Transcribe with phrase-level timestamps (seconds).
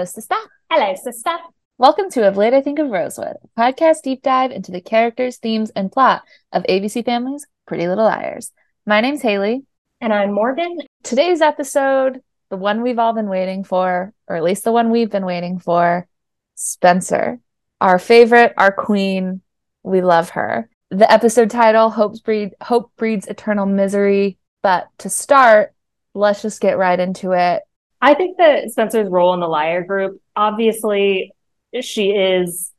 [0.00, 0.36] Hello, sister.
[0.70, 1.36] Hello, sister.
[1.76, 5.36] Welcome to Of Late I Think of Rosewood, a podcast deep dive into the characters,
[5.36, 6.22] themes, and plot
[6.52, 8.50] of ABC Family's Pretty Little Liars.
[8.86, 9.64] My name's Haley.
[10.00, 10.78] And I'm Morgan.
[11.02, 15.10] Today's episode, the one we've all been waiting for, or at least the one we've
[15.10, 16.08] been waiting for,
[16.54, 17.38] Spencer.
[17.82, 19.42] Our favorite, our queen.
[19.82, 20.70] We love her.
[20.90, 24.38] The episode title, Hope's Breed, Hope Breeds Eternal Misery.
[24.62, 25.74] But to start,
[26.14, 27.64] let's just get right into it.
[28.00, 31.32] I think that Spencer's role in the liar group, obviously,
[31.80, 32.72] she is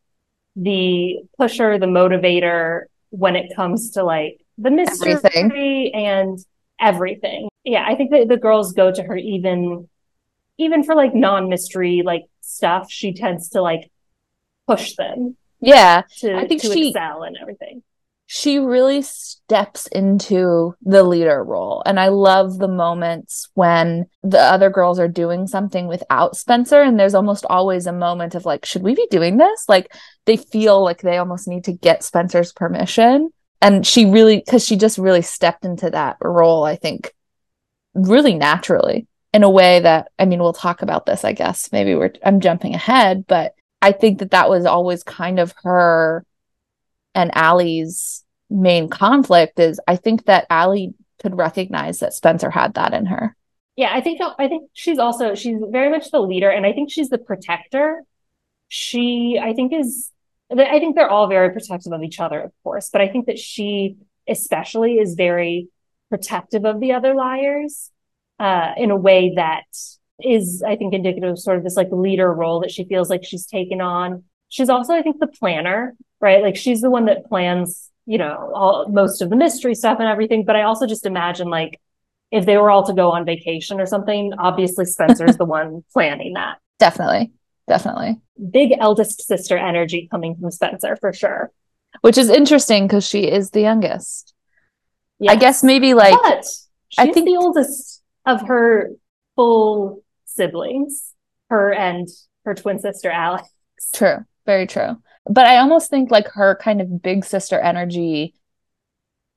[0.56, 5.96] the pusher, the motivator when it comes to like the mystery everything.
[5.96, 6.40] and
[6.80, 7.50] everything.
[7.64, 9.88] Yeah, I think that the girls go to her even
[10.58, 13.92] even for like non-mystery like stuff, she tends to like
[14.68, 15.38] push them.
[15.60, 16.04] Yeah.
[16.20, 17.84] To, I think to she, excel and everything
[18.34, 21.84] she really steps into the leader role.
[21.86, 26.82] And I love the moments when the other girls are doing something without Spencer.
[26.82, 29.66] And there's almost always a moment of like, should we be doing this?
[29.68, 33.32] Like they feel like they almost need to get Spencer's permission.
[33.62, 37.12] And she really, because she just really stepped into that role, I think,
[37.96, 41.70] really naturally in a way that, I mean, we'll talk about this, I guess.
[41.74, 46.26] Maybe we're, I'm jumping ahead, but I think that that was always kind of her
[47.16, 52.94] and Allie's main conflict is I think that Allie could recognize that Spencer had that
[52.94, 53.36] in her.
[53.76, 56.92] Yeah, I think I think she's also she's very much the leader and I think
[56.92, 58.04] she's the protector.
[58.68, 60.12] She I think is
[60.52, 63.40] I think they're all very protective of each other, of course, but I think that
[63.40, 65.70] she especially is very
[66.10, 67.90] protective of the other liars
[68.40, 69.64] uh, in a way that
[70.20, 73.24] is, I think, indicative of sort of this like leader role that she feels like
[73.24, 74.24] she's taken on.
[74.52, 76.42] She's also, I think, the planner right?
[76.42, 80.08] Like she's the one that plans, you know, all most of the mystery stuff and
[80.08, 80.46] everything.
[80.46, 81.82] But I also just imagine like
[82.32, 86.34] if they were all to go on vacation or something, obviously Spencer's the one planning
[86.34, 86.60] that.
[86.80, 87.32] Definitely.
[87.68, 88.22] Definitely.
[88.52, 91.52] Big eldest sister energy coming from Spencer for sure.
[92.02, 94.34] Which is interesting because she is the youngest.
[95.20, 95.34] Yes.
[95.34, 96.46] I guess maybe like but
[96.98, 98.92] I think the oldest of her
[99.36, 101.14] full siblings,
[101.50, 102.08] her and
[102.46, 103.50] her twin sister Alex.
[103.94, 104.26] True.
[104.46, 104.98] Very true.
[105.26, 108.34] But I almost think like her kind of big sister energy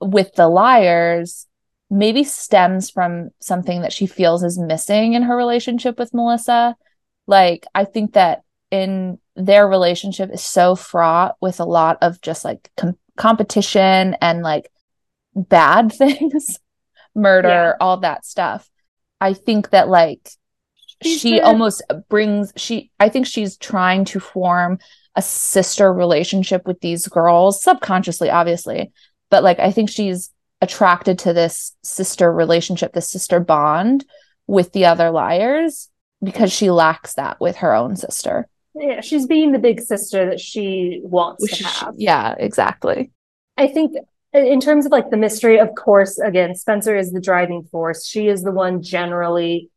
[0.01, 1.47] with the liars
[1.89, 6.75] maybe stems from something that she feels is missing in her relationship with Melissa.
[7.27, 12.43] Like, I think that in their relationship is so fraught with a lot of just
[12.43, 14.71] like com- competition and like
[15.35, 16.59] bad things,
[17.13, 17.73] murder, yeah.
[17.79, 18.69] all that stuff.
[19.21, 20.29] I think that like
[21.03, 24.79] she's she almost brings she I think she's trying to form
[25.15, 28.91] a sister relationship with these girls subconsciously obviously.
[29.29, 34.05] But like i think she's attracted to this sister relationship this sister bond
[34.47, 35.89] with the other liars
[36.23, 38.47] because she lacks that with her own sister.
[38.73, 41.95] Yeah she's being the big sister that she wants Which to have.
[41.97, 43.11] yeah exactly.
[43.57, 43.95] I think
[44.33, 48.05] uh, in terms of like the mystery of course again spencer is the driving force.
[48.07, 49.69] She is the one generally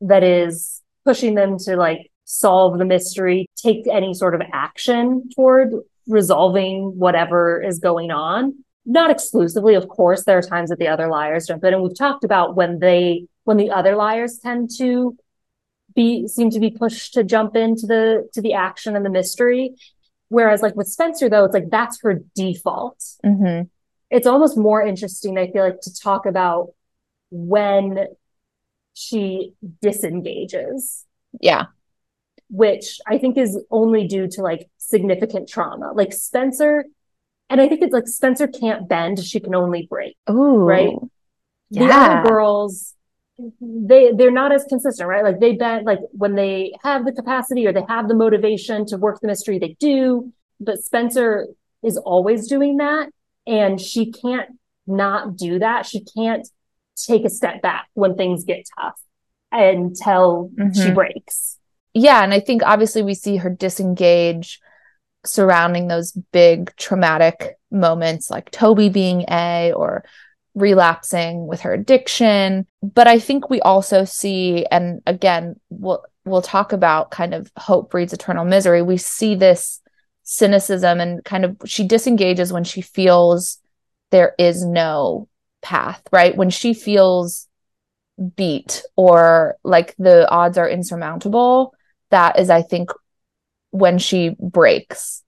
[0.00, 5.72] that is pushing them to like solve the mystery, take any sort of action toward
[6.06, 8.54] resolving whatever is going on.
[8.84, 11.74] Not exclusively, of course, there are times that the other liars jump in.
[11.74, 15.16] And we've talked about when they, when the other liars tend to
[15.94, 19.74] be, seem to be pushed to jump into the, to the action and the mystery.
[20.28, 22.98] Whereas like with Spencer, though, it's like that's her default.
[23.24, 23.66] Mm-hmm.
[24.10, 26.68] It's almost more interesting, I feel like, to talk about
[27.30, 28.06] when
[28.96, 31.04] she disengages.
[31.40, 31.66] Yeah
[32.48, 35.92] which I think is only due to like significant trauma.
[35.92, 36.84] Like Spencer,
[37.50, 40.16] and I think it's like Spencer can't bend, she can only break.
[40.26, 40.94] Oh, right.
[41.70, 41.86] Yeah.
[41.86, 42.94] The other girls,
[43.60, 45.24] they they're not as consistent, right?
[45.24, 48.96] Like they bend like when they have the capacity or they have the motivation to
[48.96, 50.32] work the mystery, they do.
[50.60, 51.48] But Spencer
[51.82, 53.10] is always doing that.
[53.46, 55.86] And she can't not do that.
[55.86, 56.48] She can't
[56.96, 59.00] take a step back when things get tough
[59.52, 60.72] until mm-hmm.
[60.72, 61.58] she breaks.
[61.94, 64.60] Yeah and i think obviously we see her disengage
[65.24, 70.04] surrounding those big traumatic moments like toby being a or
[70.54, 72.66] relapsing with her addiction.
[72.82, 77.90] But i think we also see and again we'll we'll talk about kind of hope
[77.90, 78.82] breeds eternal misery.
[78.82, 79.80] We see this
[80.24, 83.58] cynicism and kind of she disengages when she feels
[84.10, 85.28] there is no
[85.66, 87.48] path right when she feels
[88.36, 91.74] beat or like the odds are insurmountable
[92.10, 92.90] that is, I think,
[93.70, 95.22] when she breaks.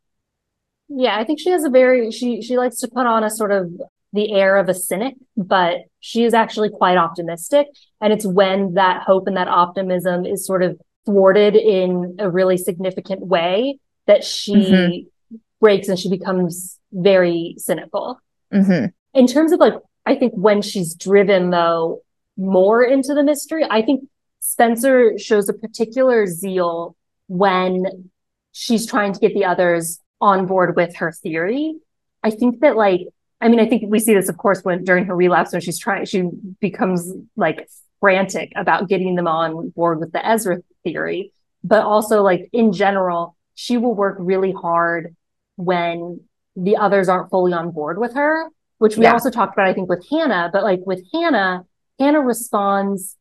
[0.88, 3.52] Yeah, I think she has a very she she likes to put on a sort
[3.52, 3.70] of
[4.12, 7.66] the air of a cynic, but she is actually quite optimistic.
[8.00, 12.56] And it's when that hope and that optimism is sort of thwarted in a really
[12.56, 15.36] significant way that she mm-hmm.
[15.60, 18.18] breaks and she becomes very cynical.
[18.52, 18.86] Mm-hmm.
[19.12, 19.74] In terms of like,
[20.08, 22.00] I think when she's driven though
[22.38, 24.08] more into the mystery, I think
[24.40, 26.96] Spencer shows a particular zeal
[27.26, 28.10] when
[28.52, 31.74] she's trying to get the others on board with her theory.
[32.22, 33.02] I think that like,
[33.42, 35.78] I mean, I think we see this, of course, when during her relapse, when she's
[35.78, 36.22] trying, she
[36.58, 37.68] becomes like
[38.00, 41.34] frantic about getting them on board with the Ezra theory.
[41.62, 45.14] But also, like in general, she will work really hard
[45.56, 46.20] when
[46.56, 48.48] the others aren't fully on board with her,
[48.78, 49.12] which we yeah.
[49.12, 50.50] also talked about, I think, with Hannah.
[50.52, 51.64] But like with Hannah,
[51.98, 53.16] Hannah responds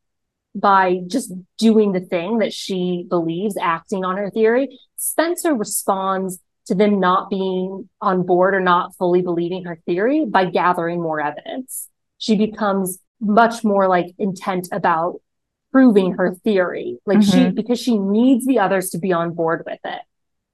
[0.55, 4.79] by just doing the thing that she believes, acting on her theory.
[4.95, 10.45] Spencer responds to them not being on board or not fully believing her theory by
[10.45, 11.89] gathering more evidence.
[12.17, 15.21] She becomes much more like intent about
[15.71, 16.97] proving her theory.
[17.05, 17.45] Like mm-hmm.
[17.45, 20.01] she, because she needs the others to be on board with it.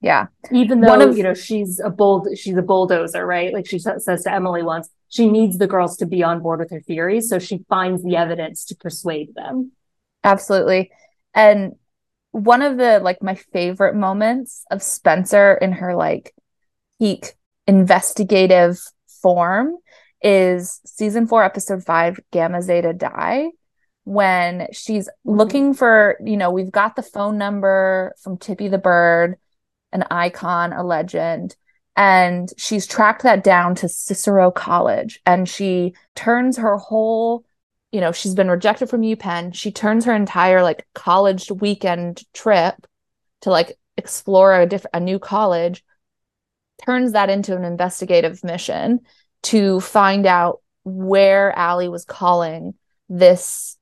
[0.04, 0.28] Yeah.
[0.52, 3.54] Even though, of, you know, she's a bold, she's a bulldozer, right?
[3.54, 6.72] Like she says to Emily once, she needs the girls to be on board with
[6.72, 7.30] her theories.
[7.30, 9.72] So she finds the evidence to persuade them.
[10.26, 10.92] Absolutely.
[11.34, 11.76] And
[12.32, 16.36] one of the like my favorite moments of Spencer in her like
[17.00, 17.36] peak
[17.66, 18.82] investigative
[19.22, 19.78] form
[20.22, 23.52] is season four, episode five, Gamma Zeta Die,
[24.04, 25.38] when she's mm-hmm.
[25.38, 29.38] looking for, you know, we've got the phone number from Tippy the Bird,
[29.94, 31.56] an icon, a legend.
[31.96, 37.46] And she's tracked that down to Cicero College and she turns her whole,
[37.92, 39.54] you know, she's been rejected from UPenn.
[39.54, 42.76] She turns her entire like college weekend trip
[43.42, 45.84] to like explore a different, a new college,
[46.84, 49.02] turns that into an investigative mission
[49.44, 52.74] to find out where Allie was calling
[53.10, 53.78] this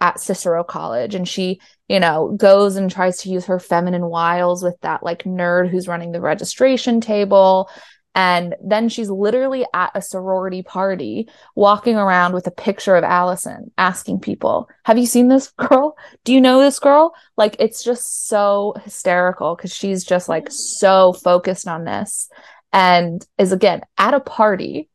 [0.00, 1.14] at Cicero College.
[1.14, 5.24] And she, you know, goes and tries to use her feminine wiles with that like
[5.24, 7.70] nerd who's running the registration table.
[8.14, 13.70] And then she's literally at a sorority party, walking around with a picture of Allison,
[13.78, 15.96] asking people, Have you seen this girl?
[16.24, 17.14] Do you know this girl?
[17.36, 22.28] Like, it's just so hysterical because she's just like so focused on this
[22.72, 24.88] and is again at a party.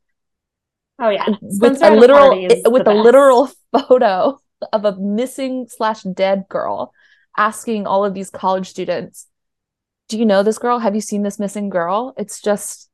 [0.99, 4.39] Oh yeah, with a literal with a literal photo
[4.71, 6.93] of a missing slash dead girl,
[7.37, 9.27] asking all of these college students,
[10.09, 10.79] "Do you know this girl?
[10.79, 12.89] Have you seen this missing girl?" It's just,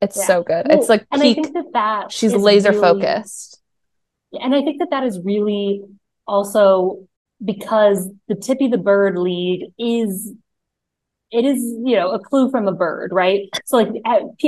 [0.00, 0.26] it's yeah.
[0.26, 0.66] so good.
[0.70, 1.38] It's like and peak.
[1.38, 3.60] I think that that she's laser really, focused.
[4.32, 5.82] And I think that that is really
[6.26, 7.06] also
[7.44, 10.32] because the Tippy the Bird lead is
[11.32, 13.88] it is you know a clue from a bird right so like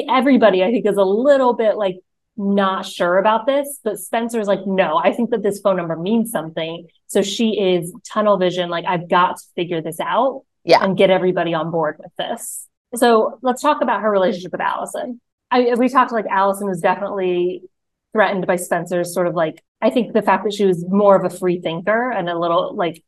[0.08, 1.96] everybody i think is a little bit like
[2.36, 6.30] not sure about this but spencer's like no i think that this phone number means
[6.30, 6.86] something.
[7.06, 10.82] So she is tunnel vision like i've got to figure this out yeah.
[10.82, 12.66] and get everybody on board with this.
[12.96, 15.20] So let's talk about her relationship with allison.
[15.50, 17.62] I, we talked like allison was definitely
[18.12, 21.24] threatened by spencer's sort of like i think the fact that she was more of
[21.24, 23.02] a free thinker and a little like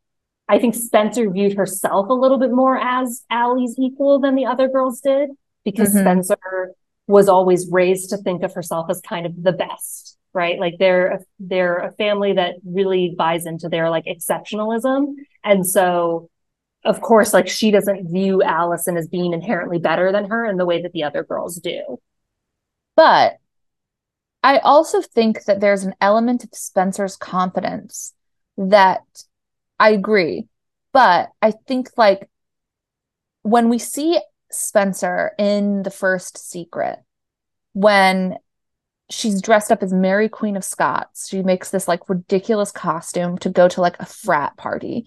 [0.48, 4.68] I think Spencer viewed herself a little bit more as Allie's equal than the other
[4.68, 5.30] girls did
[5.64, 6.00] because mm-hmm.
[6.00, 6.72] Spencer
[7.06, 10.58] was always raised to think of herself as kind of the best, right?
[10.58, 15.14] Like they're they're a family that really buys into their like exceptionalism.
[15.44, 16.30] And so
[16.84, 20.66] of course, like she doesn't view Allison as being inherently better than her in the
[20.66, 22.00] way that the other girls do.
[22.94, 23.38] But
[24.42, 28.14] I also think that there's an element of Spencer's confidence
[28.56, 29.02] that
[29.78, 30.46] I agree.
[30.92, 32.28] But I think like
[33.42, 36.98] when we see Spencer in the first secret,
[37.72, 38.36] when
[39.10, 43.50] she's dressed up as Mary Queen of Scots, she makes this like ridiculous costume to
[43.50, 45.06] go to like a frat party.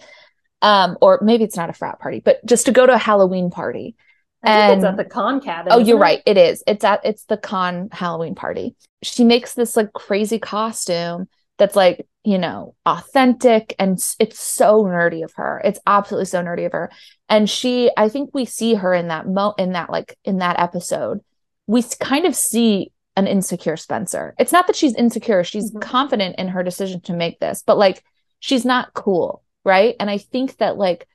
[0.61, 3.49] Um, or maybe it's not a frat party, but just to go to a Halloween
[3.49, 3.95] party.
[4.43, 5.73] I and it's at the Kahn cabin.
[5.73, 6.01] Oh, you're it?
[6.01, 6.23] right.
[6.25, 6.63] It is.
[6.67, 8.75] It's at it's the Kahn Halloween party.
[9.03, 11.27] She makes this like crazy costume
[11.59, 15.61] that's like you know authentic and it's so nerdy of her.
[15.63, 16.89] It's absolutely so nerdy of her.
[17.27, 20.59] And she i think we see her in that mo in that like in that
[20.59, 21.19] episode.
[21.67, 24.33] We kind of see an insecure spencer.
[24.39, 25.43] It's not that she's insecure.
[25.43, 25.79] She's mm-hmm.
[25.79, 28.03] confident in her decision to make this but like
[28.39, 29.95] she's not cool right?
[29.99, 31.07] And i think that like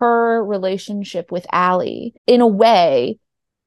[0.00, 3.18] her relationship with Allie in a way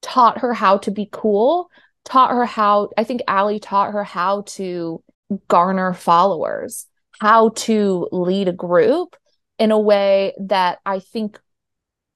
[0.01, 1.69] taught her how to be cool
[2.03, 5.01] taught her how i think Allie taught her how to
[5.48, 6.88] garner followers,
[7.20, 9.15] how to lead a group
[9.58, 11.39] in a way that I think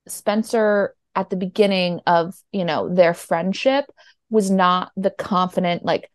[0.08, 3.86] Spencer at the beginning of, you know, their friendship
[4.30, 6.10] was not the confident like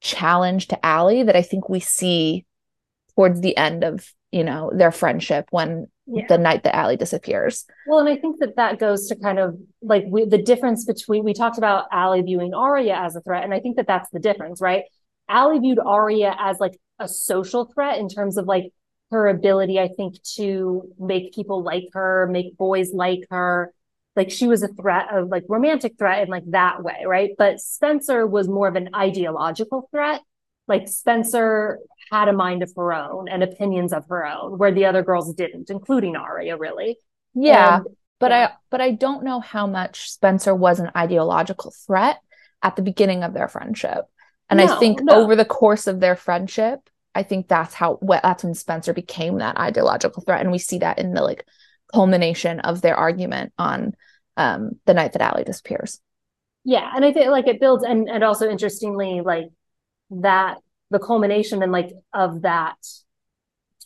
[0.00, 2.44] challenge to Allie that I think we see
[3.14, 6.26] towards the end of you know, their friendship when Yeah.
[6.28, 7.64] the night that Allie disappears.
[7.86, 11.22] Well, and I think that that goes to kind of like we, the difference between
[11.22, 14.18] we talked about Allie viewing Aria as a threat, and I think that that's the
[14.18, 14.84] difference, right?
[15.28, 18.72] Allie viewed Aria as like a social threat in terms of like
[19.10, 23.72] her ability, I think, to make people like her, make boys like her.
[24.14, 27.30] Like she was a threat of like romantic threat in like that way, right?
[27.38, 30.20] But Spencer was more of an ideological threat.
[30.68, 31.78] Like Spencer
[32.10, 35.32] had a mind of her own and opinions of her own, where the other girls
[35.34, 36.98] didn't, including Aria, really.
[37.34, 37.78] Yeah.
[37.78, 37.86] And-
[38.18, 38.46] but yeah.
[38.46, 42.20] I but I don't know how much Spencer was an ideological threat
[42.62, 44.04] at the beginning of their friendship.
[44.60, 45.22] And I think no.
[45.22, 49.58] over the course of their friendship, I think that's how that's when Spencer became that
[49.58, 50.40] ideological threat.
[50.40, 51.46] And we see that in the like
[51.92, 53.94] culmination of their argument on
[54.36, 56.00] um the night that Allie disappears.
[56.64, 59.46] Yeah, and I think like it builds and and also interestingly like
[60.10, 60.58] that
[60.90, 62.76] the culmination and like of that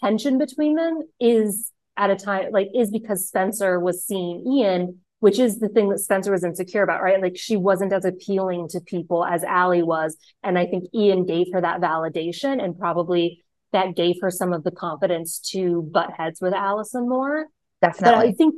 [0.01, 5.39] tension between them is at a time like is because Spencer was seeing Ian, which
[5.39, 7.21] is the thing that Spencer was insecure about, right?
[7.21, 11.47] Like she wasn't as appealing to people as Allie was, and I think Ian gave
[11.53, 13.43] her that validation and probably
[13.73, 17.47] that gave her some of the confidence to butt heads with Allison more.
[17.81, 18.55] But I think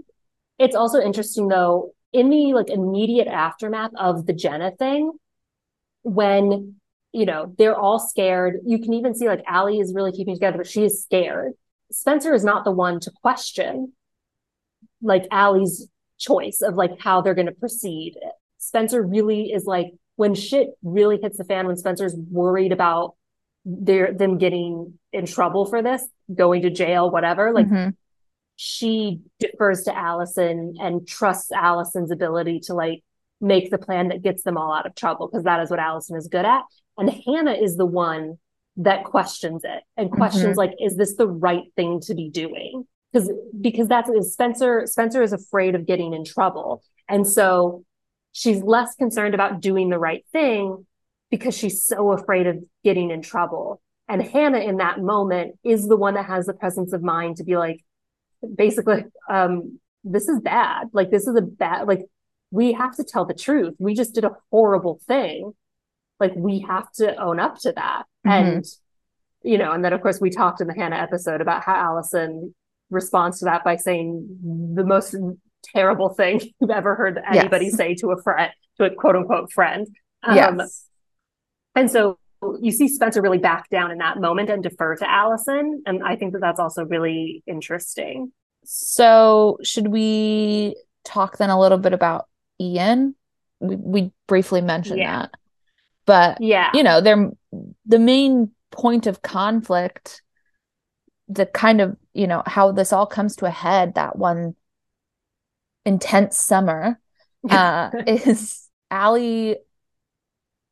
[0.58, 5.12] it's also interesting though, in the like immediate aftermath of the Jenna thing,
[6.02, 6.76] when
[7.12, 10.58] you know they're all scared, you can even see like Allie is really keeping together,
[10.58, 11.52] but she is scared.
[11.90, 13.92] Spencer is not the one to question
[15.00, 15.88] like Allie's
[16.18, 18.14] choice of like how they're going to proceed.
[18.58, 23.14] Spencer really is like when shit really hits the fan, when Spencer's worried about
[23.64, 27.94] their them getting in trouble for this, going to jail, whatever, like Mhm.
[28.56, 33.02] she defers to Allison and trusts Allison's ability to like
[33.40, 36.16] make the plan that gets them all out of trouble because that is what Allison
[36.16, 36.64] is good at.
[36.96, 38.38] And Hannah is the one
[38.78, 42.86] that questions it and questions like, is this the right thing to be doing?
[43.12, 46.82] Because because that's is Spencer Spencer is afraid of getting in trouble.
[47.08, 47.84] And so
[48.32, 50.86] she's less concerned about doing the right thing
[51.30, 53.80] because she's so afraid of getting in trouble.
[54.08, 57.44] And Hannah in that moment is the one that has the presence of mind to
[57.44, 57.82] be like,
[58.54, 62.02] basically um this is bad like this is a bad like
[62.52, 65.50] we have to tell the truth we just did a horrible thing
[66.20, 68.30] like we have to own up to that Mhm.
[68.30, 68.64] and
[69.42, 72.54] you know and then of course we talked in the hannah episode about how allison
[72.90, 74.26] responds to that by saying
[74.74, 75.14] the most
[75.74, 77.76] terrible thing you've ever heard anybody Yes.
[77.76, 79.86] say to a friend to a quote unquote friend
[80.22, 80.86] um, yes.
[81.74, 82.18] and so
[82.60, 85.82] you see Spencer really back down in that moment and defer to Allison.
[85.86, 88.30] And I think that that's also really interesting.
[88.64, 92.28] So, should we talk then a little bit about
[92.60, 93.16] Ian?
[93.58, 95.22] We, we briefly mentioned Yeah.
[95.22, 95.30] that.
[96.06, 96.70] But, Yeah.
[96.74, 97.28] you know, they're
[97.86, 100.22] the main point of conflict,
[101.28, 104.54] the kind of, you know, how this all comes to a head that one
[105.84, 106.98] intense summer
[107.50, 109.56] uh, is Allie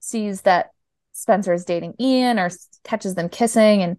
[0.00, 0.70] sees that
[1.12, 2.50] Spencer is dating Ian or
[2.84, 3.96] catches them kissing, and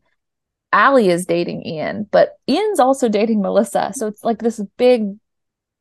[0.71, 3.91] Allie is dating Ian, but Ian's also dating Melissa.
[3.93, 5.15] So it's like this big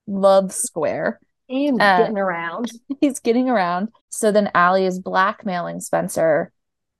[0.06, 1.20] love square.
[1.50, 2.70] Ian's Uh, getting around.
[3.00, 3.88] He's getting around.
[4.08, 6.52] So then Allie is blackmailing Spencer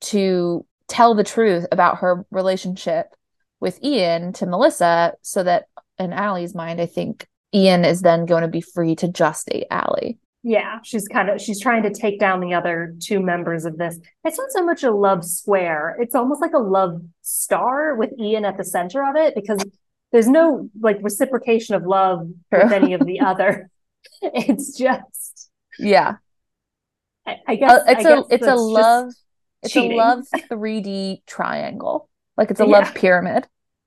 [0.03, 3.15] to tell the truth about her relationship
[3.61, 5.67] with Ian to Melissa, so that
[5.99, 9.67] in Allie's mind, I think Ian is then going to be free to just date
[9.71, 10.19] Allie.
[10.43, 10.79] Yeah.
[10.85, 13.99] She's kind of, she's trying to take down the other two members of this.
[14.25, 15.97] It's not so much a love square.
[15.99, 19.65] It's almost like a love star with Ian at the center of it because
[20.13, 23.71] there's no like reciprocation of love with any of the other.
[24.23, 26.17] It's just, Yeah.
[27.27, 29.13] I, I guess, Uh, it's I a guess it's a love
[29.63, 29.93] it's cheating.
[29.93, 32.09] a love 3D triangle.
[32.37, 32.79] Like it's a Yeah.
[32.81, 33.47] love pyramid.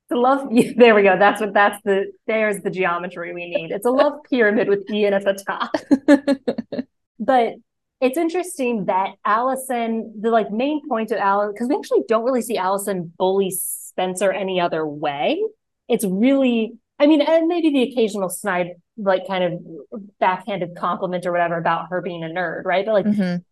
[0.10, 1.18] The love, there we go.
[1.20, 3.72] That's what, that's the, there's the geometry we need.
[3.72, 5.72] It's a love pyramid with Ian at the top.
[7.20, 7.56] But
[8.02, 12.42] it's interesting that Allison, the like main point of Allison, because we actually don't really
[12.42, 15.44] see Allison bully Spencer any other way.
[15.90, 21.32] It's really, I mean, and maybe the occasional snide, like kind of backhanded compliment or
[21.34, 22.86] whatever about her being a nerd, right?
[22.86, 23.44] But like Mhm.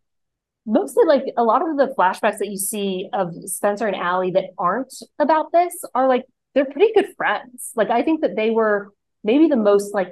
[0.67, 4.50] Mostly like a lot of the flashbacks that you see of Spencer and Allie that
[4.57, 7.71] aren't about this are like they're pretty good friends.
[7.75, 8.91] Like I think that they were
[9.24, 10.12] maybe the most like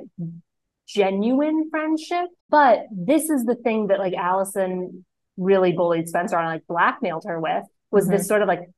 [0.88, 5.06] genuine friendship, but this is the thing that like Allison
[5.38, 8.28] really bullied Spencer on, like blackmailed her with was this mm-hmm.
[8.28, 8.70] sort of like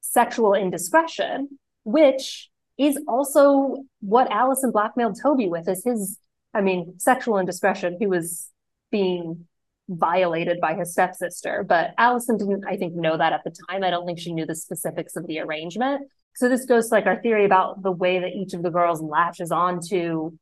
[0.00, 6.18] sexual indiscretion, which is also what Allison blackmailed Toby with is his,
[6.54, 7.96] I mean, sexual indiscretion.
[7.98, 8.50] He was
[8.90, 9.47] being
[9.88, 13.82] violated by his stepsister, but Allison didn't, I think, know that at the time.
[13.82, 16.08] I don't think she knew the specifics of the arrangement.
[16.34, 19.00] so this goes to like our theory about the way that each of the girls
[19.02, 20.32] latches onto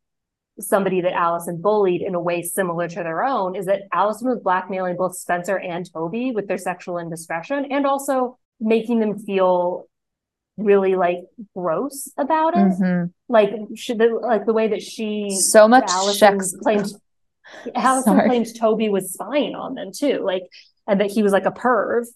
[0.58, 4.40] somebody that Allison bullied in a way similar to their own is that Allison was
[4.40, 9.84] blackmailing both Spencer and Toby with their sexual indiscretion and also making them feel
[10.56, 11.18] really like
[11.54, 12.60] gross about it.
[12.80, 13.12] Mhm.
[13.28, 16.56] Like she, the, like the way that she So much Allison sex.
[16.62, 16.86] claimed
[17.74, 18.28] Allison Sorry.
[18.28, 20.42] claims Toby was spying on them too, like
[20.86, 22.06] and that he was like a perv.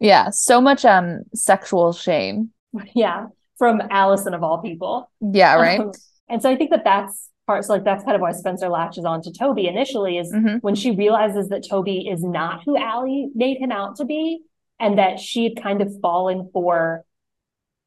[0.00, 2.50] Yeah, so much um sexual shame.
[2.94, 3.26] Yeah,
[3.58, 5.10] from Allison of all people.
[5.20, 5.80] Yeah, right.
[5.80, 5.92] Um,
[6.28, 7.64] and so I think that that's part.
[7.64, 10.62] So like that's kind of why Spencer latches on to Toby initially is Mhm.
[10.62, 14.40] when she realizes that Toby is not who Allie made him out to be,
[14.80, 17.04] and that she had kind of fallen for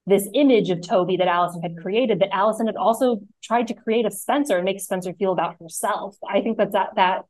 [0.08, 2.20] this image of Toby that Allison had created.
[2.20, 6.16] That Allison had also tried to create of Spencer and make Spencer feel about herself.
[6.28, 7.26] I think that that that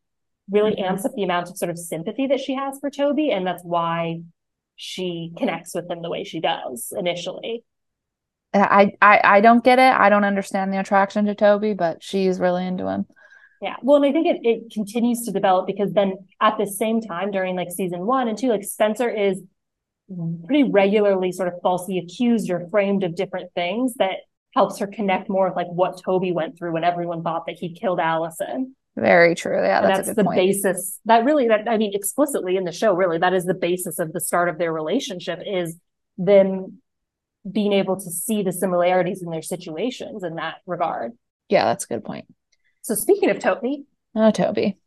[0.50, 0.84] really Mhm.
[0.84, 3.64] amps up the amount of sort of sympathy that she has for Toby, and that's
[3.64, 4.22] why
[4.76, 7.64] she connects with him the way she does initially.
[8.54, 9.94] I, I I don't get it.
[9.94, 13.06] I don't understand the attraction to Toby, but she's really into him.
[13.62, 13.76] Yeah.
[13.82, 17.32] Well, and I think it, it continues to develop because then at the same time
[17.32, 19.42] during like season one and two, like Spencer is
[20.46, 24.18] pretty regularly sort of falsely accused or framed of different things that
[24.54, 27.74] helps her connect more with like what Toby went through when everyone thought that he
[27.74, 28.76] killed Allison.
[28.96, 29.58] Very true.
[29.62, 30.38] Yeah, that's, that's a good the point.
[30.38, 34.00] basis that really that I mean explicitly in the show, really, that is the basis
[34.00, 35.76] of the start of their relationship is
[36.18, 36.82] them
[37.52, 41.12] being able to see the similarities in their situations in that regard.
[41.50, 42.26] Yeah, that's a good point.
[42.84, 43.84] So speaking of Toby,
[44.16, 44.78] Oh, Toby.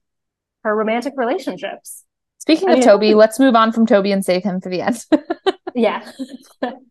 [0.64, 2.04] her romantic relationships.
[2.48, 5.04] Speaking of Toby, let's move on from Toby and save him for the end.
[5.74, 6.10] Yeah.
[6.60, 6.82] let's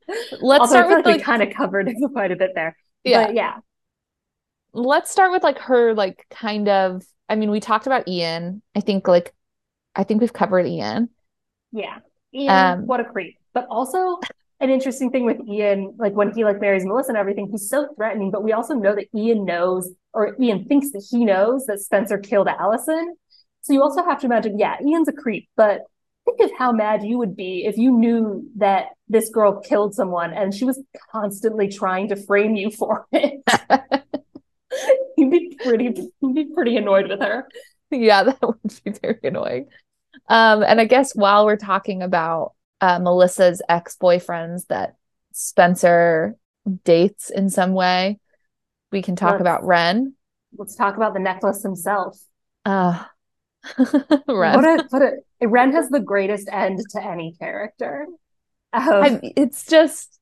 [0.42, 2.78] Although start with like we like kind of covered quite a bit there.
[3.04, 3.56] yeah, But yeah.
[4.72, 8.62] let's start with like her like kind of I mean, we talked about Ian.
[8.76, 9.34] I think like
[9.96, 11.10] I think we've covered Ian.
[11.74, 11.98] Yeah.
[12.34, 13.38] Ian, Um, what a creep.
[13.54, 14.20] But also
[14.62, 17.90] an interesting thing with Ian, like when he like marries Melissa and everything, he's so
[17.96, 21.80] threatening, but we also know that Ian knows or Ian thinks that he knows that
[21.80, 23.16] Spencer killed Allison.
[23.68, 25.82] So you also have to imagine, yeah, Ian's a creep, but
[26.24, 30.34] think of how mad you would be if you knew that this girl killed someone
[30.34, 33.44] and she was constantly trying to frame you for it.
[35.18, 37.46] you'd be pretty you'd be pretty annoyed with her.
[37.92, 39.68] Yeah, that would be very annoying.
[40.30, 44.96] Um, and I guess while we're talking about uh, Melissa's ex-boyfriends that
[45.34, 46.38] Spencer
[46.86, 48.20] dates in some way,
[48.94, 50.14] we can talk Let's- about Wren.
[50.58, 52.18] Let's talk about the necklace himself.
[52.64, 53.04] Uh,
[54.28, 54.56] Wren.
[54.56, 55.02] What a what
[55.42, 58.08] a Wren has the greatest end to any character.
[58.74, 60.20] Um, I, it's just,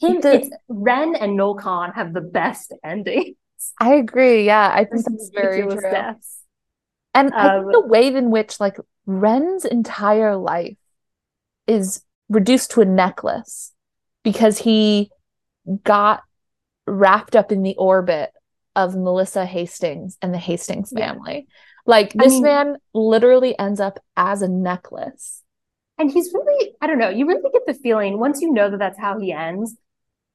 [0.00, 3.34] him, the- it's Wren and Noel Kahn have the best ending.
[3.80, 4.44] I agree.
[4.46, 5.80] Yeah, I think Just that's very true.
[5.80, 6.40] deaths.
[7.14, 10.76] And I think Um, the way in which like Wren's entire life
[11.66, 13.72] is reduced to a necklace
[14.22, 15.10] because he
[15.84, 16.22] got
[16.86, 18.30] wrapped up in the orbit
[18.74, 21.46] of Melissa Hastings and the Hastings family.
[21.86, 25.42] Like I this mean- man literally ends up as a necklace.
[25.98, 28.76] And he's really, I don't know, you really get the feeling once you know that
[28.78, 29.74] that's how he ends,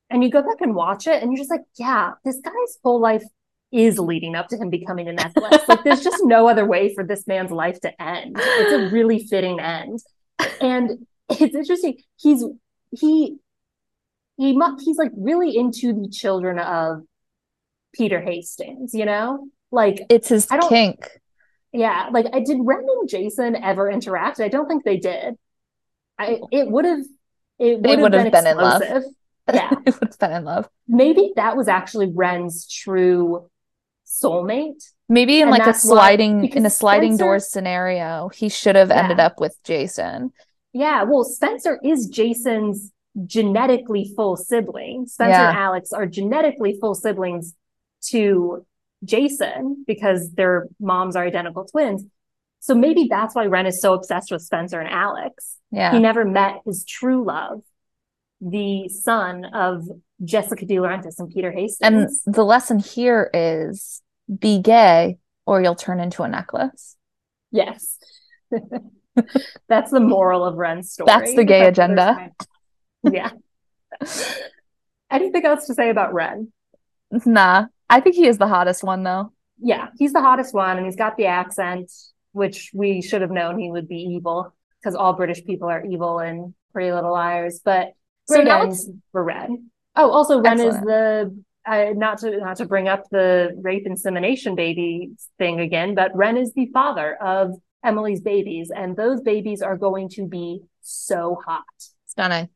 [0.09, 2.99] and you go back and watch it, and you're just like, yeah, this guy's whole
[2.99, 3.23] life
[3.71, 5.61] is leading up to him becoming a necklace.
[5.67, 8.35] like, there's just no other way for this man's life to end.
[8.39, 9.99] It's a really fitting end.
[10.59, 11.99] And it's interesting.
[12.17, 12.43] He's,
[12.89, 13.37] he,
[14.37, 17.03] he, mu- he's like really into the children of
[17.93, 19.47] Peter Hastings, you know?
[19.71, 21.07] Like, It's his I don't- kink.
[21.73, 24.39] Yeah, like I did Wren and Jason ever interact?
[24.39, 25.37] I don't think they did.
[26.19, 27.05] I it would have
[27.59, 28.81] it They would have been been in love.
[29.51, 29.69] Yeah.
[29.69, 30.69] They would have been in love.
[30.87, 33.49] Maybe that was actually Wren's true
[34.05, 34.83] soulmate.
[35.09, 38.49] Maybe in And like a that's why- sliding in a sliding Spencer- doors scenario, he
[38.49, 39.25] should have ended Yeah.
[39.25, 40.31] up with Jason.
[40.73, 42.91] Yeah, well, Spencer is Jason's
[43.25, 45.05] genetically full sibling.
[45.07, 45.49] Spencer Yeah.
[45.49, 47.55] and Alex are genetically full siblings
[48.09, 48.65] to
[49.03, 52.03] Jason because their moms are identical twins.
[52.59, 55.57] So maybe that's why Wren is so obsessed with Spencer and Alex.
[55.71, 55.93] Yeah.
[55.93, 57.61] he never met his true love,
[58.39, 59.87] the son of
[60.23, 62.21] Jessica DiLaurentis and Peter Hastings.
[62.25, 64.01] And the lesson here is
[64.39, 66.95] be gay or you'll turn into a necklace.
[67.51, 67.97] yes.
[69.67, 71.07] That's the moral of Wren's story.
[71.07, 72.31] That's the gay That's agenda.
[73.03, 73.31] Yeah.
[75.11, 76.51] Anything else to say about Wren?
[77.25, 79.31] Nah, I think he is the hottest one though.
[79.59, 81.91] Yeah, he's the hottest one and he's got the accent,
[82.31, 86.17] which we should have known he would be evil because all British people are evil
[86.19, 87.61] and Pretty Little Liars.
[87.63, 87.93] But
[88.27, 89.69] So now ends for Wren.
[89.95, 94.55] Oh, also Wren is the uh, not to not to bring up the rape insemination
[94.55, 99.77] baby thing again, but Wren is the father of Emily's babies, and those babies are
[99.77, 101.63] going to be so hot.
[102.07, 102.49] Stunning.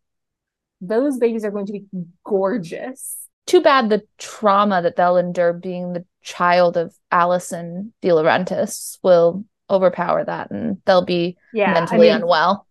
[0.81, 1.85] those babies are going to be
[2.23, 3.24] gorgeous.
[3.45, 10.23] Too bad the trauma that they'll endure being the child of Allison DiLaurentis will overpower
[10.25, 12.65] that and they'll be Yeah, mentally I mean, unwell.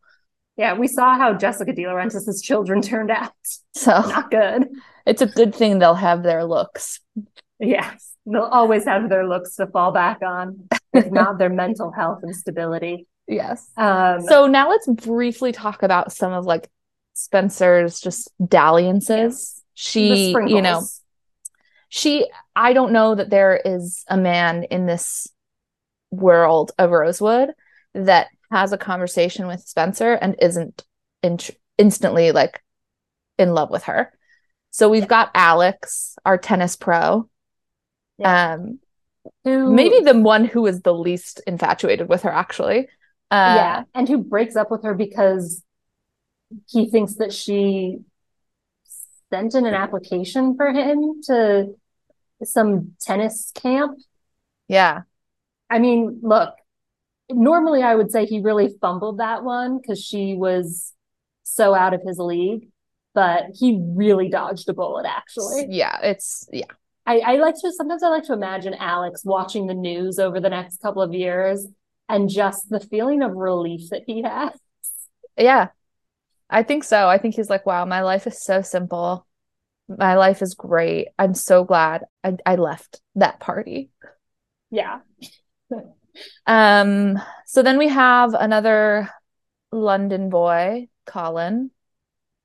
[0.57, 3.33] Yeah, we saw how Jessica DiLaurentis' children turned out.
[3.75, 4.69] So Not good.
[5.07, 7.01] it's a good thing they'll have their looks.
[7.61, 12.21] Yes, they'll always have their looks to fall back on, if not their mental health
[12.23, 13.07] and stability.
[13.27, 13.69] Yes.
[13.77, 16.69] Um, So now let's briefly talk about some of like
[17.15, 19.63] Spencer's just dalliances.
[19.75, 20.83] She, you know,
[21.89, 25.29] she I don't know that there is a man in this
[26.11, 27.51] world of Rosewood
[27.95, 30.85] that has a conversation with Spencer and isn't
[31.23, 31.39] in-
[31.77, 32.63] instantly like
[33.39, 34.13] in love with her.
[34.71, 37.29] So we've got Alex, our tennis pro.
[38.19, 38.55] Yeah.
[38.55, 38.79] Um
[39.45, 42.89] Who- maybe the one who is the least infatuated with her actually.
[43.31, 45.63] Uh yeah, and who breaks up with her because
[46.69, 47.99] he thinks that she
[49.35, 51.75] sent in an application for him to
[52.45, 53.99] some tennis camp.
[54.69, 55.03] yeah.
[55.71, 56.55] I mean, look,
[57.31, 60.93] normally I would say he really fumbled that one because she was
[61.43, 62.69] so out of his league,
[63.15, 65.67] but he really dodged a bullet, actually.
[65.71, 66.67] Yeah, it's yeah.
[67.07, 70.51] I, I like to sometimes I like to imagine Alex watching the news over the
[70.51, 71.67] next couple of years
[72.09, 74.53] and just the feeling of relief that he has.
[75.37, 75.69] Yeah.
[76.55, 77.09] I think so.
[77.09, 79.27] I think he's like, wow, my life is so simple.
[79.89, 81.09] My life is great.
[81.19, 83.91] I'm so glad I, I left that party.
[84.71, 85.01] Yeah.
[86.47, 89.11] Um, so then we have another
[89.73, 91.73] London boy, Colin,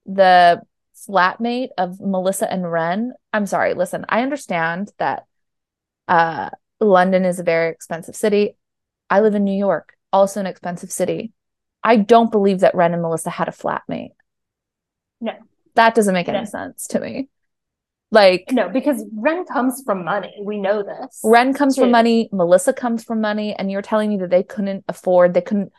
[0.07, 0.63] the
[1.07, 3.13] flatmate of Melissa and Wren.
[3.31, 5.25] I'm sorry, listen, I understand that
[6.07, 8.57] uh London is a very expensive city.
[9.07, 11.31] I live in New York, also an expensive city.
[11.83, 14.11] I don't believe that Wren and Melissa had a flatmate.
[15.21, 15.33] No.
[15.75, 16.45] That doesn't make any No.
[16.45, 17.29] sense to me.
[18.11, 20.35] Like No, because Wren comes from money.
[20.41, 21.21] We know this.
[21.23, 24.83] Wren comes from money, Melissa comes from money, and you're telling me that they couldn't
[24.87, 25.71] afford, they couldn't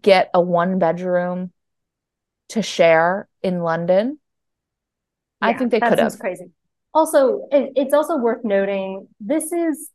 [0.00, 1.52] get a one bedroom
[2.50, 4.18] to share in London.
[5.40, 6.18] I think they that could have.
[6.18, 6.50] crazy.
[6.92, 9.90] Also, it, it's also worth noting this is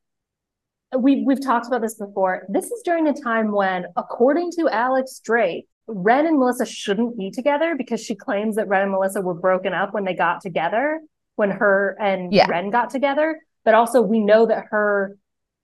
[0.98, 2.46] we we've talked about this before.
[2.50, 7.32] This is during a time when, according to Alex Drake, Wren and Melissa shouldn't be
[7.32, 11.02] together because she claims that Wren and Melissa were broken up when they got together,
[11.36, 12.48] when her and Yeah.
[12.50, 13.40] Wren got together.
[13.64, 15.18] But also, we know that her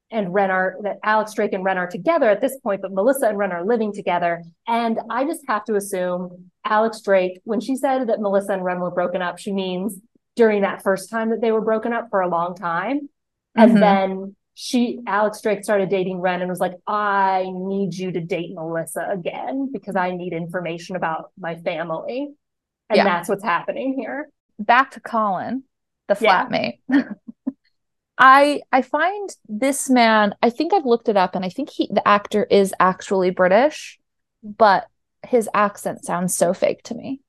[0.09, 3.27] and Wren are that Alex Drake and Wren are together at this point, but Melissa
[3.27, 4.43] and Wren are living together.
[4.67, 8.79] And I just have to assume Alex Drake, when she said that Melissa and Wren
[8.79, 9.97] were broken up, she means
[10.35, 13.09] during that first time that they were broken up for a long time.
[13.55, 13.79] And Mhm.
[13.79, 18.51] then she, Alex Drake started dating Wren and was like, I need you to date
[18.53, 22.27] Melissa again because I need information about my family.
[22.87, 23.03] And Yeah.
[23.05, 24.29] that's what's happening here.
[24.59, 25.63] Back to Colin,
[26.07, 26.45] the Yeah.
[26.47, 26.77] flatmate.
[28.19, 31.89] I I find this man, I think I've looked it up and I think he
[31.91, 33.99] the actor is actually British,
[34.43, 34.85] but
[35.25, 37.21] his accent sounds so fake to me.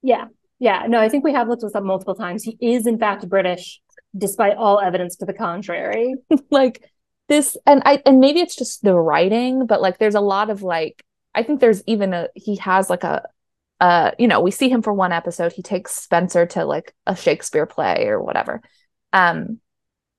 [0.00, 0.28] Yeah.
[0.58, 0.86] Yeah.
[0.88, 2.44] No, I think we have looked this up multiple times.
[2.44, 3.82] He is, in fact, British,
[4.18, 6.14] despite all evidence to the contrary.
[6.50, 6.90] like
[7.28, 10.62] this and I and maybe it's just the writing, but like there's a lot of
[10.62, 11.04] like
[11.34, 13.28] I think there's even a he has like a
[13.80, 17.14] uh you know, we see him for one episode, he takes Spencer to like a
[17.14, 18.62] Shakespeare play or whatever.
[19.12, 19.60] Um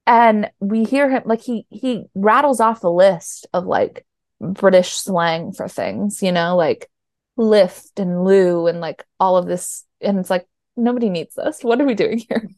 [0.07, 4.05] and we hear him like he he rattles off a list of like
[4.39, 6.89] British slang for things, you know, like
[7.37, 11.63] lift and loo and like all of this and it's like nobody needs this.
[11.63, 12.49] What are we doing here?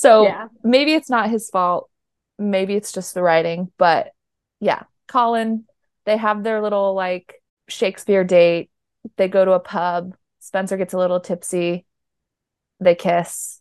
[0.00, 0.48] So Yeah.
[0.62, 1.90] maybe it's not his fault.
[2.38, 4.12] Maybe it's just the writing, but
[4.58, 5.66] yeah, Colin,
[6.06, 8.70] they have their little like Shakespeare date.
[9.18, 10.14] They go to a pub.
[10.38, 11.84] Spencer gets a little tipsy.
[12.80, 13.60] They kiss.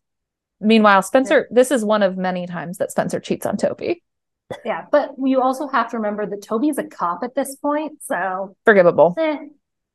[0.61, 4.01] Meanwhile, Spencer, this is one of many times that Spencer cheats on Toby.
[4.63, 4.85] Yeah.
[4.89, 8.01] But you also have to remember that Toby's a cop at this point.
[8.03, 9.13] So Forgivable.
[9.17, 9.39] eh,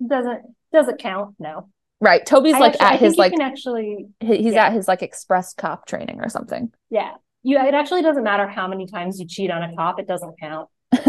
[0.06, 0.42] doesn't
[0.74, 1.36] doesn't count.
[1.38, 1.70] No.
[2.04, 2.24] Right.
[2.26, 4.66] Toby's I like actually- at his like can actually he's yeah.
[4.66, 6.70] at his like express cop training or something.
[6.90, 7.12] Yeah.
[7.42, 10.34] You it actually doesn't matter how many times you cheat on a cop, it doesn't
[10.40, 10.68] count.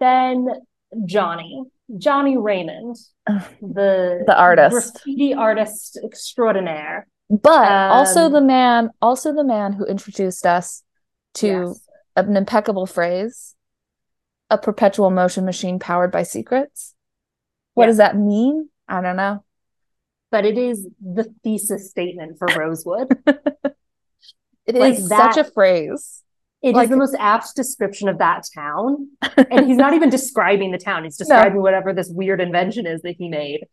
[0.00, 0.46] Then
[1.04, 1.62] Johnny,
[1.98, 4.94] Johnny Raymond, the The artist.
[4.94, 7.06] graffiti artist extraordinaire.
[7.28, 10.82] But also Um, the man, also the man who introduced us
[11.34, 11.88] to Yes.
[12.16, 13.54] an impeccable phrase,
[14.48, 16.94] a perpetual motion machine powered by secrets.
[17.74, 17.88] What Yeah.
[17.88, 18.68] does that mean?
[18.88, 19.44] I don't know.
[20.30, 23.08] But it is the thesis statement for Rosewood.
[24.66, 26.22] It is Like such that- a phrase.
[26.62, 29.08] It is Like- the most apt description of that town.
[29.50, 33.16] And he's not even describing the town, he's describing whatever this weird invention is that
[33.18, 33.66] he made.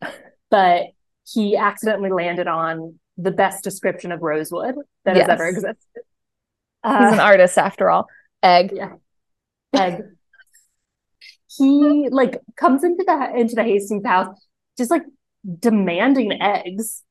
[0.50, 0.86] But
[1.30, 5.26] he accidentally landed on the best description of Rosewood that Yes.
[5.28, 5.76] has ever existed.
[5.94, 6.02] He's
[7.12, 8.06] an Uh, artist after all.
[8.42, 8.72] Egg.
[8.74, 8.94] yeah,
[9.74, 10.02] egg.
[11.56, 14.34] he like comes into the into the Hastings house,
[14.76, 15.02] just like
[15.58, 17.02] demanding eggs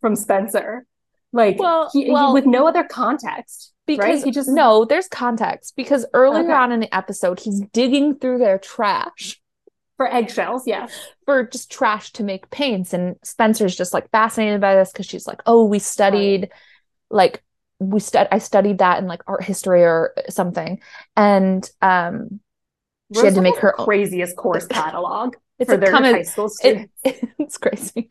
[0.00, 0.86] from Spencer,
[1.32, 3.70] like Well- he, he- with no other context.
[3.84, 4.24] Because right?
[4.24, 6.52] He just no, there's context because earlier Okay.
[6.52, 9.40] on in the episode, he's digging through their trash
[9.96, 10.68] for eggshells.
[10.68, 10.86] Yeah,
[11.26, 12.92] for just trash to make paints.
[12.92, 16.50] And Spencer's just like fascinated by this because she's like, oh, we studied
[17.10, 17.42] like
[17.80, 20.80] we stud I studied that in like art history or something.
[21.16, 22.38] And um
[23.12, 26.14] she had to make her the own craziest course catalog it's for a their common
[26.14, 26.90] high school it,
[27.38, 28.08] it's crazy.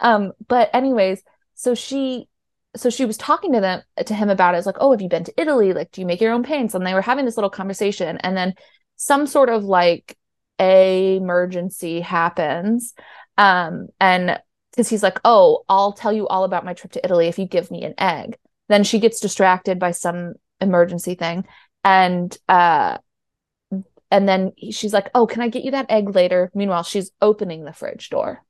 [0.00, 1.22] Um but anyways
[1.54, 2.28] so she
[2.76, 4.58] so she was talking to them to him about it.
[4.58, 5.72] It's like oh have you been to italy?
[5.72, 6.74] Like do you make your own paints?
[6.74, 8.18] And they were having this little conversation.
[8.18, 8.54] And then
[8.96, 10.16] some sort of like
[10.58, 12.94] a emergency happens
[13.36, 17.26] um and because he's like oh i'll tell you all about my trip to italy
[17.26, 18.36] if you give me an egg.
[18.68, 21.44] Then she gets distracted by some emergency thing.
[21.84, 22.98] And uh
[24.10, 26.50] and then she's like oh can i get you that egg later?
[26.54, 28.44] Meanwhile she's opening the fridge door.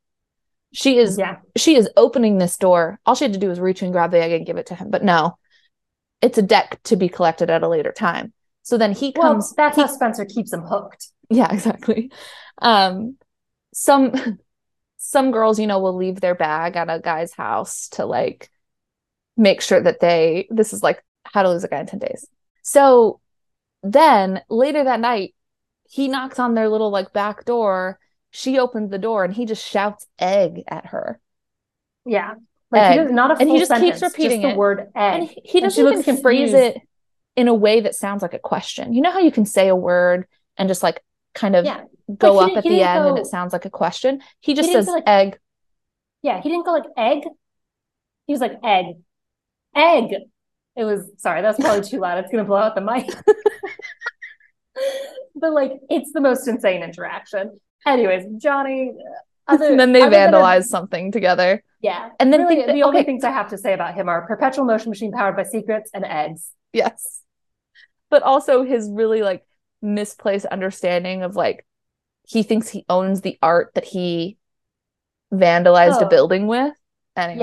[0.73, 2.99] She is yeah, she is opening this door.
[3.07, 4.75] All she had to do was reach and grab the egg and give it to
[4.75, 4.91] him.
[4.91, 5.37] But no
[6.23, 8.33] it's a deck to be collected at a later time.
[8.63, 11.09] So then he well, comes that's he- how Spencer keeps him hooked.
[11.31, 12.11] yeah exactly.
[12.61, 13.17] Um
[13.73, 14.39] some
[14.97, 18.51] some girls you know will leave their bag at a guy's house to like
[19.37, 22.27] make sure that they this is like how to lose a guy in 10 days.
[22.63, 23.21] So
[23.83, 25.35] then later that night
[25.89, 27.99] he knocks on their little like back door
[28.31, 31.19] she opens the door and he just shouts egg at her
[32.05, 32.35] Yeah,
[32.71, 35.21] like he does, not a full And he just keeps repeating just the word egg.
[35.21, 36.77] and he, he doesn't looks even phrase confused.
[36.77, 36.83] it
[37.37, 39.77] in a way that sounds like a question you know how you can say a
[39.77, 41.03] word and just like
[41.35, 41.83] kind of Yeah.
[42.17, 44.93] go up at the end and it sounds like a question he just didn't says
[44.93, 45.39] like- egg
[46.23, 47.23] Yeah, he didn't go like egg.
[48.27, 48.87] He was like egg,
[49.77, 50.15] egg.
[50.75, 52.19] It was sorry, that's probably too loud.
[52.19, 53.07] It's gonna blow out the mic.
[55.37, 57.61] but like, it's the most insane interaction.
[57.87, 58.93] Anyways, Johnny.
[59.49, 62.99] Uh, other, and then they a- vandalize something together yeah, And then really, the only
[62.99, 63.05] okay.
[63.05, 66.05] things I have to say about him are perpetual motion machine powered by secrets and
[66.05, 66.51] eggs.
[66.73, 67.21] yes
[68.11, 69.45] but also his really like
[69.83, 71.65] misplaced understanding of like
[72.27, 74.37] he thinks he owns the art that he
[75.33, 76.09] vandalized a Oh.
[76.09, 76.75] building with
[77.17, 77.39] anyways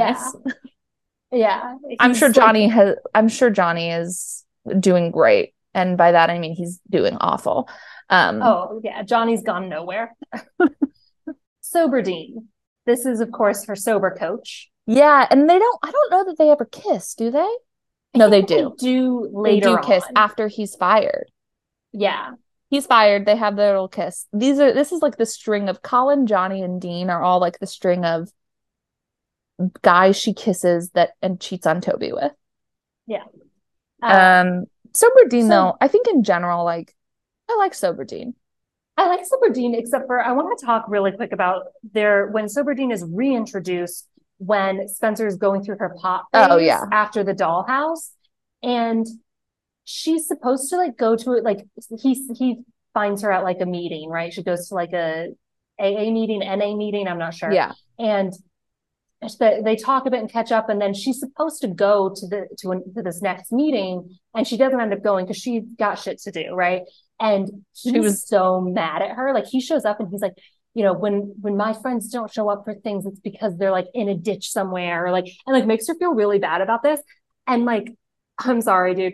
[1.32, 1.76] Yeah, yeah.
[2.00, 4.44] i'm sure like- johnny has i'm sure johnny is
[4.80, 7.68] doing great and by that i mean he's doing awful
[8.10, 9.02] um Oh, yeah.
[9.04, 10.14] Johnny's gone nowhere.
[11.62, 12.50] sober Dean.
[12.86, 14.70] This is, of course, her sober coach.
[14.86, 17.50] yeah and they don't i don't know that they ever kiss do they
[18.16, 20.12] no they do do they do kiss on.
[20.18, 21.32] after he's fired
[21.94, 22.32] Yeah.
[22.70, 23.26] he's fired.
[23.26, 24.28] They have their little kiss.
[24.34, 27.60] These are this is like the string of Colin, Johnny, and Dean are all like
[27.60, 28.30] the string of
[29.82, 32.34] guys she kisses that and cheats on Toby with.
[33.08, 33.24] Yeah.
[34.02, 34.73] Um Sober
[35.30, 36.96] Dean so- though, I think in general, like
[37.50, 38.36] I like Sober Dean.
[38.96, 42.48] I like Sober Dean, except for I want to talk really quick about their when
[42.48, 46.86] Sober Dean is reintroduced when Spencer is going through her pop Oh, yeah.
[46.92, 48.10] after the dollhouse,
[48.62, 49.06] and
[49.84, 51.66] she's supposed to like go to it like
[52.00, 52.60] he he
[52.94, 54.32] finds her at like a meeting, right?
[54.32, 55.30] She goes to like a
[55.80, 57.52] AA meeting, NA meeting, I'm not sure.
[57.52, 57.72] Yeah.
[57.98, 58.32] and
[59.40, 62.28] they, they talk a bit and catch up and then she's supposed to go to
[62.28, 65.64] the to, an, to this next meeting and she doesn't end up going because she's
[65.78, 66.82] got shit to do right
[67.20, 70.34] and She was so mad at her like he shows up and he's like
[70.74, 73.88] you know when when my friends don't show up for things it's because they're like
[73.94, 77.00] in a ditch somewhere or like and like makes her feel really bad about this
[77.48, 77.94] and like
[78.40, 79.14] i'm sorry dude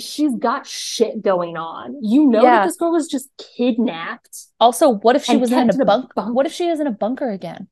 [0.00, 2.60] she's got shit going on you know Yeah.
[2.60, 5.84] that this girl was just kidnapped Also, what if she was in a in a
[5.84, 6.14] bunk?
[6.14, 7.66] bunk- What if she was in a bunker again?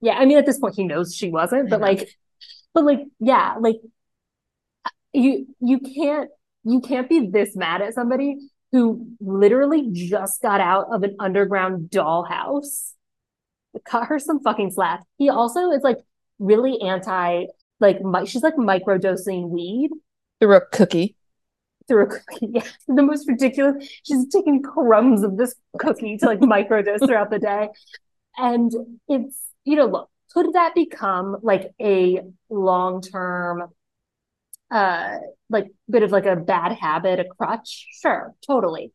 [0.00, 1.98] Yeah, I mean, at this point, he knows she wasn't, but mm-hmm.
[1.98, 2.08] like,
[2.74, 3.76] but like, yeah, like,
[5.12, 6.30] you you can't
[6.64, 8.36] you can't be this mad at somebody
[8.72, 12.92] who literally just got out of an underground dollhouse.
[13.84, 15.02] Cut her some fucking slack.
[15.18, 15.98] He also is like
[16.38, 17.46] really anti,
[17.80, 19.90] like, mi- she's like microdosing weed
[20.40, 21.16] Through a cookie.
[21.88, 22.48] through a cookie.
[22.52, 23.88] Yeah, the most ridiculous.
[24.04, 27.68] She's taking crumbs of this cookie to like microdose throughout the day.
[28.38, 28.72] And
[29.08, 33.64] it's, you know, look, could that become like a long-term,
[34.70, 35.16] uh,
[35.48, 37.86] like bit of like a bad habit, a crutch?
[38.00, 38.92] Sure, totally.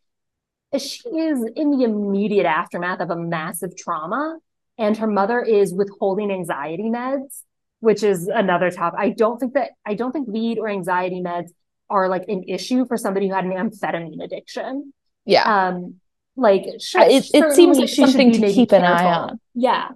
[0.77, 4.37] She is in the immediate aftermath of a massive trauma,
[4.77, 7.41] and her mother is withholding anxiety meds,
[7.79, 8.99] which is another topic.
[8.99, 11.49] I don't think that I don't think weed or anxiety meds
[11.89, 14.91] are like an issue for somebody who had an amphetamine addiction.
[15.25, 15.43] Yeah.
[15.67, 15.95] Um,
[16.35, 19.39] like sure, it- it seems like something to keep an eye on.
[19.53, 19.89] Yeah.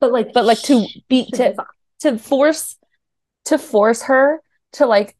[0.00, 1.54] But like but like to be to
[2.00, 2.76] to force
[3.46, 4.40] to force her
[4.72, 5.16] to like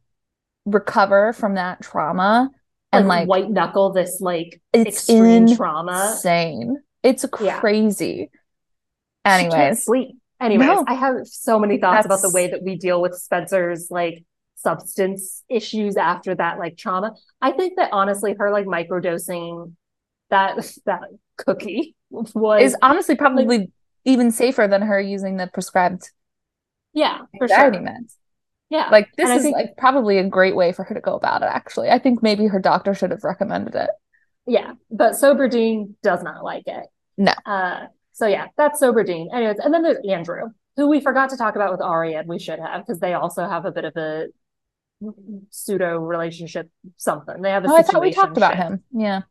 [0.66, 2.50] recover from that trauma
[2.92, 6.10] and like, white knuckle this like extreme trauma.
[6.12, 6.76] insane.
[7.02, 7.58] It's Yeah.
[7.58, 8.30] crazy.
[9.24, 10.16] Can't Anyways, sleep.
[10.40, 10.84] Anyways, No.
[10.87, 14.24] I have so many thoughts about the way that we deal with Spencer's like
[14.56, 17.14] substance issues after that like trauma.
[17.40, 19.74] I think that honestly, her like microdosing
[20.30, 20.56] that
[20.87, 21.02] that
[21.37, 23.70] cookie was is honestly probably
[24.05, 26.11] even safer than her using the prescribed
[26.93, 27.87] yeah for anxiety sure.
[27.87, 28.14] meds.
[28.71, 31.14] Yeah, Like this And is think- like probably a great way for her to go
[31.14, 31.47] about it.
[31.47, 33.90] Actually, I think maybe her doctor should have recommended it.
[34.47, 36.87] yeah, but Sober Dean does not like it.
[37.17, 37.33] No.
[37.47, 39.29] Uh, so yeah, that's Sober Dean.
[39.33, 42.38] Anyways, and then there's Andrew, who we forgot to talk about with Ari, and we
[42.38, 44.27] should have because they also have a bit of a
[45.51, 46.69] pseudo relationship.
[46.97, 48.83] Something they have a Oh, I thought we talked about him.
[48.93, 49.23] Yeah.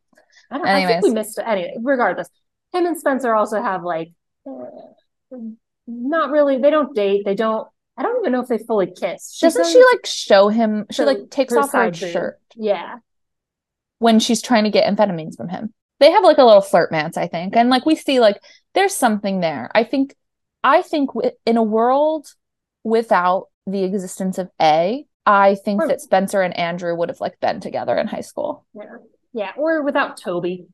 [0.50, 0.66] I don't.
[0.66, 1.44] I think we missed it.
[1.46, 2.28] Anyway, regardless,
[2.72, 4.12] him and Spencer also have like,
[5.86, 6.58] not really.
[6.58, 7.24] They don't date.
[7.24, 7.68] They don't.
[7.96, 9.32] I don't even know if they fully kiss.
[9.34, 10.86] She Doesn't she like show him?
[10.90, 11.94] She like takes her off her boob.
[11.94, 12.96] shirt Yeah,
[13.98, 15.72] when she's trying to get amphetamines from him.
[16.00, 18.40] They have like a little flirtmance, I think, and like we see like
[18.74, 19.70] there's something there.
[19.74, 20.14] I think,
[20.64, 22.26] I think w- in a world
[22.82, 27.38] without the existence of A, I think Or- that Spencer and Andrew would have like
[27.38, 28.66] been together in high school.
[28.74, 28.96] yeah,
[29.32, 29.52] yeah.
[29.56, 30.66] Or without Toby.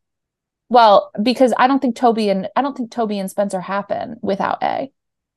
[0.71, 4.63] Well, because I don't think Toby and I don't think Toby and Spencer happen without
[4.63, 4.91] A.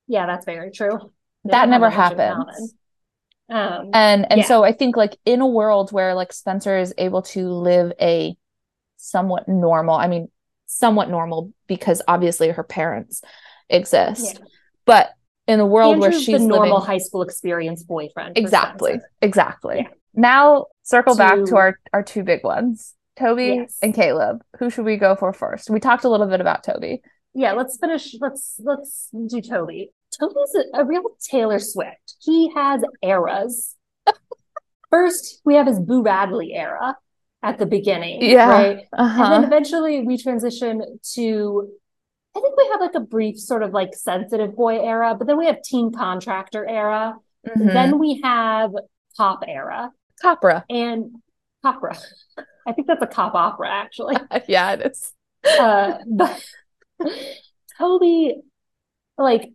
[0.07, 1.11] Yeah, that's very true.
[1.43, 2.75] They That never happens.
[3.49, 4.45] Um, And and Yeah.
[4.45, 8.37] so I think like in a world where like Spencer is able to live a
[8.97, 10.29] somewhat normal, I mean
[10.67, 13.21] somewhat normal because obviously her parents
[13.69, 14.35] exist.
[14.39, 14.45] Yeah.
[14.85, 15.09] But
[15.47, 18.37] in a world where she's the normal living high school experience boyfriend.
[18.37, 19.77] exactly, exactly.
[19.79, 19.87] Yeah.
[20.13, 22.93] Now circle back to To- our our two big ones.
[23.17, 23.78] Toby Yes.
[23.82, 24.43] and Caleb.
[24.60, 25.69] Who should we go for first?
[25.69, 27.02] We talked a little bit about Toby.
[27.34, 28.15] Yeah, let's finish.
[28.19, 29.91] Let's let's do Toby.
[30.19, 32.15] Toby's a, a real Taylor Swift.
[32.21, 33.76] He has eras.
[34.89, 36.95] First, we have his Boo Radley era
[37.41, 38.47] at the beginning, Yeah.
[38.49, 38.80] right?
[38.93, 39.23] Uh-huh.
[39.23, 41.69] And then eventually we transition to,
[42.36, 45.38] I think we have like a brief sort of like sensitive boy era, but then
[45.38, 47.15] we have teen contractor era.
[47.47, 47.73] Mhm.
[47.73, 48.71] Then we have
[49.17, 50.63] pop era Capra.
[50.69, 51.15] and
[51.63, 51.97] opera.
[52.67, 54.15] I think that's a cop opera, actually.
[54.47, 55.13] yeah, it is.
[55.60, 56.43] Uh, but
[57.78, 58.36] Toby,
[59.17, 59.52] like,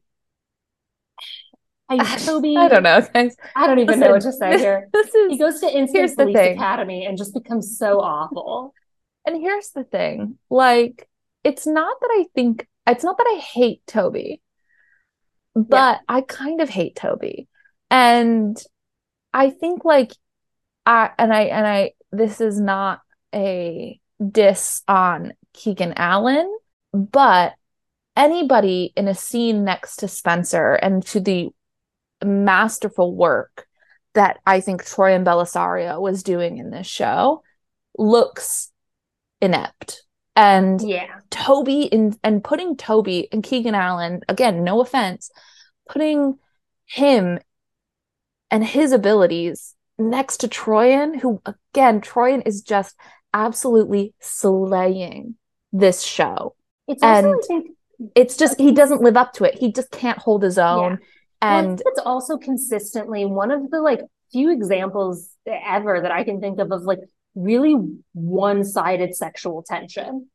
[1.88, 3.36] I Toby, I don't know, guys.
[3.56, 4.88] I don't even know what to say here.
[4.92, 6.36] This is, He goes to Instant Police.
[6.36, 8.74] Academy and just becomes so awful.
[9.26, 11.08] And here's the thing, like,
[11.44, 14.40] it's not that I think, it's not that I hate Toby,
[15.54, 17.48] but I kind of hate Toby.
[17.90, 18.56] And
[19.32, 20.12] I think, like,
[20.86, 23.00] I, and I, and I, this is not
[23.34, 26.50] a diss on Keegan Allen,
[26.92, 27.54] but
[28.16, 31.50] anybody in a scene next to Spencer and to the
[32.24, 33.66] masterful work
[34.14, 37.42] that I think Troian Bellisario was doing in this show
[37.96, 38.72] looks
[39.40, 40.02] inept.
[40.34, 41.20] And Yeah.
[41.30, 45.30] Toby in and putting Toby and Keegan Allen, again, no offense,
[45.88, 46.38] putting
[46.86, 47.38] him
[48.50, 52.96] and his abilities next to Troian, who again, Troian is just
[53.34, 55.34] absolutely slaying
[55.72, 56.54] this show.
[56.86, 57.70] It's And think,
[58.14, 59.58] It's just he doesn't live up to it.
[59.58, 60.98] He just can't hold his own.
[61.42, 64.00] I And it's also consistently one of the like
[64.32, 67.00] few examples ever that I can think of of like
[67.34, 67.76] really
[68.14, 70.28] one-sided sexual tension.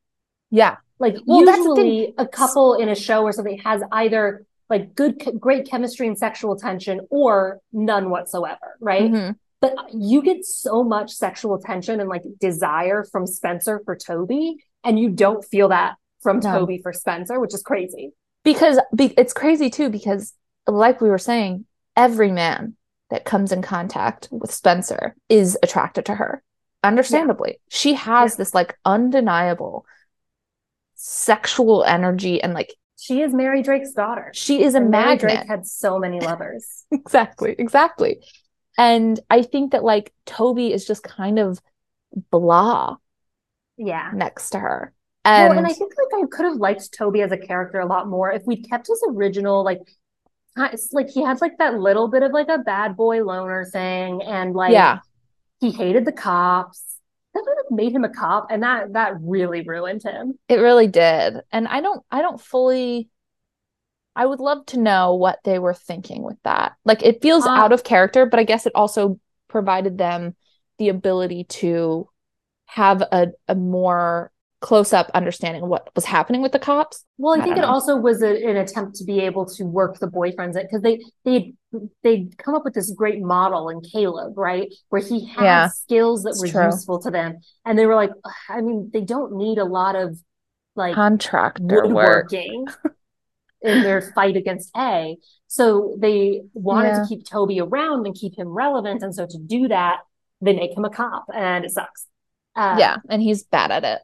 [0.52, 4.96] yeah, Like Well, that's usually a couple in a show or something has either like
[4.96, 9.12] good, great chemistry and sexual tension or none whatsoever, right?
[9.12, 9.36] Mhm.
[9.64, 15.00] But you get so much sexual tension and like desire from Spencer for Toby, and
[15.00, 16.52] you don't feel that from No.
[16.60, 18.12] Toby for Spencer, which is crazy.
[18.44, 20.34] because be, it's crazy too because
[20.68, 21.66] like we were saying
[21.96, 22.76] every man
[23.10, 26.42] that comes in contact with spencer is attracted to her
[26.84, 28.38] understandably she has Yeah.
[28.38, 29.86] this like undeniable
[30.96, 34.32] sexual energy and like She is Mary Drake's daughter.
[34.34, 36.86] she is a And Mary Drake had so many lovers.
[36.92, 38.22] exactly exactly
[38.78, 41.62] and i think that like toby is just kind of
[42.32, 42.98] blah
[43.78, 44.12] Yeah.
[44.14, 44.94] next to her
[45.26, 47.86] and, well, and I think like I could have liked Toby as a character a
[47.86, 49.80] lot more if we'd kept his original like
[50.92, 54.54] like he had like that little bit of like a bad boy loner thing and
[54.54, 55.00] like yeah
[55.60, 56.84] he hated the cops.
[57.34, 60.38] That would have made him a cop and that that really ruined him.
[60.50, 61.42] It really did.
[61.52, 63.10] And I don't I don't fully
[64.16, 66.74] I would love to know what they were thinking with that.
[66.86, 70.36] Like it feels Uh, out of character, but I guess it also provided them
[70.78, 72.10] the ability to
[72.68, 77.06] have a, a more close up understanding of what was happening with the cops.
[77.20, 77.64] Well, I, I think it know.
[77.64, 81.54] also was a, an attempt to be able to work the boyfriends because they they
[82.02, 86.24] they'd come up with this great model in Caleb, right, where he had Yeah, skills
[86.24, 86.48] that were true.
[86.48, 88.12] useful to them, and they were like,
[88.50, 90.18] I mean, they don't need a lot of
[90.76, 92.32] like Contractor work.
[93.64, 95.18] in their fight against A.
[95.48, 97.02] So they wanted Yeah.
[97.04, 100.02] to keep Toby around and keep him relevant, and so to do that,
[100.42, 102.08] they make him a cop, and it sucks.
[102.56, 104.02] Uh, Yeah, and he's bad at it.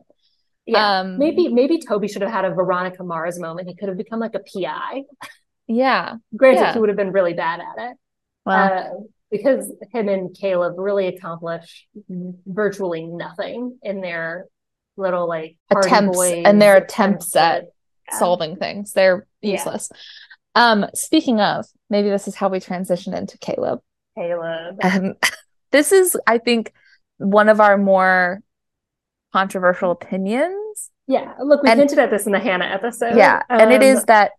[0.65, 0.99] yeah.
[1.01, 3.67] Um, Maybe maybe Toby should have had a Veronica Mars moment.
[3.67, 5.03] He could have become like a PI.
[5.67, 6.15] Yeah.
[6.35, 6.73] Granted, Yeah.
[6.73, 7.97] he would have been really bad at it.
[8.45, 8.89] Well, Uh,
[9.29, 11.87] because him and Caleb really accomplish
[12.47, 14.47] virtually nothing in their
[14.97, 17.65] little like attempts and their attempts at.
[18.17, 18.93] Solving things.
[18.93, 19.53] They're Yeah.
[19.53, 19.89] useless.
[20.55, 23.81] Um, speaking of, maybe this is how we transition into Caleb.
[24.17, 24.79] Caleb.
[24.83, 25.15] Um,
[25.71, 26.73] this is, I think,
[27.17, 28.41] one of our more
[29.33, 30.89] controversial opinions.
[31.07, 33.15] Yeah, look, we And- hinted at this in the Hannah episode.
[33.15, 34.31] Yeah, and it Um, that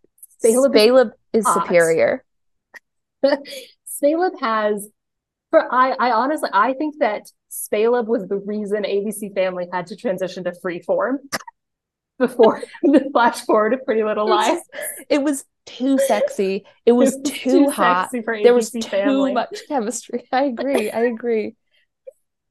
[0.42, 1.64] Caleb Caleb, is is hot.
[1.66, 2.24] superior.
[3.24, 4.88] Spaleb has
[5.50, 9.96] for I I honestly I think that Spaleb was the reason ABC Family had to
[9.96, 11.16] transition to freeform
[12.20, 14.60] before the flash forward of Pretty Little Liars.
[15.08, 16.64] it was too sexy.
[16.86, 18.10] It was It was too, hot.
[18.12, 19.32] There was too Family.
[19.34, 20.28] much chemistry.
[20.32, 20.90] I agree.
[20.90, 21.56] I agree.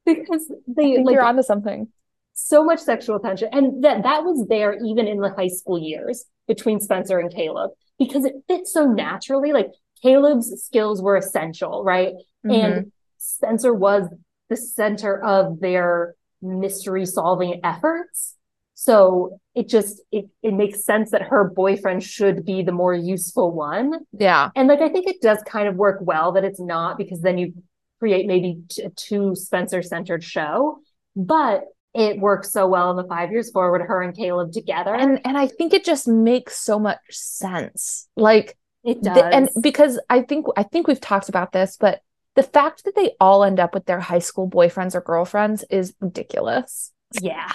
[0.04, 1.88] because they like you're onto something.
[2.34, 6.24] so much sexual tension and that that was there even in the high school years
[6.48, 9.70] between Spencer and Caleb because it fits so naturally like
[10.02, 12.14] Caleb's skills were essential right
[12.44, 12.54] Mhm.
[12.64, 14.08] and Spencer was
[14.48, 18.36] the center of their mystery solving efforts
[18.82, 23.52] so it just it, it makes sense that her boyfriend should be the more useful
[23.52, 24.50] one yeah.
[24.56, 27.38] and like I think it does kind of work well that it's not because then
[27.38, 27.52] you
[28.00, 30.78] create maybe t- a too Spencer centered show,
[31.14, 31.64] but
[31.94, 34.94] it works so well in the five years forward, her and Caleb together.
[34.94, 38.08] And and I think it just makes so much sense.
[38.16, 39.18] Like it does.
[39.32, 42.00] and because I think I think we've talked about this, but
[42.34, 45.94] the fact that they all end up with their high school boyfriends or girlfriends is
[46.00, 46.92] ridiculous.
[47.20, 47.52] yeah.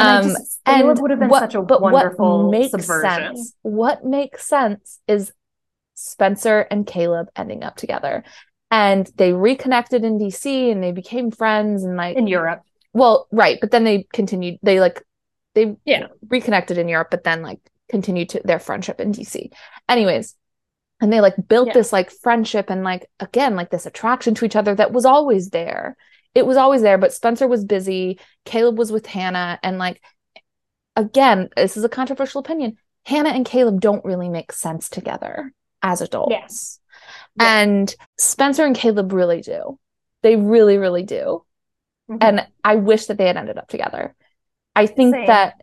[0.00, 3.10] And Um, just, and would have been what- such a but wonderful what makes subversion.
[3.36, 3.54] sense?
[3.62, 5.32] What makes sense is
[5.94, 8.24] Spencer and Caleb ending up together.
[8.70, 12.62] And they reconnected in DC and they became friends and like in Europe.
[12.94, 15.02] well, right, but then they continued they like
[15.54, 16.06] they Yeah.
[16.28, 19.50] reconnected in Europe, but then like continued to their friendship in DC.
[19.88, 20.36] Anyways,
[21.00, 21.74] and they like built Yeah.
[21.74, 25.50] this like friendship and like again like this attraction to each other that was always
[25.50, 25.96] there.
[26.34, 30.00] It was always there, but Spencer was busy, Caleb was with Hannah and like
[30.96, 32.76] again, this is a controversial opinion.
[33.04, 35.52] Hannah and Caleb don't really make sense together
[35.82, 36.30] as adults.
[36.30, 36.80] Yes.
[37.38, 39.78] And Spencer and Caleb really do.
[40.22, 41.44] They really, really do.
[42.10, 42.18] Mhm.
[42.20, 44.14] And I wish that they had ended up together.
[44.76, 45.26] I think Same.
[45.26, 45.60] that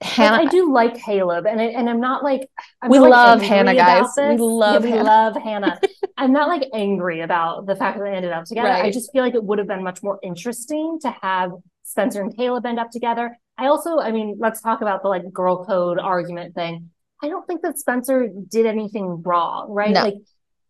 [0.00, 2.48] Like, I do like Caleb, and I, and I'm not like
[2.80, 4.06] I'm We not, love angry Hannah, guys.
[4.16, 5.02] We love yeah, Hannah.
[5.02, 5.80] We love Hannah.
[6.16, 8.68] I'm not like angry about the fact that they ended up together.
[8.68, 11.50] I just feel like it would have been much more interesting to have
[11.82, 13.36] Spencer and Caleb end up together.
[13.56, 16.90] I also, I mean, let's talk about the like girl code argument thing.
[17.22, 19.90] I don't think that Spencer did anything wrong, right?
[19.90, 20.04] No.
[20.04, 20.14] Like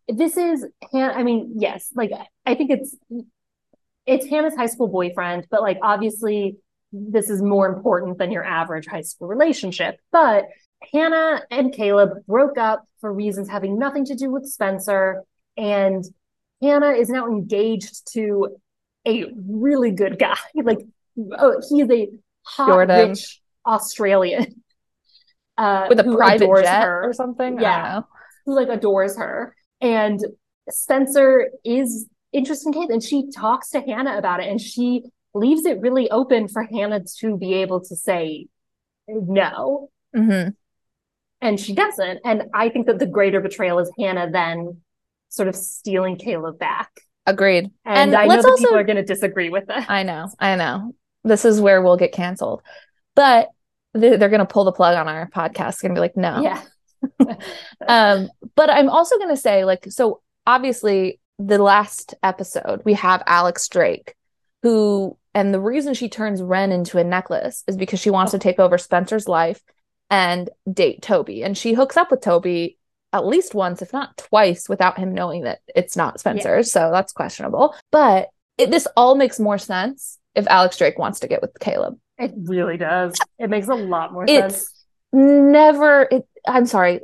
[0.07, 2.11] this is Han I mean, yes, like
[2.45, 2.95] I think it's
[4.05, 6.57] it's Hannah's high school boyfriend, but like obviously
[6.91, 9.99] this is more important than your average high school relationship.
[10.11, 10.45] But
[10.93, 15.23] Hannah and Caleb broke up for reasons having nothing to do with Spencer.
[15.57, 16.03] And
[16.61, 18.57] Hannah is now engaged to
[19.07, 20.37] a really good guy.
[20.55, 20.79] Like,
[21.37, 22.09] oh, he is a
[22.43, 23.09] hot, Jordan.
[23.09, 24.63] rich Australian.
[25.57, 27.59] Uh, with a who private adores jet her or something.
[27.59, 28.01] Yeah.
[28.45, 29.53] who like adores her.
[29.81, 30.19] And
[30.69, 35.03] Spencer is interested in Kate and she talks to Hannah about it and she
[35.33, 38.47] leaves it really open for Hannah to be able to say
[39.07, 39.89] no.
[40.15, 40.55] Mhm.
[41.41, 42.19] And she doesn't.
[42.25, 44.81] And I think that the greater betrayal is Hannah then
[45.29, 46.89] sort of stealing Caleb back.
[47.25, 47.65] Agreed.
[47.85, 49.89] And, And I know that people also- are going to disagree with that.
[49.89, 50.29] I know.
[50.39, 50.93] I know.
[51.23, 52.61] This is where we'll get canceled.
[53.15, 53.49] But
[53.93, 56.41] they- they're going to pull the plug on our podcast and be like, no.
[56.41, 56.61] Yeah.
[57.87, 63.23] um but i'm also going to say like so obviously the last episode we have
[63.25, 64.15] alex drake
[64.63, 68.39] who and the reason she turns Wren into a necklace is because she wants to
[68.39, 69.61] take over spencer's life
[70.09, 71.43] and date toby.
[71.43, 72.77] And she hooks up with toby
[73.13, 77.13] at least once if not twice without him knowing that it's not spencer's so that's
[77.13, 77.75] questionable.
[77.91, 81.97] But it, this all makes more sense if alex drake wants to get with caleb.
[82.17, 83.15] It really does.
[83.37, 84.85] It makes a lot more It's- sense.
[85.13, 87.01] never it i'm sorry.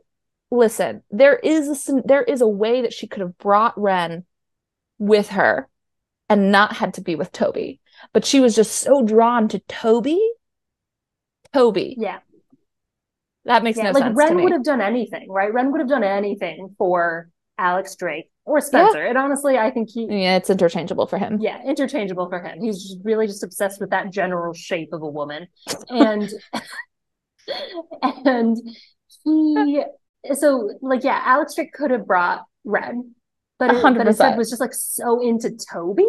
[0.52, 4.26] Listen there is a there is a way that she could have brought Wren
[5.00, 5.68] with her
[6.30, 7.80] and not had to be with toby
[8.14, 10.20] but she was just so drawn to toby
[11.54, 11.96] Toby.
[11.98, 12.20] Yeah.
[13.46, 13.86] That makes Yeah.
[13.86, 15.54] no like sense to Wren would have done anything, right?
[15.54, 19.06] Wren would have done anything for Alex Drake or Spencer.
[19.06, 21.40] And honestly, I think he Yeah, it's interchangeable for him.
[21.40, 22.62] yeah, interchangeable for him.
[22.62, 25.48] He's just really just obsessed with that general shape of a woman.
[25.90, 26.30] And
[28.26, 28.58] and
[29.24, 29.82] he
[30.34, 33.16] so like yeah, Alex Drake could have brought Wren,
[33.60, 34.38] but it, hundred but instead percent.
[34.38, 36.06] was just like so into Toby.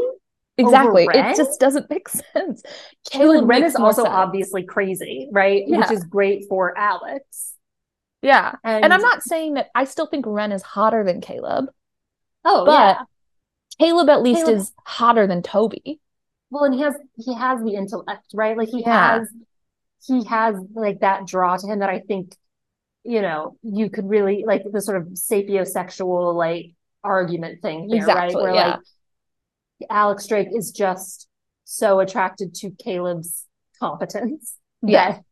[0.59, 1.07] Exactly.
[1.13, 2.63] It just doesn't make sense.
[3.11, 4.15] Caleb Wren is also sense.
[4.15, 5.65] obviously crazy, right?
[5.67, 7.55] Which is great for Alex.
[8.23, 8.55] Yeah.
[8.65, 11.67] And, And I'm not saying that I still think Wren is hotter than Caleb.
[12.45, 13.03] Oh but yeah.
[13.79, 16.01] Caleb at least Caleb- is hotter than Toby.
[16.49, 18.57] Well, and he has he has the intellect, right?
[18.57, 19.19] Like he Yeah.
[19.19, 19.29] has
[20.07, 22.35] he has like that draw to him that I think,
[23.05, 26.73] you know, you could really like the sort of sapiosexual like
[27.07, 28.29] argument thing here, right?
[28.29, 28.69] Exactly, Where yeah.
[28.69, 28.81] like
[29.91, 31.29] Alex Drake is just
[31.65, 33.45] so attracted to Caleb's
[33.81, 35.13] competence Yeah.
[35.13, 35.25] that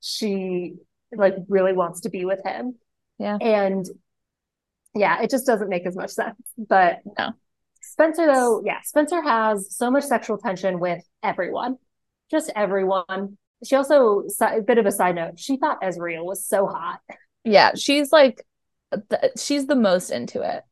[0.00, 0.74] she
[1.12, 2.76] like really wants to be with him.
[3.18, 3.38] Yeah.
[3.40, 3.86] And
[4.94, 6.36] yeah, it just doesn't make as much sense.
[6.56, 7.32] But No.
[7.82, 11.76] Spencer, though, yeah, Spencer has so much sexual tension with everyone,
[12.30, 13.38] just everyone.
[13.64, 17.00] She also, a bit of a side note, she thought Ezria was so hot.
[17.44, 18.44] Yeah, she's like
[19.38, 20.62] she's the most into it.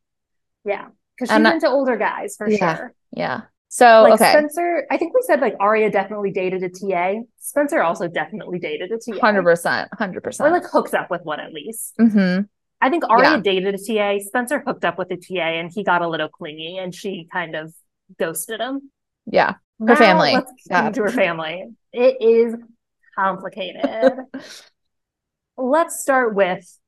[0.65, 0.87] Yeah,
[1.17, 2.77] because she's I- into older guys for Yeah.
[2.77, 2.95] sure.
[3.13, 3.41] Yeah.
[3.69, 4.31] So Like okay.
[4.31, 7.21] Spencer, I think we said like Aria definitely dated a TA.
[7.41, 9.19] Spencer also definitely dated a TA.
[9.21, 9.89] Hundred percent.
[9.99, 10.49] hundred percent.
[10.49, 11.95] Or like hooked up with one at least.
[11.99, 12.41] hmm
[12.81, 13.41] I think Aria Yeah.
[13.41, 14.19] dated a TA.
[14.21, 17.57] Spencer hooked up with a TA and he got a little clingy and she kind
[17.57, 17.75] of
[18.19, 18.91] ghosted him.
[19.27, 19.55] Yeah.
[19.81, 20.35] Now, family.
[20.35, 21.65] Let's get to her family.
[21.93, 22.55] It is
[23.19, 24.13] complicated.
[25.57, 26.79] let's start with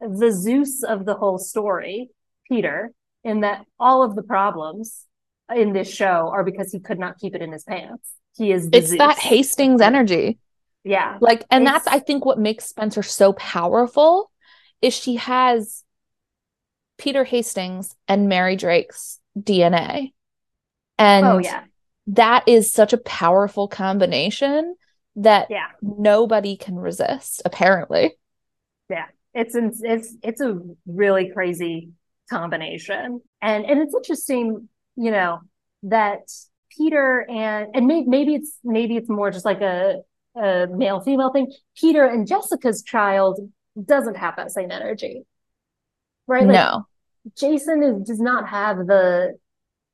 [0.00, 2.10] the Zeus of the whole story,
[2.48, 2.92] Peter,
[3.24, 5.04] in that all of the problems
[5.54, 8.12] in this show are because he could not keep it in his pants.
[8.36, 10.38] He is the It's that Hastings energy.
[10.84, 11.18] Yeah.
[11.20, 14.30] Like, and It's- that's I think what makes Spencer so powerful
[14.80, 15.84] is she has
[16.98, 20.12] Peter Hastings and Mary Drake's DNA.
[20.98, 21.64] And oh yeah.
[22.08, 24.74] that is such a powerful combination
[25.16, 25.68] that Yeah.
[25.82, 28.16] nobody can resist, apparently.
[28.88, 29.06] Yeah.
[29.34, 31.90] It's it's it's a really crazy
[32.28, 33.20] combination.
[33.42, 35.40] And and it's interesting, you know,
[35.84, 36.30] that
[36.76, 40.02] Peter and and maybe maybe it's maybe it's more just like a
[40.36, 41.52] a male female thing.
[41.76, 43.40] Peter and Jessica's child
[43.82, 45.22] doesn't have that same energy.
[46.26, 46.46] Right?
[46.46, 46.86] Like no.
[47.36, 49.38] Jason is, does not have the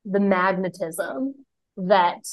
[0.05, 1.45] the magnetism
[1.77, 2.27] that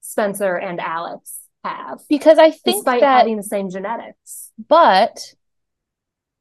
[0.00, 4.50] Spencer and Alex have, Because I think despite that having the same genetics.
[4.68, 5.34] But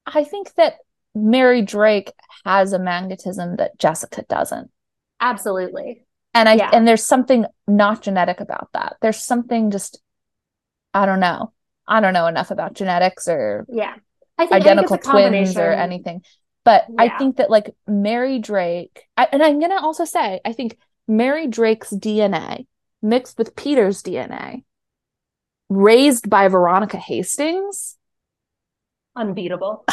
[0.05, 0.75] I think that
[1.23, 2.11] Mary Drake
[2.45, 4.69] has a magnetism that Jessica doesn't.
[5.19, 6.05] Absolutely.
[6.33, 6.69] And I Yeah.
[6.73, 8.97] and there's something not genetic about that.
[9.01, 10.01] There's something just
[10.93, 11.53] I don't know.
[11.87, 13.95] I don't know enough about genetics or Yeah.
[14.37, 16.23] I think, identical I think twins or anything.
[16.63, 20.77] But I think that like Mary Drake, I, and I'm gonna also say, I think
[21.07, 22.67] Mary Drake's DNA
[23.01, 24.63] mixed with Peter's DNA,
[25.69, 27.95] raised by Veronica Hastings,
[29.15, 29.85] Unbeatable.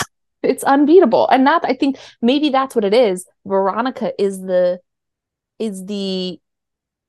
[0.45, 4.79] It's unbeatable and that i think maybe that's what it is veronica is the
[5.59, 6.41] is the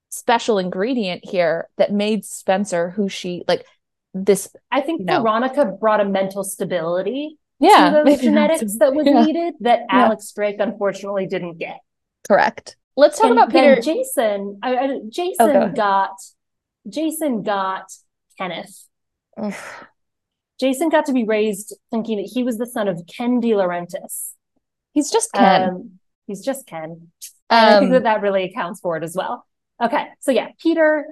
[0.10, 3.66] special ingredient here that made spencer who she like
[4.14, 5.22] this I think No.
[5.22, 10.06] Veronica brought a mental stability yeah to those genetics that was yeah, needed that Yeah.
[10.06, 11.80] Alex Drake unfortunately didn't get.
[12.26, 16.12] correct let's talk And about peter Jason, I, I, Jason Oh, go got
[16.88, 17.92] Jason got
[18.38, 18.88] Kenneth.
[20.60, 24.32] Jason got to be raised thinking that he was the son of Ken DiLaurentis.
[24.94, 27.12] he's just ken Um, he's just Ken.
[27.50, 29.46] And I think Um, that that really accounts for it as well.
[29.82, 31.06] Okay, so yeah, Peter.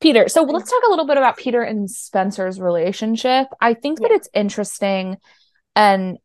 [0.00, 0.28] Peter.
[0.28, 3.48] So let's talk a little bit about Peter and Spencer's relationship.
[3.60, 5.16] I think that it's interesting
[5.74, 6.18] and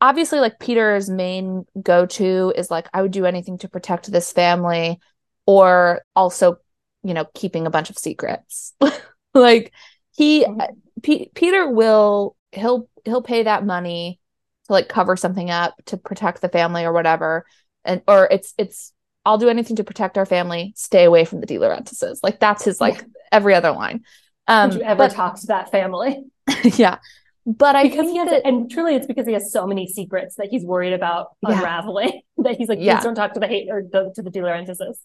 [0.00, 4.98] obviously like Peter's main go-to is like I would do anything to protect this family
[5.46, 6.56] or also,
[7.02, 8.72] you know, keeping a bunch of secrets.
[9.34, 9.72] like
[10.16, 10.68] he Mhm.
[11.02, 14.20] P- Peter will he'll he'll pay that money
[14.66, 17.44] to like cover something up to protect the family or whatever
[17.84, 18.92] and or it's it's
[19.26, 20.72] I'll do anything to protect our family.
[20.76, 22.20] Stay away from the DiLaurentises.
[22.22, 24.04] Like that's his like every other line.
[24.48, 26.24] Um, Would you ever but talk to that family?
[26.64, 26.98] yeah,
[27.46, 29.86] but I because think he has, that and truly, it's because he has so many
[29.86, 31.58] secrets that he's worried about Yeah.
[31.58, 32.22] unraveling.
[32.38, 33.02] That he's like, please Yeah.
[33.02, 34.96] don't talk to the hate or the, to the DiLaurentises.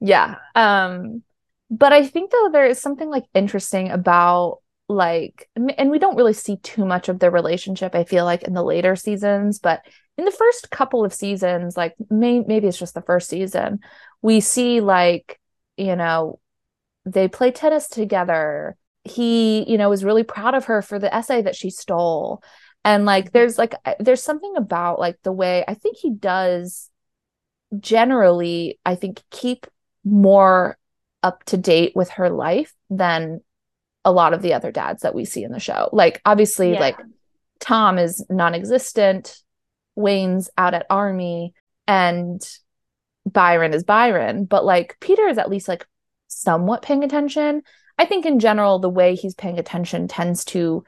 [0.00, 0.36] yeah.
[0.54, 1.22] Um,
[1.70, 6.32] but I think though there is something like interesting about like, and we don't really
[6.32, 7.94] see too much of their relationship.
[7.94, 9.82] I feel like in the later seasons, but
[10.16, 13.80] in the first couple of seasons, like may- maybe it's just the first season,
[14.22, 15.40] we see like
[15.76, 16.38] you know
[17.04, 21.42] they play tennis together he, you know, was really proud of her for the essay
[21.42, 22.42] that she stole.
[22.84, 23.38] And like mm-hmm.
[23.38, 26.90] there's like there's something about like the way I think he does
[27.78, 29.66] generally, I think keep
[30.04, 30.78] more
[31.22, 33.40] up to date with her life than
[34.04, 35.88] a lot of the other dads that we see in the show.
[35.92, 36.80] Like obviously yeah.
[36.80, 36.98] like
[37.60, 39.38] Tom is non-existent,
[39.96, 41.54] Wayne's out at army
[41.86, 42.46] and
[43.26, 45.86] Byron is Byron, but like Peter is at least like
[46.28, 47.62] somewhat paying attention.
[47.96, 50.84] I think in general the way he's paying attention tends to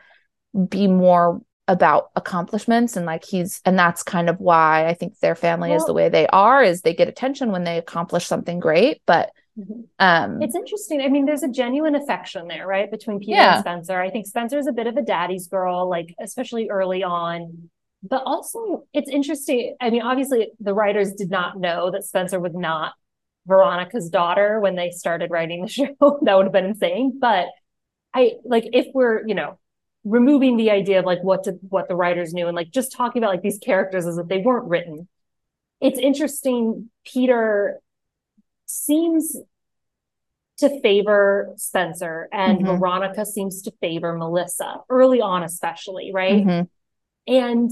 [0.69, 5.35] be more about accomplishments and like he's and that's kind of why I think their
[5.35, 8.61] family well, is the way they are is they get attention when they accomplish something
[8.61, 9.81] great, but mm-hmm.
[9.99, 11.01] um it's interesting.
[11.01, 12.91] I mean, there's a genuine affection there, right?
[12.91, 13.55] Between Peter yeah.
[13.55, 14.01] and Spencer.
[14.01, 17.71] I think Spencer's a bit of a daddy's girl, like especially early on.
[18.03, 19.77] But also it's interesting.
[19.81, 22.93] I mean, obviously the writers did not know that Spencer was not
[23.47, 26.19] Veronica's daughter when they started writing the show.
[26.23, 27.19] that would have been insane.
[27.19, 27.47] But
[28.15, 29.59] I like if we're, you know,
[30.05, 33.23] removing the idea of like what to, what the writers knew and like just talking
[33.23, 35.09] about like these characters as if they weren't written.
[35.81, 36.91] It's interesting.
[37.05, 37.81] Peter
[38.67, 39.37] seems
[40.59, 42.79] to favor Spencer and mm-hmm.
[42.79, 46.45] Veronica seems to favor Melissa early on, especially, right?
[46.45, 47.33] Mm-hmm.
[47.33, 47.71] And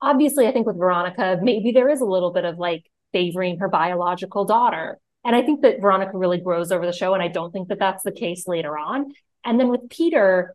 [0.00, 3.68] obviously, I think with Veronica, maybe there is a little bit of like favoring her
[3.68, 4.98] biological daughter.
[5.24, 7.14] And I think that Veronica really grows over the show.
[7.14, 9.12] And I don't think that that's the case later on.
[9.44, 10.54] And then with Peter,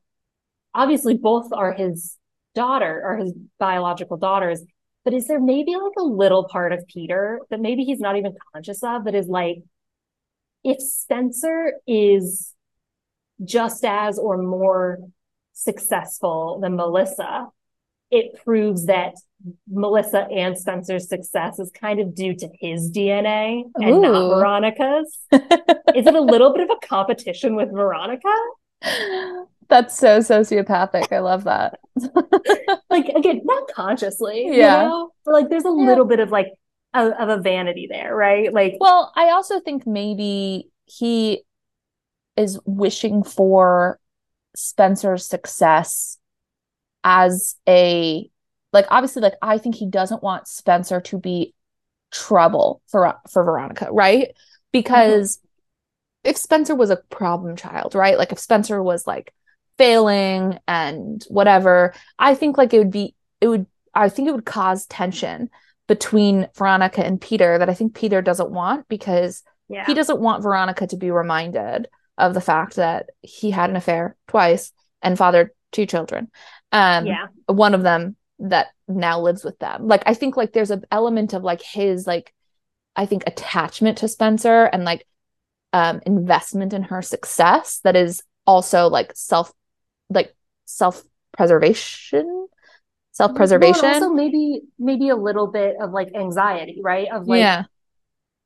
[0.74, 2.18] obviously both are his
[2.54, 4.62] daughter or his biological daughters
[5.08, 8.36] but is there maybe like a little part of peter that maybe he's not even
[8.54, 9.60] conscious of that is like
[10.66, 12.54] if spencer is
[13.42, 15.00] just as or more
[15.54, 17.48] successful than melissa
[18.12, 19.14] it proves that
[19.72, 24.02] melissa and spencer's success is kind of due to his dna and Ooh.
[24.02, 28.36] not veronica's is it a little bit of a competition with veronica
[29.70, 31.12] That's so sociopathic.
[31.12, 31.80] I love that.
[32.90, 34.84] like again, not consciously, yeah.
[34.84, 35.12] You know?
[35.26, 35.86] But like there's a yeah.
[35.86, 36.54] little bit of like
[36.94, 38.54] a, of a vanity there, right?
[38.54, 41.44] Like Well, I also think maybe he
[42.38, 44.00] is wishing for
[44.56, 46.18] Spencer's success
[47.04, 48.30] as a
[48.74, 51.54] like obviously like I think he doesn't want Spencer to be
[52.12, 54.34] trouble for for Veronica, right?
[54.72, 56.30] Because mm-hmm.
[56.30, 58.18] if Spencer was a problem child, right?
[58.18, 59.34] Like if Spencer was like
[59.78, 64.46] failing and whatever i think like it would be it would i think it would
[64.46, 65.50] cause tension
[65.88, 69.86] between veronica and peter that i think peter doesn't want because yeah.
[69.86, 74.16] he doesn't want veronica to be reminded of the fact that he had an affair
[74.28, 74.72] twice
[75.02, 76.30] and fathered two children.
[76.72, 77.28] Um yeah.
[77.46, 79.88] one of them that now lives with them.
[79.88, 82.34] Like i think like there's an element of like his like
[82.96, 85.06] i think attachment to spencer and like
[85.74, 89.52] um investment in her success that is also like self
[90.10, 90.36] like
[90.66, 91.04] self
[91.34, 92.48] preservation
[93.12, 97.08] self preservation well, also maybe maybe a little bit of like anxiety right?
[97.12, 97.64] Of like yeah.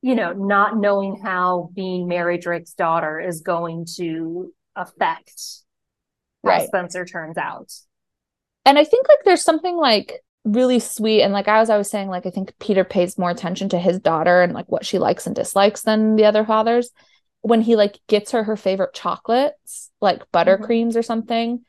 [0.00, 5.34] you know not knowing how being mary drake's daughter is going to affect
[6.42, 6.66] how right.
[6.66, 7.72] spencer turns out.
[8.64, 12.26] And i think like there's something like really sweet and like i was saying like
[12.26, 15.36] i think peter pays more attention to his daughter and like what she likes and
[15.36, 16.90] dislikes than the other fathers
[17.42, 20.98] when he like gets her her favorite chocolates, like buttercreams mm-hmm.
[20.98, 21.64] or something,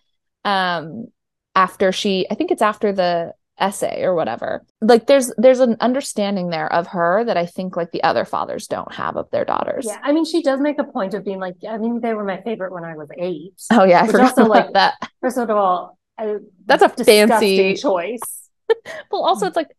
[0.45, 1.07] um,
[1.55, 4.65] after she, I think it's after the essay or whatever.
[4.81, 8.67] Like there's there's an understanding there of her that I think like the other fathers
[8.67, 9.85] don't have of their daughters.
[9.85, 12.23] Yeah, I mean she does make a point of being like, I mean they were
[12.23, 13.53] my favorite when I was eight.
[13.71, 14.95] Oh yeah, I forgot also, like that.
[15.21, 18.49] First of all, I, that's a fancy choice.
[19.11, 19.69] well, also it's like,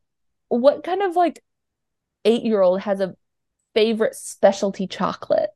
[0.49, 1.43] what kind of like
[2.25, 3.15] eight year old has a
[3.75, 5.51] favorite specialty chocolate?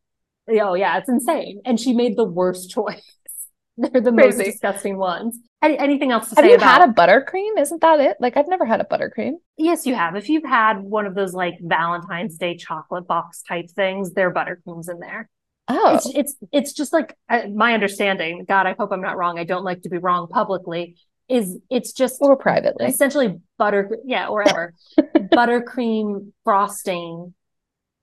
[0.50, 1.60] Oh yeah, it's insane.
[1.64, 3.02] And she made the worst choice.
[3.76, 4.38] They're the Crazy.
[4.38, 5.38] most disgusting ones.
[5.62, 6.50] Any, anything else to have say?
[6.50, 6.80] Have you about...
[6.80, 7.60] had a buttercream?
[7.60, 8.16] Isn't that it?
[8.20, 9.34] Like I've never had a buttercream.
[9.56, 10.16] Yes, you have.
[10.16, 14.34] If you've had one of those like Valentine's Day chocolate box type things, there are
[14.34, 15.28] buttercreams in there.
[15.68, 18.44] Oh, it's it's, it's just like uh, my understanding.
[18.48, 19.38] God, I hope I'm not wrong.
[19.38, 20.96] I don't like to be wrong publicly.
[21.28, 27.34] Is it's just or privately, essentially butter, yeah, or ever buttercream frosting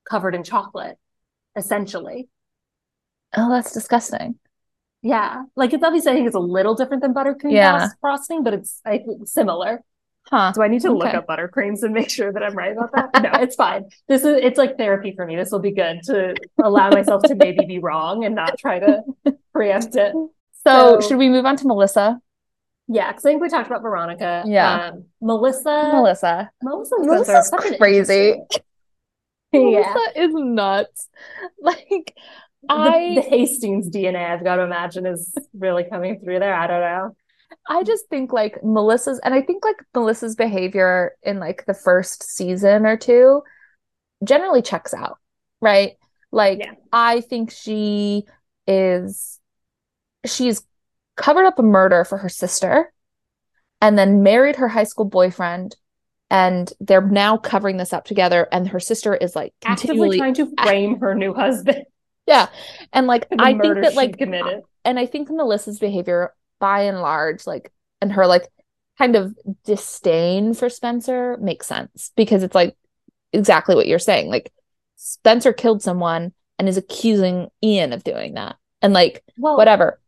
[0.07, 0.97] covered in chocolate,
[1.55, 2.29] essentially.
[3.37, 4.37] Oh, that's disgusting.
[5.01, 5.43] Yeah.
[5.55, 7.89] Like it's obviously, I think it's a little different than buttercream yeah.
[8.01, 9.83] frosting, but it's I think similar.
[10.27, 10.51] Huh.
[10.55, 10.97] Do I need to okay.
[10.97, 13.11] look up buttercreams and make sure that I'm right about that?
[13.23, 13.85] no, it's fine.
[14.07, 15.35] This is it's like therapy for me.
[15.35, 19.03] This will be good to allow myself to maybe be wrong and not try to
[19.53, 20.13] preempt it.
[20.13, 22.19] So, so should we move on to Melissa?
[22.87, 24.43] Yeah, because I think we talked about Veronica.
[24.47, 24.89] Yeah.
[24.89, 25.91] Um, Melissa.
[25.93, 26.51] Melissa.
[26.63, 26.95] Melissa.
[26.99, 28.35] Melissa's crazy.
[29.51, 29.59] yeah.
[29.59, 31.09] Melissa is nuts.
[31.61, 32.15] Like
[32.69, 36.53] I the, the Hastings DNA, I've got to imagine, is really coming through there.
[36.53, 37.15] I don't know.
[37.67, 42.23] I just think like Melissa's, and I think like Melissa's behavior in like the first
[42.23, 43.41] season or two
[44.23, 45.17] generally checks out,
[45.61, 45.93] right?
[46.31, 46.73] Like, Yeah.
[46.91, 48.23] I think she
[48.67, 49.39] is,
[50.25, 50.63] she's
[51.15, 52.91] covered up a murder for her sister
[53.81, 55.75] and then married her high school boyfriend.
[56.31, 58.47] And they're now covering this up together.
[58.51, 61.85] And her sister is like Actively continually, trying to frame her new husband.
[62.27, 62.47] Yeah.
[62.93, 64.63] And like, the I think that like, committed.
[64.83, 67.71] and I think Melissa's behavior by and large, like,
[68.01, 68.47] and her like
[68.97, 72.75] kind of disdain for Spencer makes sense because it's like
[73.33, 74.29] exactly what you're saying.
[74.29, 74.51] Like,
[74.95, 78.55] Spencer killed someone and is accusing Ian of doing that.
[78.81, 79.99] And like, Well, whatever.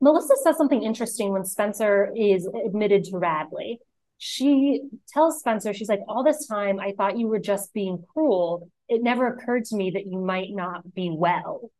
[0.00, 3.80] Melissa says something interesting when Spencer is admitted to Radley.
[4.18, 8.68] She tells Spencer, she's like, All this time, I thought you were just being cruel.
[8.94, 11.70] It never occurred to me that you might not be well.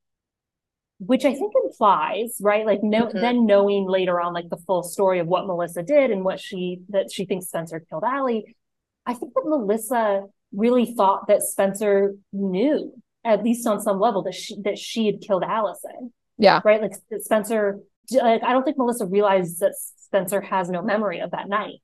[0.98, 2.64] Which I think implies, right?
[2.64, 3.20] Like, no, Mhm.
[3.20, 6.82] then knowing later on, like the full story of what Melissa did and what she,
[6.90, 8.56] that she thinks Spencer killed Allie.
[9.04, 12.94] I think that Melissa really thought that Spencer knew,
[13.24, 16.60] at least on some level, that she, that she had killed Allison Yeah.
[16.64, 16.80] right?
[16.80, 17.80] Like Spencer,
[18.12, 21.80] like I don't think Melissa realized that Spencer has no memory of that night.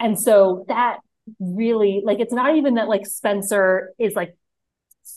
[0.00, 1.00] And so that
[1.38, 4.36] really, like, it's not even that like Spencer is like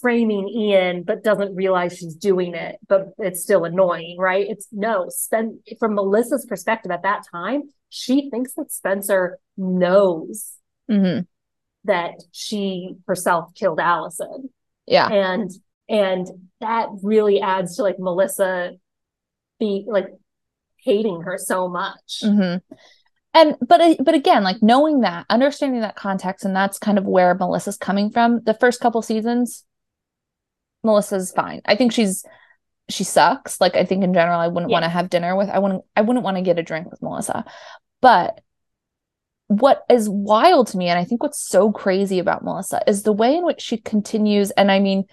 [0.01, 4.45] framing Ian, but doesn't realize she's doing it, but it's still annoying, right?
[4.49, 10.53] It's no, Spen from Melissa's perspective at that time, she thinks that Spencer knows
[10.89, 11.19] hmm
[11.83, 14.49] that she herself killed Allison
[14.85, 15.07] Yeah.
[15.07, 15.51] and
[15.87, 16.27] and
[16.59, 18.73] that really adds to like Melissa
[19.59, 20.07] be like
[20.83, 22.21] hating her so much.
[22.23, 22.55] hmm
[23.37, 27.05] And but uh, but again, like knowing that, understanding that context, and that's kind of
[27.05, 28.41] where Melissa's coming from.
[28.43, 29.63] The first couple seasons,
[30.83, 31.61] Melissa's fine.
[31.65, 32.25] I think she's
[32.89, 33.61] she sucks.
[33.61, 34.75] Like I think in general, I wouldn't Yeah.
[34.75, 35.49] want to have dinner with.
[35.49, 35.83] I wouldn't.
[35.95, 37.45] I wouldn't want to get a drink with Melissa.
[38.01, 38.41] But
[39.49, 43.13] what is wild to me, and I think what's so crazy about Melissa is the
[43.13, 44.49] way in which she continues.
[44.51, 45.05] And I mean,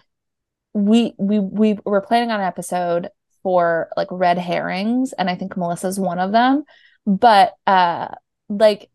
[0.73, 3.11] we we we were planning on an episode
[3.43, 6.65] for like red herrings, and I think Melissa's one of them.
[7.07, 8.09] But uh,
[8.49, 8.91] like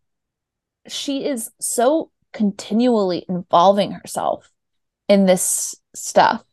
[0.87, 4.51] she is so continually involving herself
[5.07, 6.43] in this stuff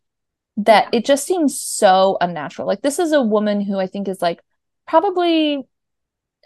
[0.59, 2.67] that it just seems so unnatural.
[2.67, 4.41] Like this is a woman who I think is like
[4.87, 5.63] probably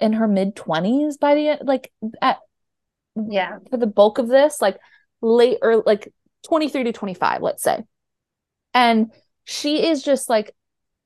[0.01, 1.93] in her mid 20s by the end, like
[2.23, 2.39] at
[3.17, 3.59] Yeah.
[3.71, 4.79] for the bulk of this, like
[5.21, 6.13] late or like
[6.47, 7.85] 23 to 25, let's say.
[8.75, 9.13] And
[9.45, 10.55] she is just like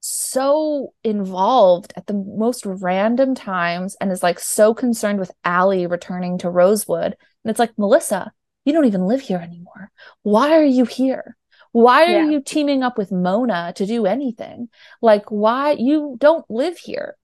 [0.07, 6.37] so involved at the most random times and is like so concerned with Allie returning
[6.39, 7.05] to Rosewood.
[7.05, 8.31] And it's like, Melissa,
[8.67, 9.91] you don't even live here anymore.
[10.23, 11.39] Why are you here?
[11.73, 12.29] Why are Yeah.
[12.29, 14.69] you teaming up with Mona to do anything?
[15.01, 17.17] Like, why you don't live here?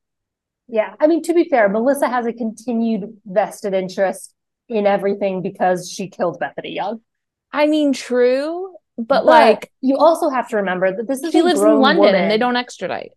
[0.67, 0.95] Yeah.
[0.99, 4.35] I mean, to be fair, Melissa has a continued vested interest
[4.71, 7.03] in everything because she killed Bethany Young.
[7.53, 8.75] I mean, true,
[9.07, 12.05] but like you also have to remember that this is she a lives in London
[12.05, 12.15] woman.
[12.15, 13.13] and they don't extradite.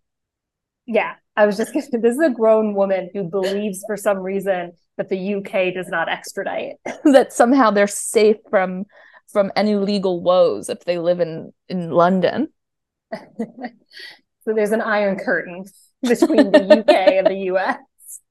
[0.85, 1.15] Yeah.
[1.35, 5.09] I was just gonna this is a grown woman who believes for some reason that
[5.09, 6.75] the UK does not extradite.
[7.05, 8.85] that somehow they're safe from
[9.31, 12.49] from any legal woes if they live in in London.
[14.45, 15.65] So there's an iron curtain
[16.01, 17.77] between the UK and the US.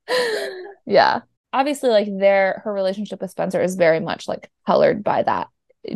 [0.87, 1.21] yeah.
[1.55, 5.49] Obviously like their her relationship with Spencer is very much like colored by that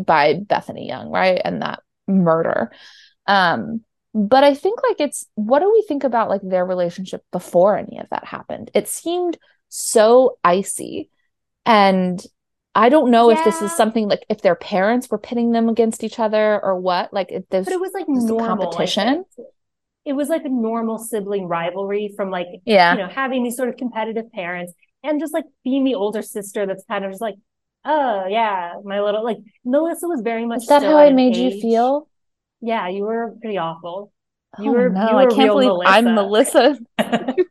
[0.05, 1.41] by Bethany Young, right?
[1.45, 2.73] And that murder.
[3.27, 3.83] Um
[4.15, 7.99] but I think like it's what do we think about like their relationship before any
[7.99, 8.71] of that happened?
[8.73, 9.37] It seemed
[9.69, 11.11] so icy
[11.67, 12.25] and
[12.77, 16.05] I don't know if this is something like if their parents were pitting them against
[16.05, 17.11] each other or what.
[17.11, 19.25] Like if there's But it was like a normal competition?
[20.05, 22.93] It was like a normal sibling rivalry from like yeah.
[22.93, 26.67] you know, having these sort of competitive parents and just like being the older sister
[26.67, 27.37] that's kind of just like,
[27.87, 31.61] oh yeah, my little like Melissa was very much Is that how I made you
[31.61, 32.09] feel?
[32.61, 34.13] Yeah, you were pretty awful.
[34.59, 36.79] Oh, you oh were- no, you I can't real believe I'm Melissa.
[36.99, 37.35] Melissa.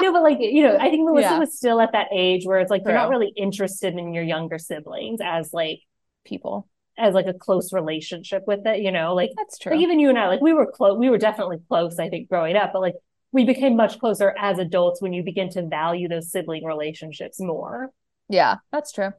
[0.00, 1.38] No, but like, you know, I think Melissa Yeah.
[1.38, 4.58] was still at that age where it's like you're not really interested in your younger
[4.58, 5.80] siblings as like
[6.24, 6.68] People.
[6.98, 9.72] as like a close relationship with it, you know, like That's true.
[9.72, 12.28] like even you and I, like we were close, we were definitely close, I think,
[12.28, 12.94] growing up, but like
[13.32, 17.90] we became much closer as adults when you begin to value those sibling relationships more.
[18.28, 19.12] yeah, that's true.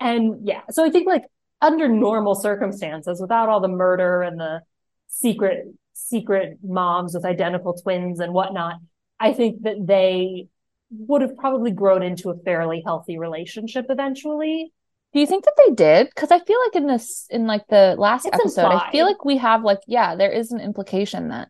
[0.00, 1.24] And yeah, so I think like
[1.60, 4.62] under normal circumstances, without all the murder and the
[5.08, 8.76] secret, secret moms with identical twins and whatnot,
[9.18, 10.48] I think that they
[10.90, 14.72] would have probably grown into a fairly healthy relationship eventually.
[15.12, 16.08] Do you think that they did?
[16.08, 19.24] Because I feel like in this, in like the last It's episode, I feel like
[19.24, 21.48] we have like, yeah, there is an implication that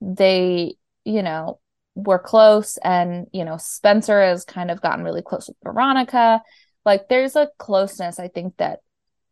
[0.00, 1.58] they, you know,
[1.94, 6.40] were close and, you know, Spencer has kind of gotten really close with Veronica.
[6.84, 8.80] Like there's a closeness, I think that,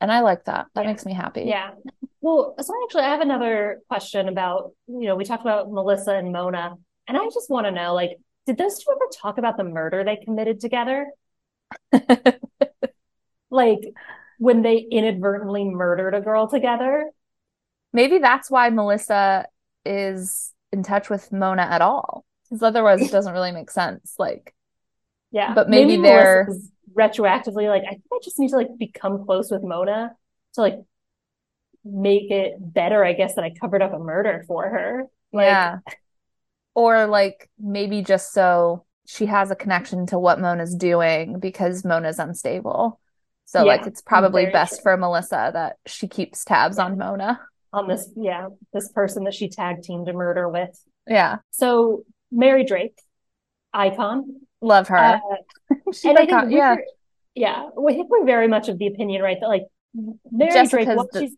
[0.01, 0.67] and I like that.
[0.75, 0.91] That Yeah.
[0.91, 1.43] makes me happy.
[1.45, 1.71] Yeah.
[2.21, 6.33] Well, so actually, I have another question about, you know, we talked about Melissa and
[6.33, 6.75] Mona,
[7.07, 10.05] and I just want to know, like, did those two ever talk about the murder
[10.05, 11.07] they committed together?
[13.51, 13.81] Like,
[14.39, 17.11] when they inadvertently murdered a girl together?
[17.95, 19.47] Maybe that's why Melissa
[19.87, 22.27] is in touch with Mona at all.
[22.45, 24.15] Because otherwise it doesn't really make sense.
[24.19, 24.55] Like,
[25.31, 25.55] Yeah.
[25.55, 29.51] But maybe they're- Melissa's retroactively like, I think I just need to like become close
[29.51, 30.13] with Mona
[30.55, 30.77] to like
[31.85, 35.05] make it better, I guess, that I covered up a murder for her.
[35.33, 35.79] Like, yeah.
[36.75, 42.19] Or like maybe just so she has a connection to what Mona's doing because Mona's
[42.19, 43.01] unstable.
[43.47, 44.83] So like it's probably best true.
[44.83, 46.85] for Melissa that she keeps tabs Yeah.
[46.85, 47.41] on Mona.
[47.73, 50.79] on this, yeah, this person that she tag teamed to murder with.
[51.07, 51.39] Yeah.
[51.51, 52.99] So Mary Drake,
[53.73, 54.41] icon.
[54.61, 54.97] Love her.
[54.97, 55.19] Uh,
[56.05, 56.77] and I think yeah.
[57.35, 60.97] yeah, we think we're very much of the opinion, right, that like Mary Drake, Jessica's
[60.97, 61.37] while the- she's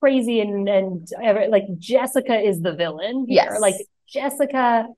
[0.00, 1.08] crazy and and
[1.50, 3.48] like Jessica is the villain here.
[3.50, 3.60] Yes.
[3.60, 3.74] Like
[4.08, 4.96] Jessica killed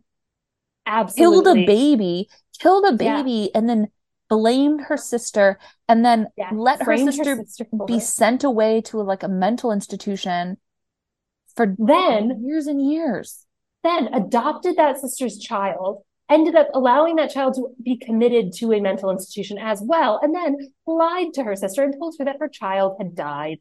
[0.87, 2.29] absolutely a baby,
[2.61, 3.17] killed a Yeah.
[3.23, 3.89] baby, and then
[4.31, 5.59] blamed her sister,
[5.89, 7.45] and then yeah, let her framed sister
[7.87, 8.01] be it.
[8.03, 10.57] sent away to like a mental institution
[11.55, 13.45] for Then years and years.
[13.85, 18.81] then adopted that sister's child, ended up allowing that child to be committed to a
[18.81, 20.57] mental institution as well, and then
[20.87, 23.59] lied to her sister and told her that her child had died.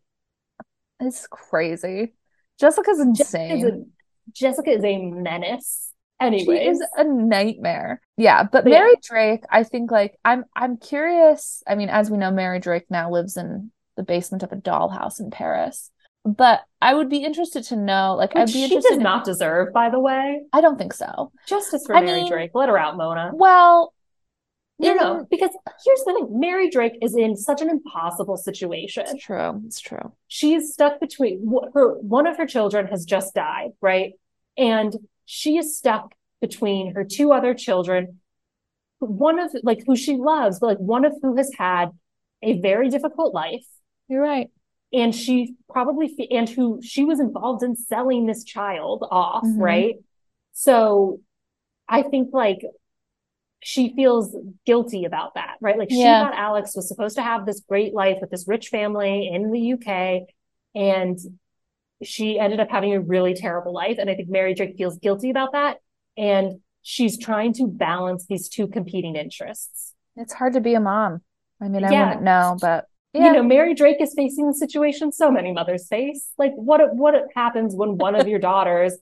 [0.99, 2.13] It's crazy.
[2.59, 3.65] Jessica's insane.
[3.65, 5.93] a, Jessica is a menace.
[6.19, 8.01] Anyway, She Anyways, is a nightmare.
[8.17, 8.79] Yeah, but But yeah.
[8.79, 11.61] Mary Drake, I think like I'm I'm curious.
[11.67, 15.19] I mean, as we know, Mary Drake now lives in the basement of a dollhouse
[15.19, 15.91] in Paris.
[16.27, 19.03] But I would be interested to know, like I'd which be she interested does in-
[19.03, 20.41] not deserve, by the way.
[20.51, 21.31] I don't think so.
[21.47, 22.51] Justice for I Mary mean- Drake.
[22.53, 23.31] Let her out, Mona.
[23.33, 23.93] Well,
[24.79, 25.51] No, in- no, mm, because
[25.85, 29.05] here's the thing: Mary Drake is in such an impossible situation.
[29.07, 29.61] It's true.
[29.65, 30.11] It's true.
[30.27, 34.11] she's stuck between her one of her children has just died right
[34.57, 38.19] and she is stuck between her two other children
[38.99, 41.89] one of like who she loves but like one of who has had
[42.43, 43.65] a very difficult life
[44.09, 44.49] You're right.
[44.93, 49.59] And she probably and who she was involved in selling this child off Mhm.
[49.59, 49.95] right
[50.53, 51.19] so
[51.89, 52.59] i think like
[53.61, 54.35] she feels
[54.65, 56.19] guilty about that right like she Yeah.
[56.19, 59.73] thought alex was supposed to have this great life with this rich family in the
[59.73, 60.27] uk
[60.75, 61.17] and
[62.03, 65.29] she ended up having a really terrible life and i think mary drake feels guilty
[65.31, 65.77] about that
[66.15, 71.21] and she's trying to balance these two competing interests It's hard to be a mom.
[71.61, 72.07] I mean, I Yeah.
[72.07, 73.25] wouldn't know, but yeah.
[73.27, 76.29] you know, Mary Drake is facing the situation so many mothers face.
[76.37, 78.93] Like, what what happens when one of your daughters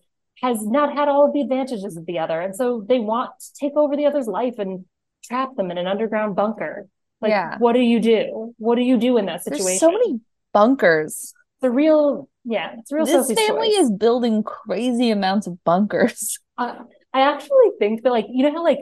[0.41, 3.47] has not had all of the advantages of the other, and so they want to
[3.59, 4.85] take over the other's life and
[5.23, 6.87] trap them in an underground bunker?
[7.21, 7.57] Like, Yeah.
[7.57, 8.53] what do you do?
[8.57, 9.65] What do you do in that situation?
[9.65, 10.19] There's so many
[10.53, 11.33] bunkers.
[11.61, 13.05] The real, yeah, it's a real.
[13.05, 13.79] This family choice.
[13.85, 16.37] is building crazy amounts of bunkers.
[16.57, 16.73] Uh,
[17.13, 18.79] I actually think that, like, you know how like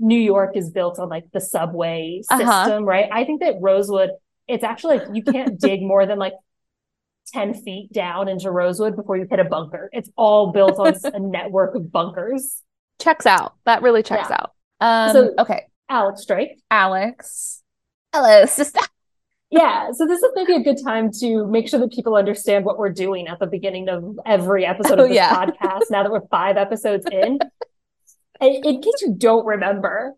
[0.00, 2.64] New York is built on like the subway Uh-huh.
[2.64, 3.08] system, right?
[3.12, 4.10] I think that Rosewood,
[4.48, 6.32] it's actually like you can't dig more than like
[7.34, 9.90] 10 feet down into Rosewood before you hit a bunker.
[9.92, 12.62] It's all built on a network of bunkers.
[13.00, 13.54] Checks out.
[13.66, 14.36] That really checks Yeah.
[14.40, 14.50] out.
[14.80, 16.60] Um, So- okay, Alex Drake.
[16.70, 17.62] Alex.
[18.12, 18.80] Hello, sister.
[19.50, 19.92] Yeah.
[19.92, 22.92] So this is maybe a good time to make sure that people understand what we're
[22.92, 25.34] doing at the beginning of every episode Oh, of this yeah.
[25.34, 27.38] podcast now that we're five episodes in.
[28.42, 30.12] in, in case you don't remember,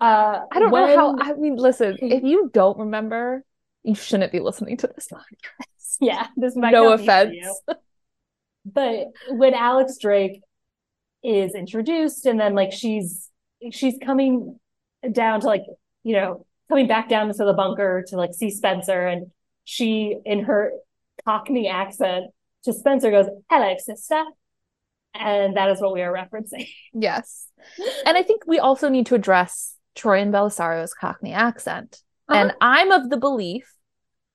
[0.00, 1.16] uh, I don't know how.
[1.20, 3.44] I mean, listen, if you don't remember,
[3.84, 5.66] you shouldn't be listening to this podcast.
[6.00, 7.36] Yeah, this might No offense.
[8.64, 10.42] But when Alex Drake
[11.22, 13.30] is introduced and then like she's
[13.70, 14.58] she's coming
[15.12, 15.62] down to like,
[16.02, 19.30] you know, coming back down into the bunker to like see Spencer and
[19.64, 20.72] she in her
[21.24, 22.26] Cockney accent
[22.64, 24.24] to Spencer goes, Hello, sister.
[25.14, 26.68] And that is what we are referencing.
[26.92, 27.46] Yes.
[28.04, 32.02] And I think we also need to address Troian Bellisario's Cockney accent.
[32.28, 32.38] Uh-huh.
[32.38, 33.74] And I'm of the belief,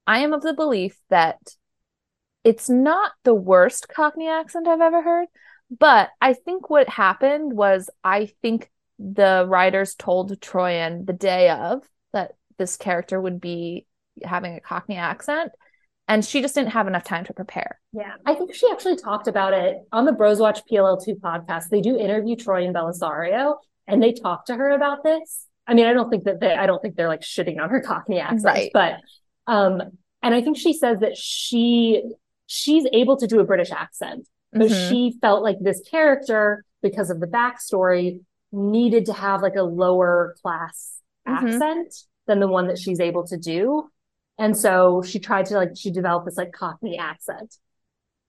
[0.05, 1.37] I am of the belief that
[2.43, 5.27] it's not the worst Cockney accent I've ever heard,
[5.77, 11.83] but I think what happened was I think the writers told Troian the day of
[12.11, 13.85] that this character would be
[14.23, 15.51] having a Cockney accent,
[16.07, 17.79] and she just didn't have enough time to prepare.
[17.93, 21.69] Yeah, I think she actually talked about it on the Bros Watch PLL2 podcast.
[21.69, 23.55] They do interview Troian Bellisario,
[23.87, 25.45] and they talk to her about this.
[25.69, 27.79] I mean, I don't think that they, I don't think they're like shitting on her
[27.79, 28.71] Cockney accent, Right.
[28.73, 28.95] but
[29.47, 29.81] Um,
[30.21, 32.03] and I think she says that she
[32.47, 34.89] she's able to do a British accent, but Mhm.
[34.89, 40.35] she felt like this character, because of the backstory, needed to have like a lower
[40.41, 41.35] class Mhm.
[41.53, 41.93] accent
[42.25, 43.89] than the one that she's able to do.
[44.39, 47.57] And so she tried to like she developed this like Cockney accent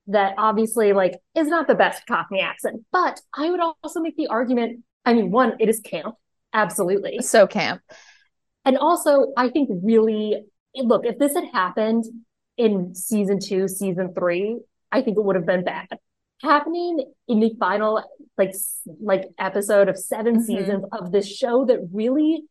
[0.07, 2.85] that obviously like is not the best Cockney accent.
[2.93, 6.17] But I would also make the argument, I mean, one, it is camp.
[6.53, 7.19] Absolutely.
[7.21, 7.83] so camp.
[8.65, 10.43] And also, I think really,
[10.77, 12.05] look, if this had happened
[12.57, 14.59] in season two, season three,
[14.93, 15.89] I think it would have been bad.
[16.43, 18.03] Happening in the final,
[18.37, 18.55] like,
[19.01, 20.43] like episode of 7 Mhm.
[20.45, 22.45] seasons of this show that really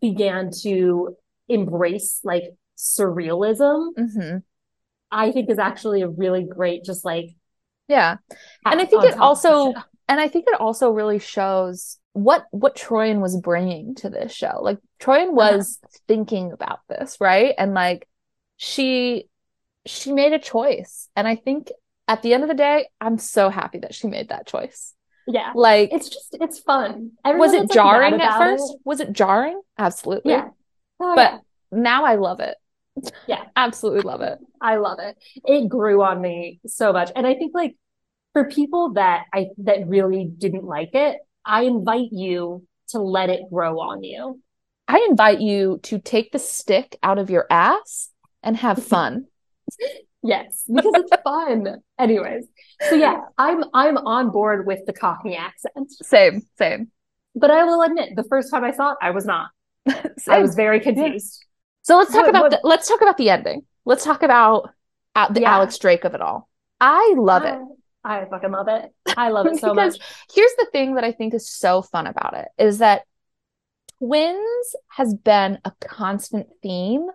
[0.00, 1.16] began to
[1.48, 2.44] embrace like
[2.76, 4.38] surrealism, hmm
[5.10, 7.30] I think is actually a really great, just like,
[7.88, 8.16] Yeah.
[8.64, 9.74] And I think it top of the also
[10.08, 14.58] and I think it also really shows what what Troian was bringing to this show.
[14.62, 15.56] Like Troian Uh-huh.
[15.56, 17.54] was thinking about this, right?
[17.58, 18.08] And like
[18.56, 19.28] she
[19.84, 21.08] she made a choice.
[21.14, 21.70] And I think
[22.08, 24.94] at the end of the day, I'm so happy that she made that choice.
[25.28, 27.12] yeah, Like it's just, it's fun.
[27.24, 28.74] was it like, jarring at first?
[28.74, 29.60] it- Was it jarring?
[29.78, 30.32] Absolutely.
[30.32, 30.48] Yeah.
[31.00, 31.38] Oh, But yeah.
[31.72, 32.56] now I love it.
[33.26, 33.44] Yeah.
[33.54, 34.38] Absolutely love it.
[34.60, 35.16] I love it.
[35.44, 37.10] It grew on me so much.
[37.14, 37.76] And I think like
[38.32, 43.42] for people that I that really didn't like it, I invite you to let it
[43.52, 44.40] grow on you.
[44.88, 48.10] I invite you to take the stick out of your ass
[48.42, 49.26] and have fun.
[50.22, 51.82] Yes, because it's fun.
[51.98, 52.46] Anyways.
[52.88, 55.90] So yeah, I'm I'm on board with the Cockney accent.
[56.02, 56.90] Same, same.
[57.34, 59.50] But I will admit, the first time I saw it, I was not.
[60.28, 61.44] I was very confused.
[61.82, 63.62] So let's talk What- about what- the, let's talk about the ending.
[63.84, 64.70] Let's talk about
[65.14, 65.54] uh, the Yeah.
[65.54, 66.48] Alex Drake of it all.
[66.80, 67.58] I love it.
[68.06, 68.92] I, fucking love it.
[69.16, 69.96] I love it so much.
[70.32, 73.02] here's the thing that I think is so fun about it is that
[73.98, 77.06] twins has been a constant theme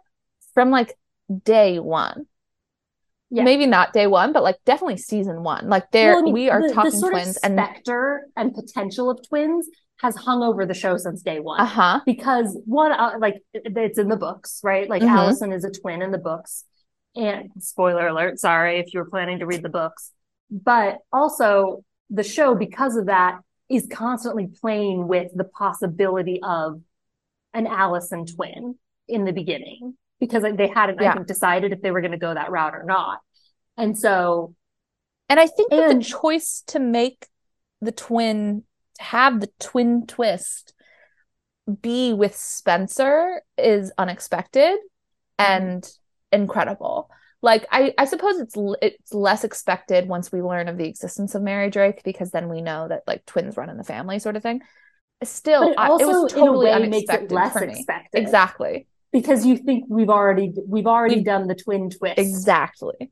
[0.53, 0.93] from like
[1.43, 2.25] day one.
[3.29, 3.43] Yeah.
[3.43, 5.69] Maybe not day one, but like definitely season one.
[5.69, 8.53] Like there, Well, I mean, we are the, the talking sort twins and specter and
[8.53, 9.69] potential of twins
[10.01, 11.61] has hung over the show since day one.
[11.61, 12.01] uh-huh.
[12.05, 15.09] because one uh, like it- it's in the books right like Mhm.
[15.09, 16.65] allison is a twin in the books
[17.15, 20.11] and spoiler alert sorry if you were planning to read the books
[20.51, 23.39] but also the show because of that
[23.69, 26.81] is constantly playing with the possibility of
[27.53, 28.75] an allison twin
[29.07, 29.95] in the beginning.
[30.19, 32.83] Because they hadn't i think decided if they were going to go that route or
[32.83, 33.21] not.
[33.75, 34.53] And so
[35.29, 37.25] And I think that the choice to make
[37.81, 38.63] the twin,
[38.99, 40.73] have the twin twist
[41.81, 44.77] be with Spencer is unexpected
[45.39, 45.63] mm-hmm.
[45.63, 45.91] and
[46.31, 47.09] incredible.
[47.43, 51.41] Like I, I suppose it's it's less expected once we learn of the existence of
[51.41, 54.43] Mary Drake because then we know that like twins run in the family sort of
[54.43, 54.61] thing.
[55.23, 58.19] Still, but it I- also it was in a totally way makes it less expected
[58.19, 63.11] Exactly, because you think we've already we've already We've- done the twin twist exactly.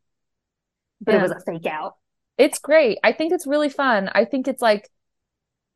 [1.01, 1.95] but it was a fake out
[2.37, 2.99] It's great.
[3.03, 4.09] I think it's really fun.
[4.13, 4.89] I think it's like,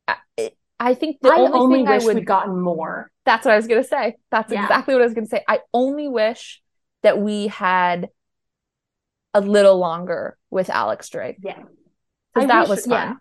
[0.08, 3.10] I, it- I think the I only, only thing wish I would, we'd gotten more.
[3.24, 4.16] that's what I was gonna say.
[4.30, 4.62] That's Yeah.
[4.62, 5.42] exactly what I was gonna say.
[5.48, 6.60] I only wish
[7.04, 8.08] that we had
[9.34, 11.62] a little longer with Alex Drake Yeah.
[12.34, 13.18] because that wish- was fun.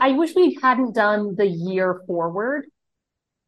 [0.00, 2.66] I wish we hadn't done the year forward,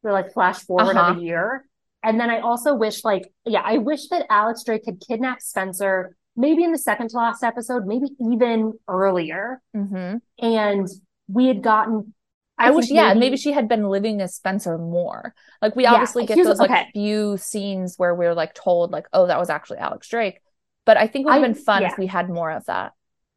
[0.03, 1.13] or like flash forward Uh-huh.
[1.13, 1.67] of a year.
[2.03, 6.15] And then I also wish, like, yeah, I wish that Alex Drake had kidnapped Spencer,
[6.37, 9.63] maybe in the second to last episode, maybe even earlier.
[9.75, 10.87] hmm And
[11.29, 12.13] we had gotten,
[12.59, 15.35] I, I wish, yeah, maybe, maybe- she had been living as Spencer more.
[15.63, 16.91] Like we Yeah, obviously get here's- those like okay.
[16.93, 20.41] few scenes where we're like told like, oh, that was actually Alex Drake.
[20.85, 21.93] But I think it would have been fun yeah.
[21.93, 22.93] if we had more of that.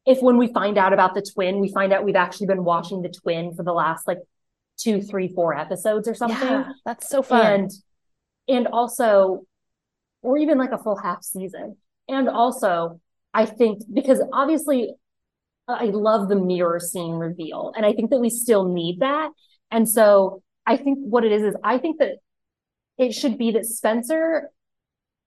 [0.06, 3.02] if when we find out about the twin, we find out we've actually been watching
[3.02, 4.18] the twin for the last like
[4.78, 6.48] two, three, four episodes or something.
[6.48, 7.46] Yeah, that's so fun.
[7.46, 7.70] and
[8.48, 9.44] and also
[10.22, 11.76] or even like a full half season
[12.08, 13.00] and also
[13.34, 14.94] i think because obviously
[15.68, 19.30] i love the mirror scene reveal and i think that we still need that
[19.70, 22.16] and so i think what it is is i think that
[22.96, 24.50] it should be that spencer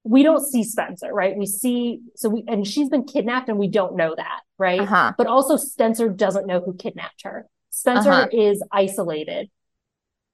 [0.03, 3.67] we don't see spencer right we see so we and she's been kidnapped and we
[3.67, 5.13] don't know that right uh-huh.
[5.17, 7.45] but also Spencer doesn't know who kidnapped her.
[7.69, 8.27] Spencer Uh-huh.
[8.31, 9.49] is isolated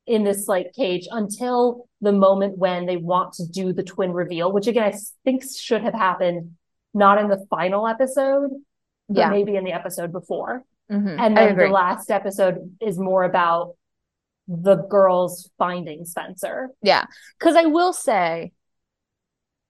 [0.05, 4.51] in this like cage until the moment when they want to do the twin reveal,
[4.51, 6.55] which again I think should have happened
[6.93, 8.49] not in the final episode,
[9.09, 9.29] but Yeah.
[9.29, 10.63] maybe in the episode before.
[10.89, 11.19] Mhm.
[11.19, 13.75] And then the last episode is more about
[14.47, 16.69] the girls finding Spencer.
[16.81, 17.05] Yeah,
[17.37, 18.53] because I will say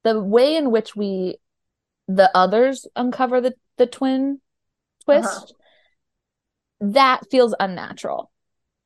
[0.07, 1.37] the way in which we
[2.07, 4.39] the others uncover the the twin
[5.05, 5.45] twist Uh-huh.
[6.93, 8.31] that feels unnatural.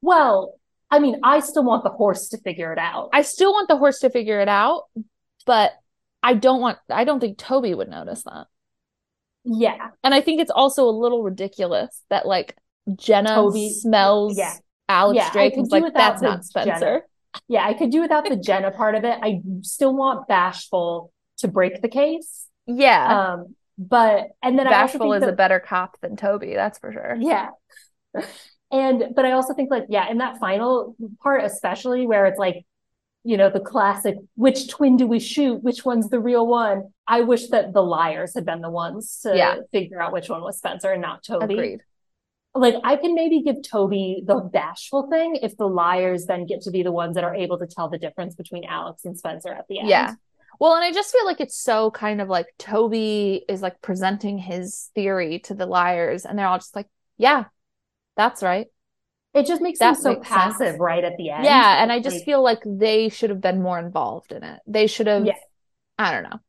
[0.01, 0.55] Well,
[0.89, 3.09] I mean, I still want the horse to figure it out.
[3.13, 4.83] I still want the horse to figure it out,
[5.45, 5.71] but
[6.23, 8.47] I don't want I don't think Toby would notice that.
[9.43, 9.89] Yeah.
[10.03, 12.55] And I think it's also a little ridiculous that like
[12.95, 14.53] Jenna Toby, smells yeah.
[14.89, 16.79] Alex yeah, Drake and like that's not Spencer.
[16.79, 17.01] Jenna.
[17.47, 19.17] Yeah, I could do without the Jenna part of it.
[19.21, 22.47] I still want Bashful to break the case.
[22.67, 23.33] Yeah.
[23.33, 26.91] Um, but and then I Bashful is that, a better cop than Toby, that's for
[26.91, 27.17] sure.
[27.19, 27.49] Yeah.
[28.71, 32.65] And but I also think like, yeah, in that final part, especially where it's like,
[33.23, 35.61] you know, the classic, which twin do we shoot?
[35.61, 36.93] Which one's the real one?
[37.05, 39.55] I wish that the liars had been the ones to yeah.
[39.71, 41.53] figure out which one was Spencer and not Toby.
[41.53, 41.81] Agreed.
[42.53, 46.71] Like I can maybe give Toby the bashful thing if the liars then get to
[46.71, 49.67] be the ones that are able to tell the difference between Alex and Spencer at
[49.69, 49.87] the end.
[49.87, 50.15] Yeah.
[50.59, 54.37] Well, and I just feel like it's so kind of like Toby is like presenting
[54.37, 56.87] his theory to the liars, and they're all just like,
[57.17, 57.45] yeah,
[58.17, 58.67] that's right.
[59.33, 60.79] It just makes that them so passive sense.
[60.79, 61.45] right at the end.
[61.45, 61.81] Yeah.
[61.81, 64.59] And I just like, feel like they should have been more involved in it.
[64.67, 65.35] They should have, yeah.
[65.97, 66.39] I don't know.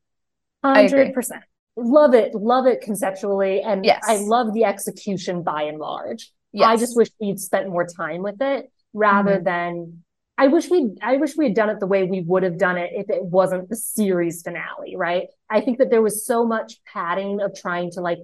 [0.64, 1.42] 100%.
[1.76, 2.34] Love it.
[2.34, 3.62] Love it conceptually.
[3.62, 4.04] And yes.
[4.06, 6.30] I love the execution by and large.
[6.52, 6.68] Yes.
[6.68, 9.44] I just wish we'd spent more time with it rather mm-hmm.
[9.44, 10.02] than
[10.36, 12.76] I wish we I wish we had done it the way we would have done
[12.76, 15.28] it if it wasn't the series finale, right?
[15.48, 18.18] I think that there was so much padding of trying to like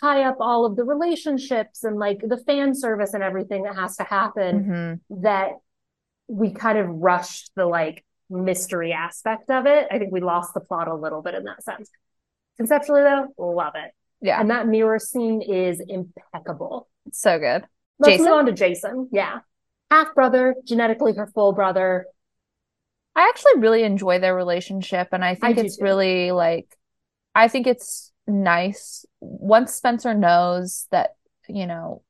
[0.00, 3.96] tie up all of the relationships and like the fan service and everything that has
[3.98, 5.22] to happen mm-hmm.
[5.22, 5.52] that
[6.26, 9.86] we kind of rushed the like mystery aspect of it.
[9.90, 11.90] I think we lost the plot a little bit in that sense.
[12.56, 13.92] Conceptually though, love it.
[14.20, 14.40] Yeah.
[14.40, 16.88] And that mirror scene is impeccable.
[17.12, 17.64] so good.
[17.98, 18.24] Let's Jason?
[18.24, 19.08] move on to Jason.
[19.12, 19.40] Yeah
[19.92, 22.06] half brother, genetically her full brother.
[23.14, 26.78] I actually really enjoy their relationship and I think I it's really like
[27.34, 31.10] I think it's nice once Spencer knows that,
[31.46, 32.02] you know,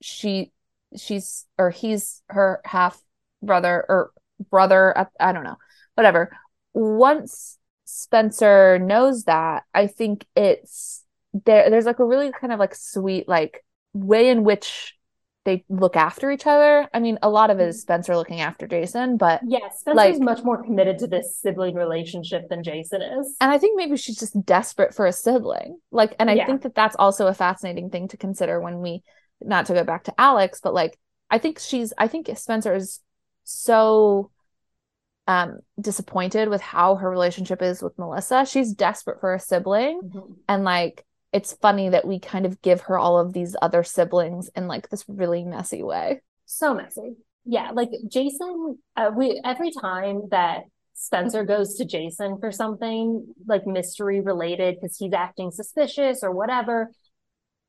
[0.00, 0.52] she
[0.96, 2.98] she's or he's her half
[3.42, 4.12] brother or
[4.50, 5.58] brother I don't know.
[5.94, 6.34] Whatever.
[6.72, 7.58] Once
[7.94, 11.04] Spencer knows that, I think it's
[11.44, 13.62] there there's like a really kind of like sweet like
[13.92, 14.96] way in which
[15.44, 16.88] they look after each other.
[16.94, 17.82] I mean, a lot of it is mm-hmm.
[17.82, 22.48] Spencer looking after Jason, but yeah, Spencer's like, much more committed to this sibling relationship
[22.48, 23.36] than Jason is.
[23.42, 25.78] And I think maybe she's just desperate for a sibling.
[25.90, 26.46] Like, and I yeah.
[26.46, 29.02] think that that's also a fascinating thing to consider when we,
[29.42, 33.00] not to go back to Alex, but like, I think she's, I think Spencer is
[33.44, 34.30] so
[35.26, 38.44] um disappointed with how her relationship is with Melissa.
[38.44, 40.32] She's desperate for a sibling mm-hmm.
[40.48, 44.50] and like it's funny that we kind of give her all of these other siblings
[44.54, 46.20] in like this really messy way.
[46.44, 47.16] So messy.
[47.44, 50.64] Yeah, like Jason, uh, we every time that
[50.94, 56.90] Spencer goes to Jason for something like mystery related because he's acting suspicious or whatever,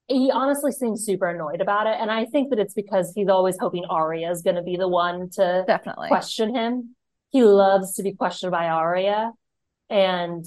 [0.08, 1.95] he honestly seems super annoyed about it.
[1.99, 4.88] And I think that it's because he's always hoping Aria is going to be the
[4.88, 6.95] one to definitely question him.
[7.34, 9.34] He loves to be questioned by Aria
[9.89, 10.45] and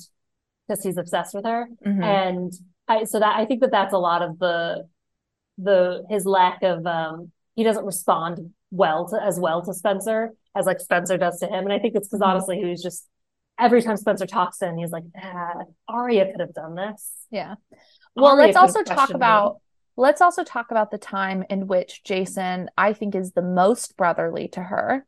[0.67, 1.69] because he's obsessed with her.
[1.85, 2.03] Mm-hmm.
[2.03, 2.53] And
[2.89, 4.89] I so that I think that that's a lot of the
[5.59, 10.65] the his lack of um he doesn't respond well to as well to Spencer as
[10.65, 12.31] like Spencer does to him, and I think it's because mm-hmm.
[12.31, 13.07] honestly he was just
[13.59, 17.27] every time Spencer talks to him, he's like, ah, Aria could have done this.
[17.31, 17.55] Yeah.
[18.15, 19.61] Well, let's also talk about me.
[19.97, 24.49] let's also talk about the time in which Jason I think is the most brotherly
[24.49, 25.07] to her,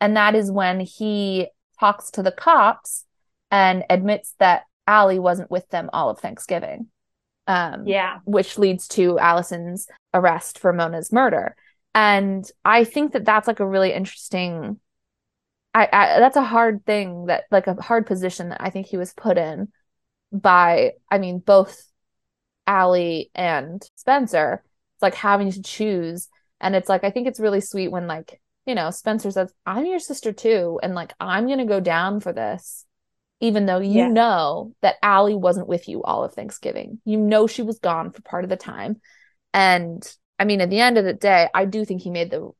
[0.00, 1.48] and that is when he
[1.78, 3.04] talks to the cops
[3.50, 6.88] and admits that Allie wasn't with them all of Thanksgiving.
[7.46, 8.18] Um, yeah.
[8.24, 11.56] Which leads to Allison's arrest for Mona's murder.
[11.94, 14.78] And I think that that's like a really interesting,
[15.74, 18.98] I, I that's a hard thing that like a hard position that I think he
[18.98, 19.68] was put in
[20.30, 21.82] by, I mean, both
[22.66, 24.62] Allie and Spencer.
[24.96, 26.28] It's like having to choose.
[26.60, 29.86] And it's like, I think it's really sweet when like, you know, Spencer says, I'm
[29.86, 30.78] your sister too.
[30.82, 32.84] And like, I'm going to go down for this
[33.40, 34.08] even though you yeah.
[34.08, 37.00] know that Allie wasn't with you all of Thanksgiving.
[37.04, 39.00] You know she was gone for part of the time.
[39.54, 40.04] And
[40.38, 42.50] I mean, at the end of the day, I do think he made the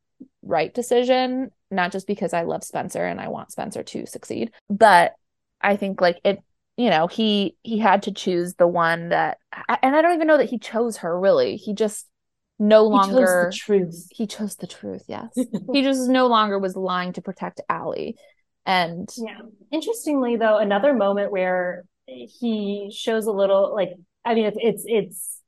[0.43, 5.15] right decision, not just because I love Spencer and I want Spencer to succeed, but
[5.61, 6.41] I think like it,
[6.77, 9.39] you know, he he had to choose the one that
[9.83, 11.57] and I don't even know that he chose her really.
[11.57, 12.07] He just
[12.59, 14.09] no longer he chose the truth.
[14.11, 15.29] He chose the truth, yes.
[15.73, 18.17] he just no longer was lying to protect Allie.
[18.67, 19.39] And yeah,
[19.71, 23.91] interestingly though, another moment where he shows a little like,
[24.25, 25.41] I mean, it's, it's, it's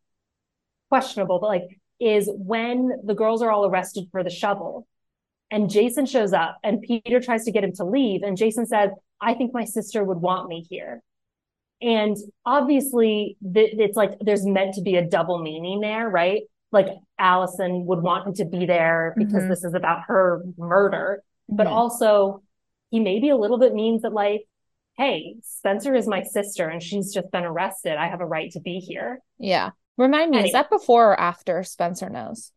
[0.89, 4.87] questionable, but like, is when the girls are all arrested for the shovel
[5.51, 8.23] and Jason shows up and Peter tries to get him to leave.
[8.23, 11.03] And Jason said, I think my sister would want me here.
[11.82, 12.16] And
[12.47, 16.43] obviously th- it's like there's meant to be a double meaning there, right?
[16.73, 16.89] Like
[17.19, 19.49] Allison would want him to be there because mm-hmm.
[19.49, 21.75] this is about her murder, but mm-hmm.
[21.75, 22.43] also
[22.91, 24.43] he maybe a little bit means that like,
[24.97, 27.95] hey, Spencer is my sister and she's just been arrested.
[27.97, 29.21] I have a right to be here.
[29.39, 29.71] Yeah.
[29.97, 30.49] Remind me, anyway.
[30.49, 32.53] is that before or after Spencer knows?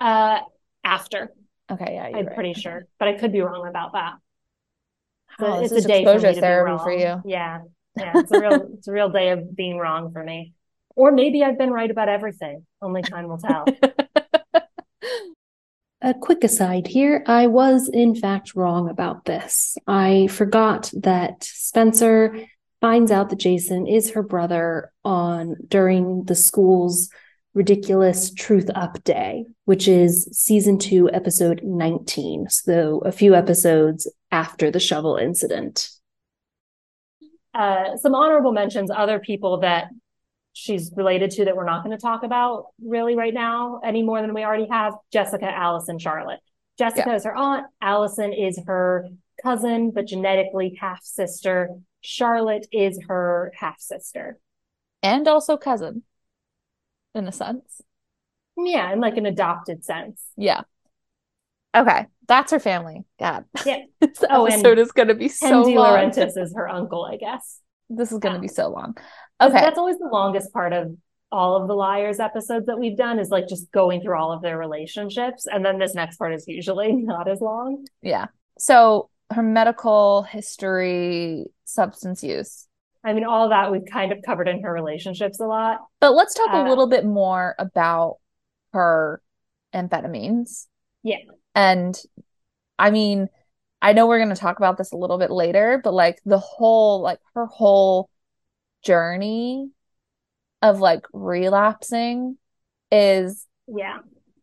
[0.00, 0.40] Uh,
[0.82, 1.30] after.
[1.70, 2.34] Okay, yeah, I'm right.
[2.34, 4.14] pretty sure, but I could be wrong about that.
[5.40, 7.22] So oh, it's a day for therapy for you.
[7.24, 7.60] Yeah,
[7.96, 10.52] yeah, it's a real, it's a real day of being wrong for me.
[10.96, 12.64] Or maybe I've been right about everything.
[12.80, 13.64] Only time will tell.
[16.02, 19.78] A quick aside here I was, in fact, wrong about this.
[19.86, 22.36] I forgot that Spencer
[22.82, 27.08] finds out that Jason is her brother on during the school's
[27.54, 32.50] ridiculous truth up day, which is season two, episode 19.
[32.50, 35.88] So a few episodes after the shovel incident.
[37.54, 39.86] Uh, some honorable mentions, other people that
[40.54, 44.22] she's related to that we're not going to talk about really right now any more
[44.22, 46.40] than we already have Jessica, Allison, Charlotte.
[46.78, 47.16] Jessica yeah.
[47.16, 47.66] is her aunt.
[47.82, 49.08] Allison is her
[49.42, 51.70] cousin, but genetically half sister.
[52.00, 54.38] Charlotte is her half sister.
[55.02, 56.02] And also cousin,
[57.14, 57.82] in a sense.
[58.56, 60.22] Yeah, in like an adopted sense.
[60.36, 60.62] Yeah.
[61.76, 63.04] Okay, that's her family.
[63.18, 63.44] God.
[63.66, 63.82] Yeah.
[64.00, 66.10] this oh, episode is going to be so Andy long.
[66.10, 67.60] Laurentiis is her uncle, I guess.
[67.90, 68.42] This is going to yeah.
[68.42, 68.96] be so long.
[69.44, 69.60] Okay.
[69.60, 70.96] That's always the longest part of
[71.32, 74.42] all of the liars episodes that we've done is like just going through all of
[74.42, 75.46] their relationships.
[75.46, 77.86] And then this next part is usually not as long.
[78.02, 78.26] Yeah.
[78.58, 82.66] So her medical history substance use.
[83.02, 85.80] I mean all that we've kind of covered in her relationships a lot.
[86.00, 88.16] But let's talk uh, a little bit more about
[88.72, 89.20] her
[89.74, 90.66] amphetamines.
[91.02, 91.18] Yeah.
[91.54, 92.00] And
[92.78, 93.28] i mean
[93.82, 96.38] i know we're going to talk about this a little bit later but like the
[96.38, 98.08] whole like her whole
[98.84, 99.70] journey
[100.62, 102.38] of like relapsing
[102.90, 103.98] is yeah.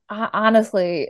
[0.09, 1.09] honestly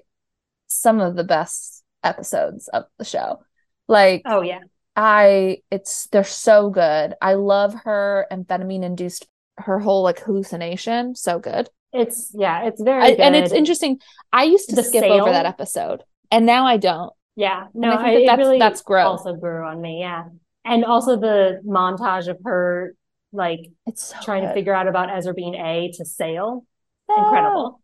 [0.67, 3.43] some of the best episodes of the show.
[3.87, 4.61] Like oh yeah.
[4.95, 7.13] I it's they're so good.
[7.21, 9.27] I love her amphetamine induced
[9.57, 11.15] her whole like hallucination.
[11.15, 11.69] So good.
[11.93, 13.99] It's yeah it's very I, and it's interesting.
[14.31, 15.21] I used to the skip sale.
[15.21, 17.11] over that episode and now i don't.
[17.35, 17.67] Yeah.
[17.73, 19.99] No I think that that's, really that's also grew on me.
[19.99, 20.25] Yeah.
[20.63, 22.95] And also the montage of her
[23.31, 24.49] like it's so trying good.
[24.49, 26.65] to figure out about Ezra being A to Sale.
[27.09, 27.23] Oh.
[27.23, 27.81] Incredible.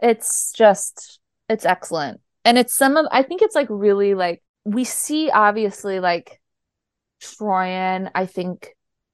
[0.00, 2.20] It's just it's excellent.
[2.44, 6.40] And it's some of I think it's like really like we see obviously like
[7.22, 8.68] Troian, I think,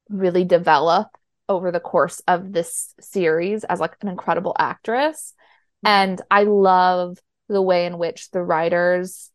[0.08, 1.08] really develop
[1.48, 5.34] over the course of this series as like an incredible actress.
[5.84, 5.88] Mm-hmm.
[5.88, 9.30] And I love the way in which the writers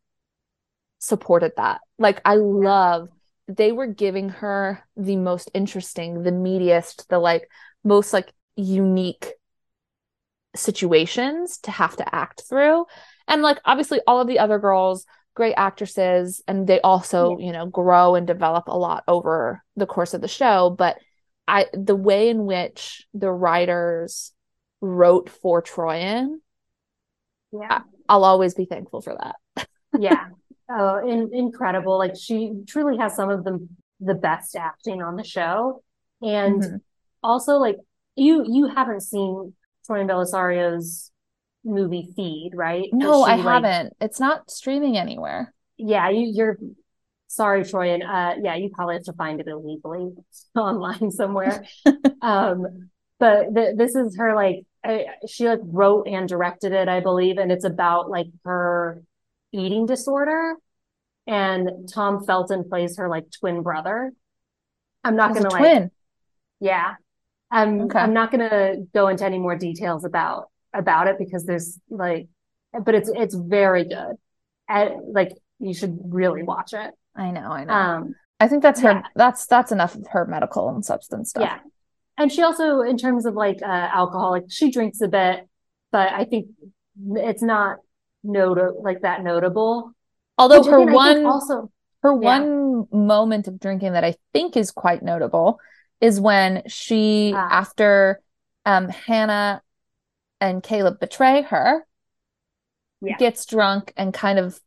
[1.00, 1.82] supported that.
[2.00, 3.10] Like I love
[3.48, 7.50] they were giving her the most interesting, the meatiest, the like
[7.84, 9.34] most like unique
[10.56, 12.86] situations to have to act through.
[13.28, 15.06] And like obviously all of the other girls,
[15.36, 17.46] great actresses, and they also, yeah.
[17.46, 20.70] you know, grow and develop a lot over the course of the show.
[20.70, 20.98] But
[21.48, 24.34] I the way in which the writers
[24.82, 26.38] wrote for Troian,
[27.52, 27.82] yeah.
[28.10, 29.68] I, will always be thankful for that.
[29.98, 30.28] yeah.
[30.70, 31.98] Oh, in, incredible.
[31.98, 33.68] Like she truly has some of the
[34.00, 35.84] the best acting on the show.
[36.22, 36.76] And mm-hmm.
[37.24, 37.78] also like
[38.16, 39.54] you you haven't seen
[39.88, 41.12] Troian Bellisario's
[41.64, 42.90] movie feed, right?
[42.92, 43.94] No, she, I like, haven't.
[44.02, 45.54] It's not streaming anywhere.
[45.78, 46.58] Yeah, you, you're
[47.28, 48.02] sorry, Troian.
[48.04, 50.12] Uh yeah, you probably have to find it illegally
[50.56, 51.66] online somewhere.
[52.22, 52.90] um
[53.20, 57.38] but th- this is her like I, she like wrote and directed it, I believe,
[57.38, 59.04] and it's about like her
[59.52, 60.56] eating disorder.
[61.26, 64.14] And Tom Felton plays her like twin brother.
[65.04, 65.92] I'm not gonna like twin.
[66.60, 66.96] Yeah.
[67.52, 68.00] I'm okay.
[68.00, 72.28] I'm not gonna go into any more details about about it because there's like
[72.84, 74.16] but it's it's very good.
[74.70, 76.92] And like you should really watch it.
[77.16, 77.74] I know, I know.
[77.74, 79.02] Um I think that's her yeah.
[79.16, 81.44] that's that's enough of her medical and substance stuff.
[81.44, 81.60] Yeah.
[82.18, 85.48] And she also in terms of like uh alcohol, like she drinks a bit,
[85.92, 86.48] but I think
[87.16, 87.78] it's not
[88.24, 89.92] notable like that notable.
[90.38, 91.72] Although Which, her again, one also
[92.04, 92.40] her yeah.
[92.40, 95.60] one moment of drinking that I think is quite notable
[96.02, 97.48] is when she ah.
[97.52, 98.22] after
[98.66, 99.62] um Hannah
[100.40, 101.86] and Caleb betray her
[103.02, 103.18] yeah.
[103.18, 104.60] gets drunk and kind of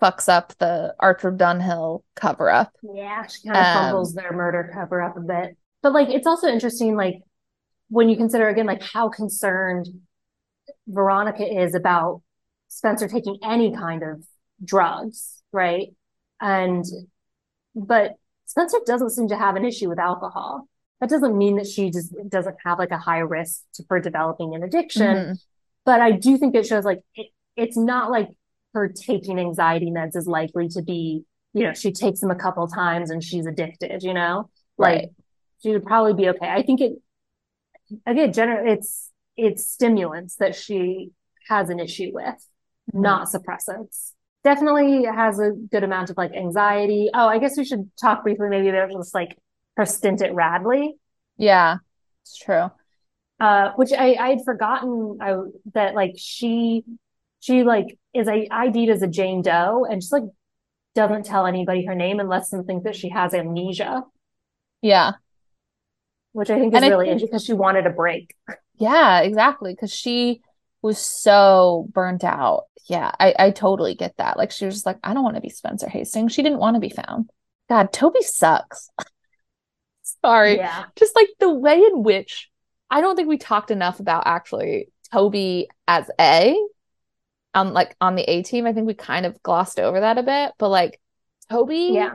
[0.00, 2.72] fucks up the Archer Dunhill cover up.
[2.82, 5.56] Yeah, she kind of um, fumbles their murder cover up a bit.
[5.82, 7.22] But like it's also interesting like
[7.88, 9.88] when you consider again like how concerned
[10.86, 12.22] Veronica is about
[12.72, 14.24] Spencer taking any kind of
[14.64, 15.94] drugs, right?
[16.40, 16.84] And,
[17.74, 18.16] but
[18.46, 20.68] Spencer doesn't seem to have an issue with alcohol.
[21.00, 24.54] That doesn't mean that she just doesn't have like a high risk to, for developing
[24.54, 25.16] an addiction.
[25.16, 25.32] Mm-hmm.
[25.84, 27.26] But I do think it shows like it,
[27.56, 28.28] it's not like
[28.72, 31.24] her taking anxiety meds is likely to be
[31.54, 34.48] you know, she takes them a couple times and she's addicted, you know?
[34.78, 35.02] Right.
[35.02, 35.10] Like
[35.62, 36.48] she would probably be okay.
[36.48, 36.92] I think it
[38.06, 41.10] again, gener- it's it's stimulants that she
[41.48, 42.46] has an issue with.
[42.92, 44.12] Not suppressants.
[44.44, 47.10] Definitely has a good amount of like anxiety.
[47.14, 49.38] Oh, I guess we should talk briefly maybe about just like
[49.76, 50.94] her stint at Radley,
[51.36, 51.76] Yeah,
[52.22, 52.70] it's true.
[53.40, 55.36] uh, which I I had forgotten I,
[55.74, 56.84] that like she
[57.40, 60.24] she like is a ID'd as a Jane Doe and just like
[60.94, 64.02] doesn't tell anybody her name unless think that she has amnesia,
[64.82, 65.12] Yeah.
[66.32, 68.34] which I think is And really think- interesting because she wanted a break.
[68.76, 69.72] Yeah, exactly.
[69.72, 70.42] Because she
[70.82, 72.64] was so burnt out.
[72.88, 74.36] Yeah, I, I totally get that.
[74.36, 76.32] Like she was just like, I don't want to be Spencer Hastings.
[76.32, 77.30] She didn't want to be found.
[77.68, 78.90] God, Toby sucks.
[80.24, 80.56] Sorry.
[80.56, 80.84] Yeah.
[80.96, 82.50] Just like the way in which
[82.90, 86.56] I don't think we talked enough about actually Toby as A.
[87.54, 88.66] Um, like on the A team.
[88.66, 91.00] I think we kind of glossed over that a bit, but like
[91.50, 92.14] Toby Yeah.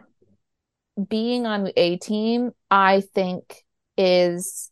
[1.08, 3.64] being on the A team, I think
[3.98, 4.72] is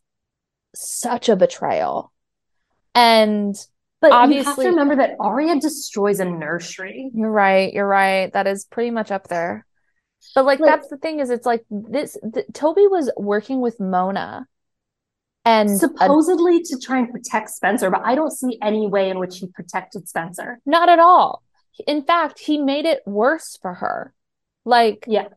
[0.74, 2.12] such a betrayal.
[2.94, 3.56] And
[4.00, 7.10] But you have Obviously- to remember that Aria destroys a nursery.
[7.14, 8.32] you're right, you're right.
[8.32, 9.64] That is pretty much up there.
[10.34, 13.78] But like Like- that's the thing is it's like this th Toby was working with
[13.80, 14.46] Mona
[15.44, 19.18] and a- supposedly to try and protect Spencer, but I don't see any way in
[19.18, 20.60] which he protected Spencer.
[20.66, 21.42] not at all.
[21.86, 24.12] In fact, he made it worse for her.
[24.64, 25.28] Like Yeah.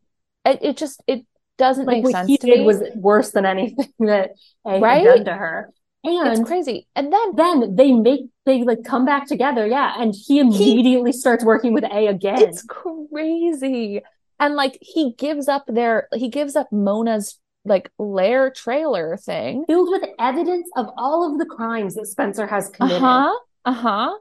[0.45, 1.25] it, it just it
[1.57, 2.65] doesn't Like make what sense he to did me.
[2.65, 4.31] was worse than anything that
[4.65, 5.05] eh, A Right?
[5.05, 5.69] had done to her.
[6.03, 6.87] It's And crazy.
[6.95, 11.43] And then then they make they like come back together, yeah, and he immediately starts
[11.43, 12.41] working with A again.
[12.41, 14.01] It's crazy.
[14.39, 19.65] And like he gives up their he gives up Mona's like lair trailer thing.
[19.67, 23.03] filled with evidence of all of the crimes that Spencer has committed.
[23.03, 23.37] Uh-huh.
[23.65, 24.17] Uh-huh.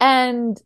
[0.00, 0.60] And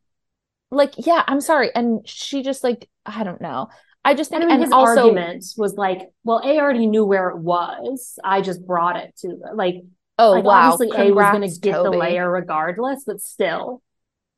[0.70, 1.70] like yeah, I'm sorry.
[1.74, 3.68] And she just like I don't know.
[4.04, 7.28] I just think And and his also argument was like, well, A already knew where
[7.30, 8.18] it was.
[8.24, 9.36] I just brought it to.
[9.52, 9.82] Like,
[10.18, 11.96] oh like wow, obviously A was going to get the Toby.
[11.98, 13.82] layer regardless, but still.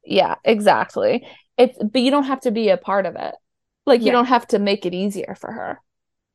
[0.04, 1.26] Yeah, exactly.
[1.58, 3.34] It's but you don't have to be a part of it.
[3.86, 4.12] Like you Yeah.
[4.12, 5.80] don't have to make it easier for her.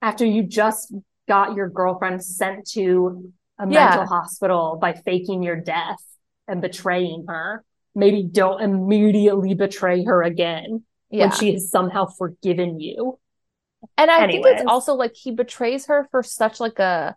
[0.02, 0.94] After you just
[1.28, 3.90] got your girlfriend sent to a Yeah.
[3.90, 6.04] mental hospital by faking your death
[6.48, 7.64] and betraying her,
[7.96, 11.28] maybe don't immediately betray her again Yeah.
[11.28, 13.18] when she has somehow forgiven you.
[13.98, 17.16] And I think it's also like he betrays her for such like a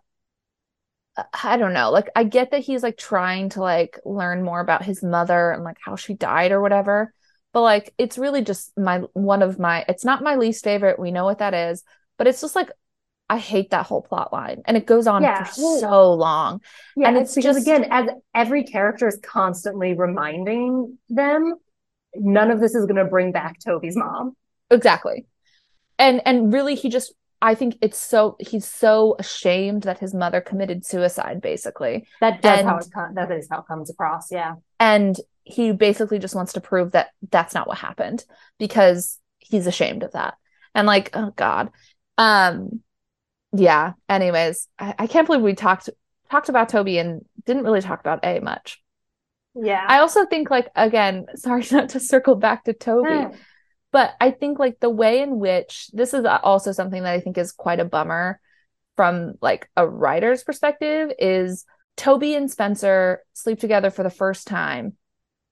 [1.43, 1.91] I don't know.
[1.91, 5.63] Like I get that he's like trying to like learn more about his mother and
[5.63, 7.13] like how she died or whatever.
[7.53, 10.99] But like it's really just my one of my it's not my least favorite.
[10.99, 11.83] We know what that is,
[12.17, 12.69] but it's just like
[13.29, 16.61] I hate that whole plot line and it goes on Yeah, for so long.
[16.95, 21.53] Yeah, And it's it's because just- again, as every character is constantly reminding them,
[22.15, 24.35] none of this is going to bring back Toby's mom.
[24.71, 25.25] Exactly.
[25.99, 30.41] And and really he just I think it's so he's so ashamed that his mother
[30.41, 32.07] committed suicide basically.
[32.19, 34.31] That does how it com- that is how it comes across.
[34.31, 38.23] Yeah, And he basically just wants to prove that that's not what happened
[38.59, 40.35] because he's ashamed of that.
[40.75, 41.71] And like, oh God.
[42.17, 42.81] Um
[43.51, 45.89] yeah, anyways, I, I can't believe we talked
[46.29, 48.81] talked about Toby and didn't really talk about A much.
[49.55, 49.85] yeah.
[49.87, 53.09] I also think like again, sorry not to circle back to Toby,
[53.91, 57.37] but I think like the way in which this is also something that I think
[57.37, 58.39] is quite a bummer
[58.95, 61.65] from like a writer's perspective is
[61.97, 64.93] Toby and Spencer sleep together for the first time.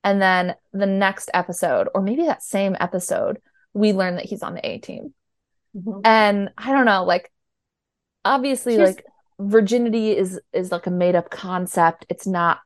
[0.03, 3.39] And then the next episode, or maybe that same episode,
[3.73, 5.13] we learn that he's on the A team.
[5.75, 6.01] mhm.
[6.05, 7.31] And I don't know, like
[8.23, 9.05] obviously Here's- like
[9.39, 12.05] virginity is is like a made up concept.
[12.09, 12.59] It's not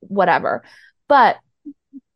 [0.00, 0.64] whatever.
[1.08, 1.38] But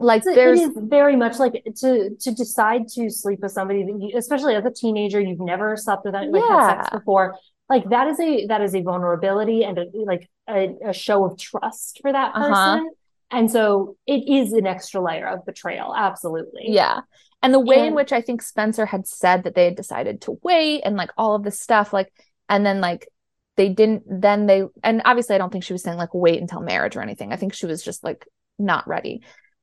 [0.03, 3.85] like So it there's is very much like to to decide to sleep with somebody
[3.85, 6.99] that you, especially as a teenager, you've never slept with that like had sex Yeah.
[6.99, 7.37] before.
[7.69, 11.39] Like that is a that is a vulnerability and a, like a, a show of
[11.39, 12.49] trust for that Uh-huh.
[12.77, 12.91] person.
[13.31, 15.95] And so it is an extra layer of betrayal.
[15.97, 16.65] Absolutely.
[16.67, 17.01] Yeah.
[17.43, 20.39] And the way in which I think Spencer had said that they had decided to
[20.43, 22.13] wait and like all of this stuff, like,
[22.49, 23.09] and then like
[23.57, 26.61] they didn't, then they, and obviously I don't think she was saying like wait until
[26.61, 27.33] marriage or anything.
[27.33, 28.27] I think she was just like
[28.59, 29.23] not ready.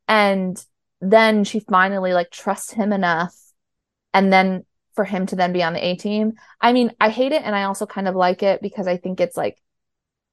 [0.09, 0.61] And
[0.99, 3.33] then she finally like trusts him enough.
[4.13, 4.65] And then
[4.95, 7.55] for him to then be on the A team, I mean, I hate it and
[7.55, 9.57] I also kind of like it because I think it's like,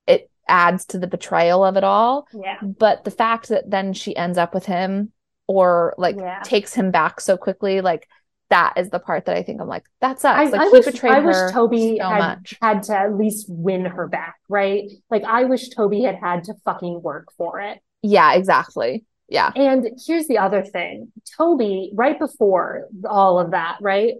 [0.06, 2.58] it adds to the betrayal of it all Yeah.
[2.62, 5.12] but the fact that then she ends up with him
[5.48, 6.40] or like Yeah.
[6.44, 8.08] takes him back so quickly like
[8.48, 10.70] that is the part that i think i'm like that sucks I, like I he
[10.70, 14.36] wish betrayed I wish Toby so had much had to at least win her back,
[14.48, 14.84] right?
[15.10, 17.80] Like I wish Toby had had to fucking work for it.
[18.02, 21.12] yeah exactly yeah And here's the other thing.
[21.36, 24.14] Toby, right before all of that, right?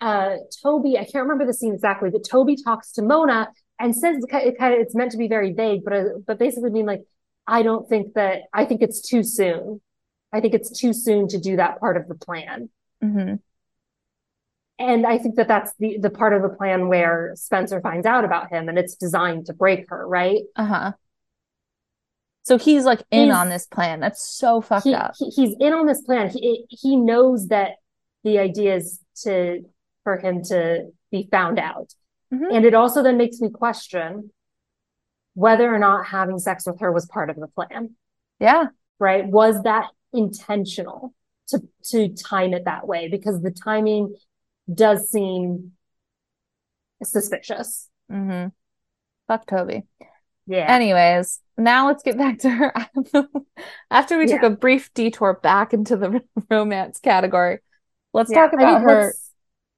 [0.00, 3.48] uh, Toby, I can't remember the scene exactly, but Toby talks to Mona
[3.80, 6.70] and says it kind of, it's meant to be very vague, but, uh, but basically
[6.70, 7.02] being like,
[7.46, 9.80] I don't think that, I think it's too soon.
[10.32, 12.68] I think it's too soon to do that part of the plan.
[13.02, 13.36] Mm-hmm.
[14.80, 18.24] And I think that that's the, the part of the plan where Spencer finds out
[18.24, 20.42] about him and it's designed to break her, right?
[20.54, 20.92] Uh huh.
[22.48, 24.00] So he's like in He's- on this plan.
[24.00, 25.12] That's so fucked he, up.
[25.18, 26.30] he- he's in on this plan.
[26.30, 27.72] He he knows that
[28.24, 29.64] the idea is to
[30.04, 31.94] for him to be found out,
[32.32, 32.54] Mhm.
[32.54, 34.32] and it also then makes me question
[35.34, 37.94] whether or not having sex with her was part of the plan.
[38.40, 38.68] Yeah.
[38.98, 39.26] Right?
[39.26, 41.14] Was that intentional
[41.48, 43.08] to to time it that way?
[43.08, 44.16] Because the timing
[44.72, 45.72] does seem
[47.02, 47.88] suspicious.
[48.10, 48.48] Mm-hmm.
[49.28, 49.84] Fuck Toby.
[50.48, 50.74] Yeah.
[50.74, 52.72] Anyways, now let's get back to her.
[53.90, 57.58] After we took a brief detour back into the romance category,
[58.12, 59.14] let's Yeah, talk I about mean, her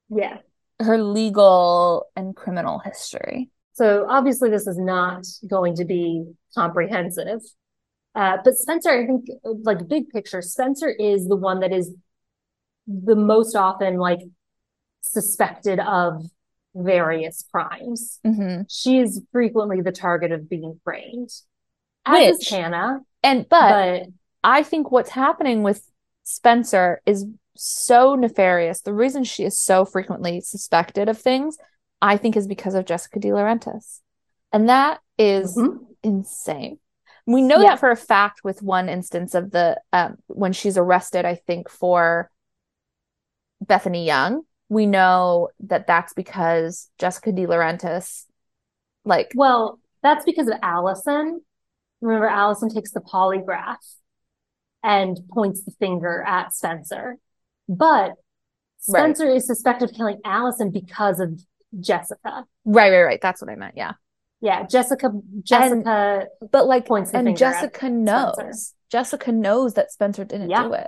[0.09, 0.37] Yeah.
[0.79, 3.49] her legal and criminal history.
[3.73, 6.25] So obviously this is not going to be
[6.55, 7.41] comprehensive.
[8.15, 11.93] Uh, but Spencer, I think like big picture, Spencer is the one that is
[12.87, 14.19] the most often like
[15.01, 16.23] suspected of
[16.75, 18.19] various crimes.
[18.25, 18.63] Mm-hmm.
[18.69, 21.29] She is frequently the target of being framed.
[22.05, 23.69] As Which- Hannah, And but,
[24.03, 24.07] but
[24.43, 25.87] I think what's happening with
[26.23, 27.25] Spencer is
[27.55, 28.81] so nefarious.
[28.81, 31.57] The reason she is so frequently suspected of things,
[32.01, 33.99] I think, is because of Jessica DiLaurentis.
[34.53, 35.85] And that is Mhm.
[36.03, 36.79] insane.
[37.27, 37.71] We know Yeah.
[37.71, 41.69] that for a fact with one instance of the um, when she's arrested, I think
[41.69, 42.31] for
[43.61, 44.41] Bethany Young.
[44.71, 48.23] We know that that's because Jessica DiLaurentis,
[49.03, 51.41] like, well, that's because of Allison.
[51.99, 53.75] Remember, Allison takes the polygraph
[54.81, 57.17] and points the finger at Spencer.
[57.67, 58.13] But
[58.87, 58.99] Right.
[59.01, 61.39] Spencer is suspected of killing Allison because of
[61.81, 62.45] Jessica.
[62.65, 63.19] right, right, right.
[63.21, 63.75] That's what I meant.
[63.75, 63.91] Yeah,
[64.39, 65.11] Yeah, Jessica.
[65.43, 66.27] Jessica.
[66.49, 68.33] but like, Points the and finger at Jessica knows.
[68.35, 68.73] Spencer.
[68.89, 70.63] Jessica knows that Spencer didn't Yeah.
[70.63, 70.87] do it.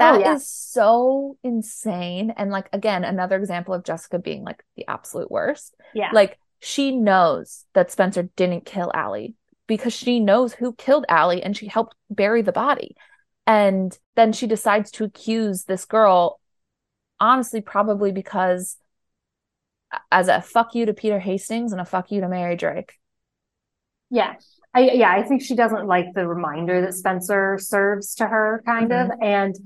[0.00, 0.38] Oh, That is yeah.
[0.40, 2.32] so insane.
[2.36, 5.74] And like, again, another example of Jessica being like the absolute worst.
[5.92, 9.34] yeah, Like she knows that Spencer didn't kill Allie
[9.66, 12.96] because she knows who killed Allie and she helped bury the body.
[13.46, 16.40] And then she decides to accuse this girl,
[17.18, 18.76] honestly, probably because
[20.12, 22.94] as a fuck you to Peter Hastings and a fuck you to Mary Drake.
[24.10, 24.34] yeah.
[24.74, 28.92] I yeah, I think she doesn't like the reminder that Spencer serves to her, kind
[28.92, 29.22] of, mm-hmm.
[29.22, 29.56] and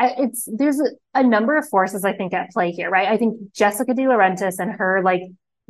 [0.00, 3.08] it's there's a, a number of forces I think at play here, right?
[3.08, 5.22] I think Jessica DiLaurentis and her like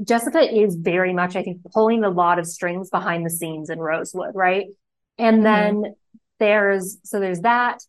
[0.05, 3.78] Jessica is very much, I think, pulling a lot of strings behind the scenes in
[3.78, 4.66] Rosewood, right?
[5.18, 5.42] And Mhm.
[5.42, 5.94] then
[6.38, 7.80] there's so there's that.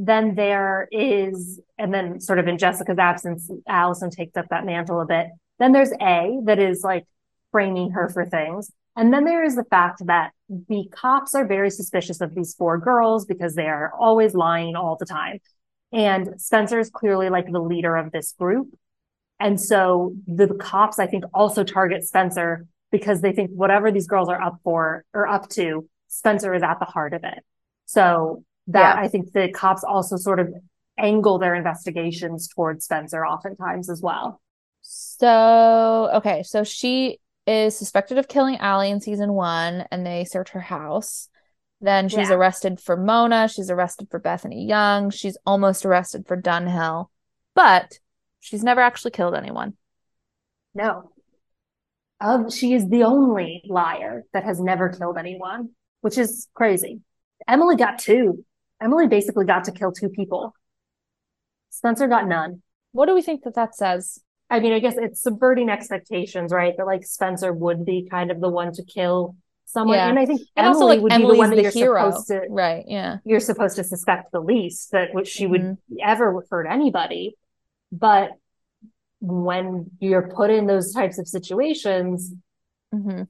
[0.00, 5.00] Then there is, and then sort of in Jessica's absence, Allison takes up that mantle
[5.00, 5.26] a bit.
[5.58, 7.04] Then there's A that is like
[7.50, 8.70] framing her for things.
[8.94, 12.78] And then there is the fact that the cops are very suspicious of these four
[12.78, 15.38] girls because they are always lying all the time.
[15.92, 18.68] And Spencer is clearly like the leader of this group.
[19.40, 24.28] And so the cops, I think, also target Spencer because they think whatever these girls
[24.28, 27.44] are up for or up to, Spencer is at the heart of it.
[27.86, 29.02] So that Yeah.
[29.02, 30.52] I think the cops also sort of
[30.98, 34.40] angle their investigations towards Spencer oftentimes as well.
[34.82, 40.50] So, okay, so she is suspected of killing Allie in season one, and they search
[40.50, 41.28] her house.
[41.80, 42.34] Then she's Yeah.
[42.34, 43.48] arrested for Mona.
[43.48, 45.10] She's arrested for Bethany Young.
[45.10, 47.06] She's almost arrested for Dunhill,
[47.54, 48.00] but
[48.40, 49.76] she's never actually killed anyone.
[50.74, 51.12] No.
[52.20, 57.00] Um, she is the only liar that has never killed anyone, which is crazy.
[57.46, 58.44] Emily got two.
[58.80, 60.52] Emily basically got to kill two people.
[61.70, 62.62] Spencer got none.
[62.92, 64.18] What do we think that that says?
[64.50, 66.74] I mean, I guess it's subverting expectations, right?
[66.76, 69.36] That like Spencer would be kind of the one to kill
[69.68, 69.96] someone.
[69.98, 70.08] Yeah.
[70.08, 71.70] And I think And Emily also, like would Emily's be the one that the you're
[71.70, 72.84] hero, supposed to right?
[72.88, 75.78] Yeah, you're supposed to suspect the least that she would Mhm.
[76.02, 77.36] ever hurt anybody.
[77.92, 78.32] But
[79.20, 82.32] when you're put in those types of situations,
[82.92, 83.22] hmm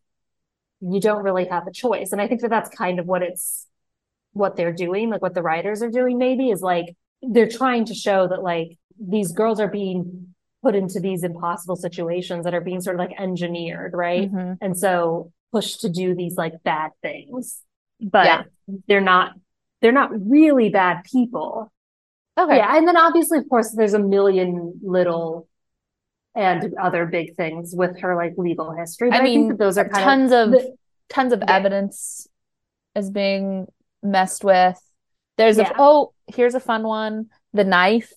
[0.81, 2.12] you don't really have a choice.
[2.12, 3.66] And I think that that's kind of what it's,
[4.32, 7.94] what they're doing, like what the writers are doing maybe is like, they're trying to
[7.94, 12.81] show that like these girls are being put into these impossible situations that are being
[12.81, 14.31] sort of like engineered, right?
[14.31, 17.61] hmm And so pushed to do these like bad things,
[18.01, 18.43] but Yeah.
[18.87, 19.33] they're not,
[19.81, 21.73] they're not really bad people.
[22.39, 22.77] Okay, Yeah.
[22.77, 25.49] And then obviously, of course, there's a million little
[26.35, 29.11] and other big things with her like legal history.
[29.11, 30.77] But I I, mean, those are kind tons of the-
[31.09, 31.57] tons of Yeah.
[31.57, 32.29] evidence
[32.95, 33.66] is being
[34.03, 34.79] messed with.
[35.37, 35.70] There's Yeah.
[35.70, 37.31] a oh, here's a fun one.
[37.55, 38.12] The knife.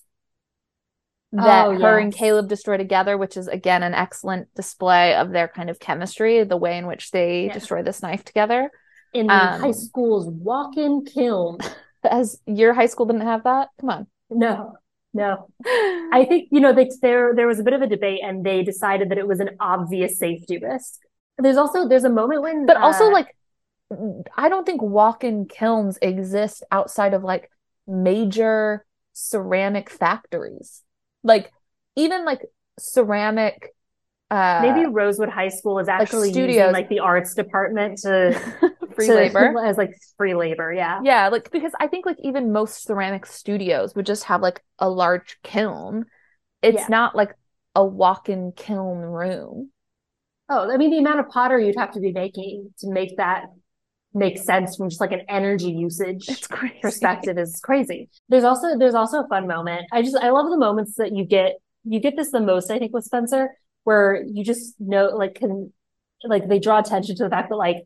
[1.33, 2.13] That Oh, her and.
[2.13, 6.57] Caleb destroy together, which is again an excellent display of their kind of chemistry, the
[6.57, 7.53] way in which they Yeah.
[7.53, 8.71] destroy this knife together.
[9.13, 11.57] In Um, high school's walk-in kiln.
[12.03, 13.69] As your high school didn't have that?
[13.79, 14.07] Come on.
[14.29, 14.77] No,
[15.13, 15.49] no.
[16.13, 18.63] I think, you know, they, there there was a bit of a debate and they
[18.63, 20.99] decided that it was an obvious safety risk.
[21.37, 23.35] There's also there's a moment when but also uh, like
[24.37, 27.51] I don't think walk-in kilns exist outside of like
[27.87, 30.83] major ceramic factories.
[31.23, 31.51] Like
[31.95, 32.41] even like
[32.79, 33.73] ceramic
[34.29, 36.71] uh maybe Rosewood High School is actually using studios.
[36.73, 38.33] like the arts department to
[38.95, 39.53] free to- labor.
[39.65, 40.99] as like free labor, yeah.
[41.03, 44.89] Yeah, like because I think like even most ceramic studios would just have like a
[44.89, 46.05] large kiln.
[46.61, 46.87] It's Yeah.
[46.89, 47.35] not like
[47.75, 49.71] a walk-in kiln room.
[50.49, 53.45] Oh, I mean the amount of pottery you'd have to be making to make that
[54.13, 56.79] make sense from just like an energy usage It's crazy.
[56.81, 58.09] perspective is crazy.
[58.29, 59.85] There's also there's also a fun moment.
[59.91, 61.53] I just I love the moments that you get
[61.85, 63.49] you get this the most I think with Spencer
[63.83, 65.71] where you just know like can
[66.23, 67.77] like they draw attention to the fact that like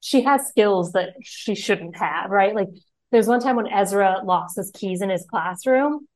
[0.00, 2.54] she has skills that she shouldn't have, right?
[2.54, 2.68] Like
[3.10, 6.06] there's one time when Ezra lost his keys in his classroom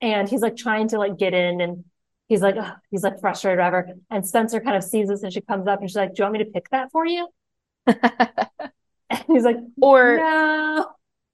[0.00, 1.84] and he's like trying to like get in and
[2.28, 2.56] he's like
[2.90, 5.80] he's like frustrated or whatever and Spencer kind of sees this and she comes up
[5.80, 7.28] and she's like, "Do you want me to pick that for you?"
[9.12, 10.86] And he's like, or "No."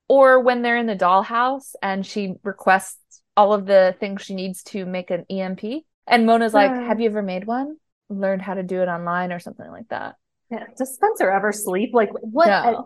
[0.09, 4.63] or when they're in the dollhouse and she requests all of the things she needs
[4.65, 6.85] to make an EMP and Mona's like, Uh.
[6.87, 7.77] "Have you ever made one?
[8.09, 10.17] Learned how to do it online or something like that."
[10.51, 10.65] Yeah.
[10.77, 11.91] Does Spencer ever sleep?
[11.93, 12.47] Like what?
[12.47, 12.53] No.
[12.53, 12.85] at-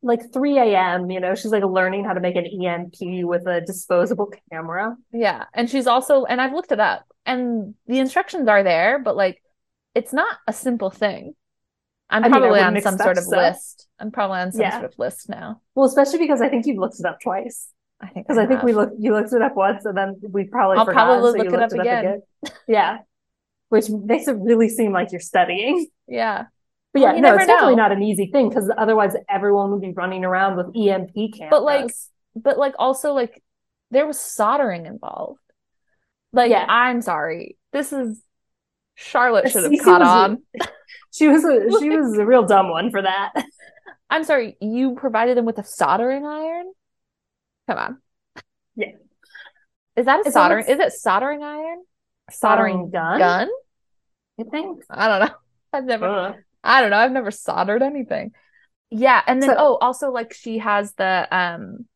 [0.00, 3.60] like 3 a.m., you know, she's like learning how to make an EMP with a
[3.60, 4.96] disposable camera.
[5.12, 9.14] Yeah, and she's also and I've looked it up and the instructions are there, but
[9.14, 9.42] like
[9.94, 11.34] it's not a simple thing.
[12.10, 13.36] I'm I mean, I probably on some sort of so.
[13.36, 13.86] list.
[13.98, 14.72] I'm probably on some Yeah.
[14.80, 15.60] sort of list now.
[15.74, 17.70] Well, especially because I think you've looked it up twice.
[18.00, 20.44] I think Because I think we looked you looked it up once and then we
[20.44, 22.22] probably I'll forgot, probably so look it looked up again.
[22.68, 22.98] Yeah.
[23.70, 25.88] Which makes it really seem like you're studying.
[26.06, 26.46] Yeah.
[26.94, 29.92] But yeah, you no, it's definitely not an easy thing because otherwise everyone would be
[29.92, 31.50] running around with EMP cameras.
[31.50, 31.90] But like
[32.34, 33.42] but like also like
[33.90, 35.40] there was soldering involved.
[36.32, 36.64] Like Yeah.
[36.68, 37.58] I'm sorry.
[37.72, 38.22] This is
[39.00, 40.42] Charlotte should have caught on.
[41.12, 43.32] she was a she was a real dumb one for that.
[44.10, 46.72] I'm sorry, you provided them with a soldering iron?
[47.68, 47.98] Come on.
[48.74, 48.92] Yeah.
[49.94, 50.66] Is that a all soldering?
[50.66, 51.84] Is it soldering iron?
[52.30, 53.48] Soldering gun, Gun?
[54.40, 54.82] I think.
[54.90, 55.34] I don't know.
[55.72, 56.32] I've never Uh,
[56.64, 56.96] I don't know.
[56.98, 58.32] I've never soldered anything.
[58.90, 61.86] Yeah, and then So- oh, also like she has the um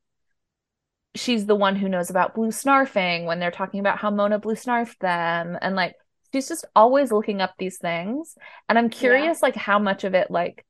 [1.14, 4.54] she's the one who knows about blue snarfing when they're talking about how Mona blue
[4.54, 5.94] snarfed them and like
[6.32, 8.36] she's just always looking up these things.
[8.68, 10.64] And I'm curious like how much of it like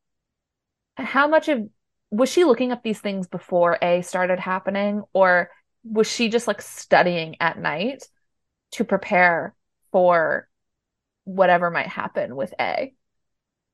[0.97, 1.69] how much of
[2.11, 5.51] was she looking up these things before A started happening or
[5.85, 8.05] was she just like studying at night
[8.73, 9.55] to prepare
[9.93, 10.49] for
[11.25, 12.95] whatever might happen with A?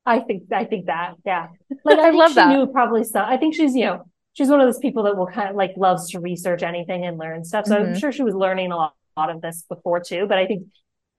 [0.05, 1.47] I think I think that, yeah.
[1.83, 2.45] Like I, I love she that.
[2.45, 3.25] knew probably some.
[3.25, 5.71] I think she's, you know, she's one of those people that will kind of like
[5.77, 7.67] loves to research anything and learn stuff.
[7.67, 7.93] So I'm Mhm.
[7.93, 10.25] sure she was learning a lot, a lot of this before too.
[10.27, 10.67] But I think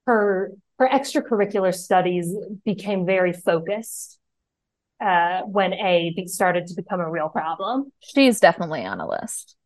[0.06, 4.18] her her extracurricular studies became very focused
[5.00, 7.92] uh, when A started to become a real problem.
[8.00, 9.56] She's definitely on a list.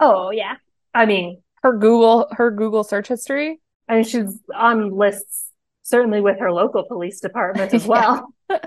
[0.00, 0.56] Oh yeah,
[0.94, 3.60] I mean, Her Google her Google search history.
[3.88, 5.50] I mean she's on lists
[5.82, 8.32] certainly with her local police department as well.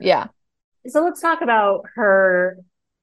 [0.00, 0.28] Yeah.
[0.86, 2.58] So let's talk about her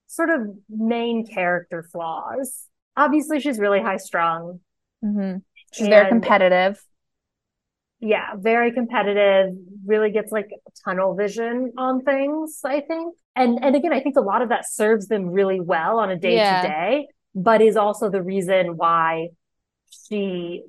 [0.07, 2.65] sort of main character flaws.
[2.95, 4.59] Obviously, she's really high strung.
[5.03, 5.37] hmm
[5.73, 6.83] She's very competitive.
[7.99, 9.55] Yeah, very competitive,
[9.85, 10.49] really gets like
[10.85, 13.15] tunnel vision on things, I think.
[13.35, 16.15] And and again, I think a lot of that serves them really well on a
[16.15, 19.29] day to day, but is also the reason why
[20.07, 20.63] she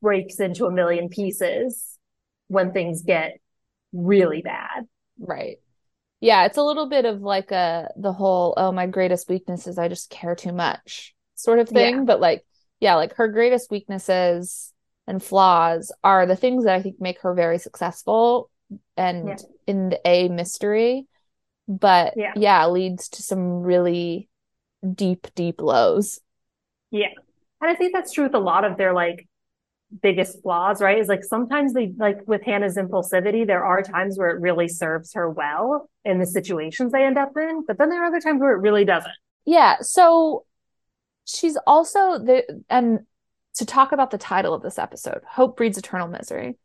[0.00, 1.98] breaks into a million pieces
[2.48, 3.40] when things get
[3.92, 4.86] really bad.
[5.18, 5.58] Right.
[6.20, 9.78] Yeah, it's a little bit of like a the whole, oh, my greatest weakness is
[9.78, 11.94] I just care too much sort of thing.
[11.96, 12.02] Yeah.
[12.02, 12.44] But like,
[12.80, 14.72] yeah, like her greatest weaknesses
[15.06, 18.50] and flaws are the things that I think make her very successful
[18.96, 19.36] and Yeah.
[19.66, 21.06] in the A mystery.
[21.68, 22.32] But Yeah.
[22.36, 24.28] yeah, leads to some really
[24.94, 26.20] deep, deep lows.
[26.90, 27.08] Yeah.
[27.60, 29.26] And I think that's true with a lot of their like
[30.02, 30.98] biggest flaws, right?
[30.98, 35.14] Is like sometimes they like with Hannah's impulsivity, there are times where it really serves
[35.14, 38.40] her well in the situations they end up in, but then there are other times
[38.40, 39.14] where it really doesn't.
[39.44, 40.44] Yeah, so
[41.24, 43.00] she's also the and
[43.56, 46.56] to talk about the title of this episode, Hope Breeds Eternal Misery.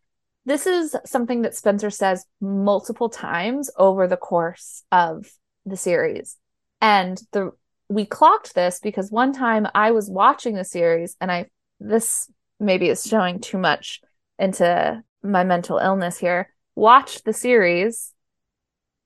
[0.45, 5.31] This is something that Spencer says multiple times over the course of
[5.65, 6.37] the series.
[6.81, 7.51] And the
[7.89, 11.49] we clocked this because one time I was watching the series and I
[11.79, 14.01] this maybe is showing too much
[14.39, 16.53] into my mental illness here.
[16.75, 18.13] Watched the series,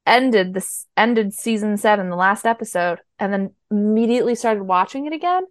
[0.05, 5.43] ended this ended season seven, the last episode, and then immediately started watching it again.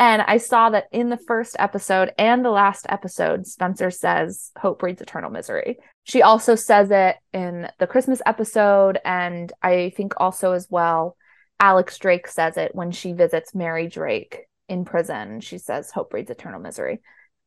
[0.00, 4.78] And I saw that in the first episode and the last episode, Spencer says, Hope
[4.78, 5.76] breeds eternal misery.
[6.04, 8.98] She also says it in the Christmas episode.
[9.04, 11.18] And I think also as well,
[11.60, 15.40] Alex Drake says it when she visits Mary Drake in prison.
[15.42, 17.00] She says, Hope breeds eternal misery.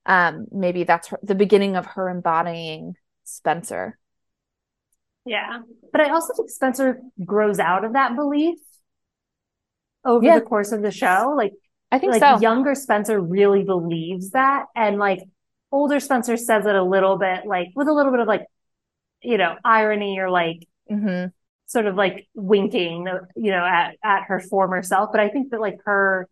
[0.05, 2.93] Um, maybe that's her, the beginning of her embodying
[3.23, 3.97] Spencer.
[5.25, 5.61] Yeah.
[5.91, 8.59] But I also think Spencer grows out of that belief
[10.05, 10.38] over Yeah.
[10.38, 11.34] the course of the show.
[11.35, 11.53] Like,
[11.93, 12.39] I think like so.
[12.41, 14.65] younger Spencer really believes that.
[14.75, 15.19] And like
[15.71, 18.45] older Spencer says it a little bit like with a little bit of like,
[19.21, 21.27] you know, irony or like hmm
[21.65, 25.09] sort of like winking, you know, at, at her former self.
[25.11, 26.27] But I think that like her,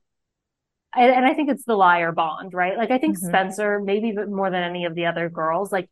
[0.96, 2.78] and, and I think it's the liar bond, right?
[2.78, 3.28] Like I think Mhm.
[3.28, 5.90] Spencer, maybe more than any of the other girls, like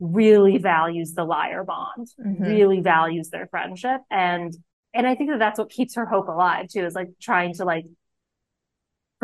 [0.00, 2.40] really values the liar bond, Mhm.
[2.46, 4.00] really values their friendship.
[4.10, 4.54] And,
[4.94, 7.64] and I think that that's what keeps her hope alive too, is like trying to
[7.64, 7.86] like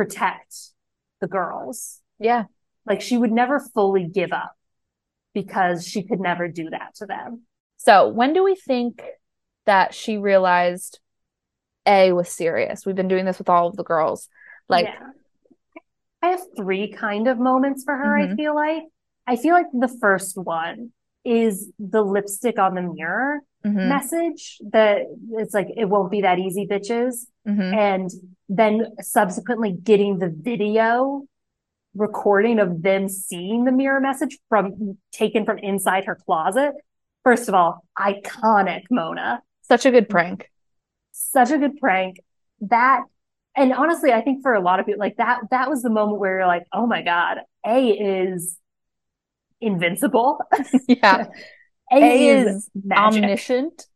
[0.00, 0.56] protect
[1.20, 2.00] the girls.
[2.18, 2.44] Yeah.
[2.86, 4.54] Like she would never fully give up
[5.34, 7.42] because she could never do that to them.
[7.76, 9.02] So when do we think
[9.66, 11.00] that she realized
[11.84, 12.86] A was serious?
[12.86, 14.30] We've been doing this with all of the girls.
[14.70, 15.10] Like, Yeah.
[16.22, 18.36] I have three kind of moments for her, I Mhm.
[18.36, 18.84] feel like.
[19.26, 20.92] I feel like the first one
[21.24, 25.02] is the lipstick on the mirror mhm, message that
[25.32, 27.26] it's like, it won't be that easy, bitches.
[27.46, 27.74] mhm.
[27.74, 28.10] And
[28.48, 31.26] then subsequently getting the video
[31.94, 36.72] recording of them seeing the mirror message from taken from inside her closet.
[37.24, 40.50] First of all, iconic Mona such a good prank.
[41.12, 42.20] such a good prank.
[42.62, 43.02] That,
[43.56, 46.18] and honestly, I think for a lot of people, like that, that was the moment
[46.20, 48.56] where you're like, oh my God, A is
[49.60, 50.38] invincible.
[50.88, 51.26] Yeah.
[51.92, 52.70] A, A is, is.
[52.92, 53.86] Omniscient,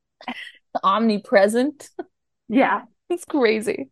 [0.83, 1.91] omnipresent.
[2.49, 2.83] yeah.
[3.11, 3.91] It's crazy,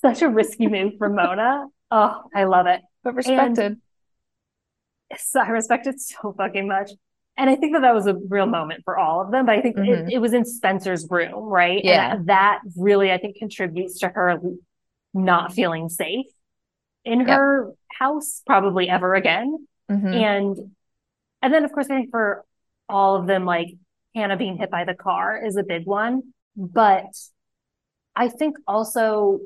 [0.00, 1.66] Such a risky move for Mona.
[1.90, 2.80] Oh, I love it.
[3.04, 3.76] but respected.
[5.18, 6.90] So I respect it so fucking much.
[7.36, 9.60] And I think that that was a real moment for all of them, but I
[9.60, 10.08] think Mhm.
[10.08, 11.84] it, it was in Spencer's room, right?
[11.84, 12.14] Yeah.
[12.14, 14.40] And that really, I think, contributes to her
[15.12, 16.26] not feeling safe
[17.04, 17.28] in Yep.
[17.28, 19.68] her house, probably ever again.
[19.90, 20.14] Mhm.
[20.14, 20.75] And
[21.46, 22.44] and then of course I think for
[22.88, 23.68] all of them, like
[24.16, 26.32] Hanna being hit by the car is a big one.
[26.56, 27.06] But
[28.16, 29.38] I think also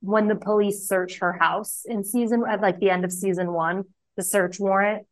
[0.00, 3.84] when the police search her house in season at like the end of season one,
[4.16, 5.06] the search warrant.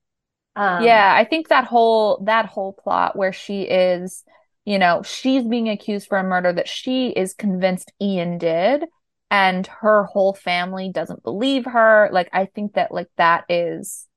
[0.56, 4.24] Um yeah, I think that whole that whole plot where she is,
[4.64, 8.82] you know, she's being accused for a murder that she is convinced Ian did,
[9.31, 12.09] and her whole family doesn't believe her.
[12.10, 14.09] Like, I think that like that is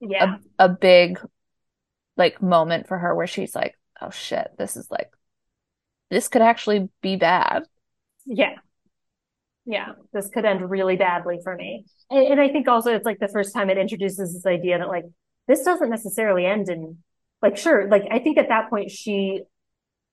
[0.00, 0.36] yeah.
[0.58, 1.18] a big
[2.16, 5.10] like moment for her where she's like, oh shit, this is like
[6.10, 7.64] this could actually be bad.
[8.24, 8.54] Yeah.
[9.64, 9.92] Yeah.
[10.12, 11.84] This could end really badly for me.
[12.10, 14.88] And, and I think also it's like the first time it introduces this idea that
[14.88, 15.04] like
[15.48, 16.98] this doesn't necessarily end in
[17.42, 19.42] like sure, like I think at that point she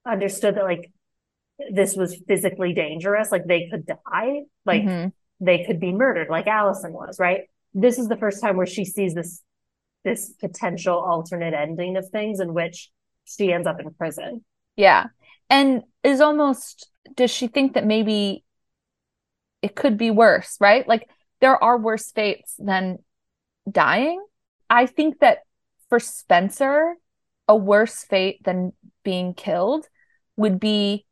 [0.05, 0.91] understood that like
[1.71, 5.11] this was physically dangerous, like they could die, like Mhm.
[5.39, 7.41] they could be murdered, like Alison was, right?
[7.73, 9.41] This is the first time where she sees this
[10.03, 12.89] this potential alternate ending of things in which
[13.25, 14.43] she ends up in prison.
[14.75, 15.07] Yeah.
[15.49, 18.43] And is almost, does she think that maybe
[19.61, 20.87] it could be worse, right?
[20.87, 21.09] Like
[21.39, 22.99] there are worse fates than
[23.69, 24.23] dying.
[24.69, 25.39] I think that
[25.89, 26.95] for Spencer,
[27.47, 28.73] a worse fate than
[29.03, 29.87] being killed
[30.35, 31.05] would be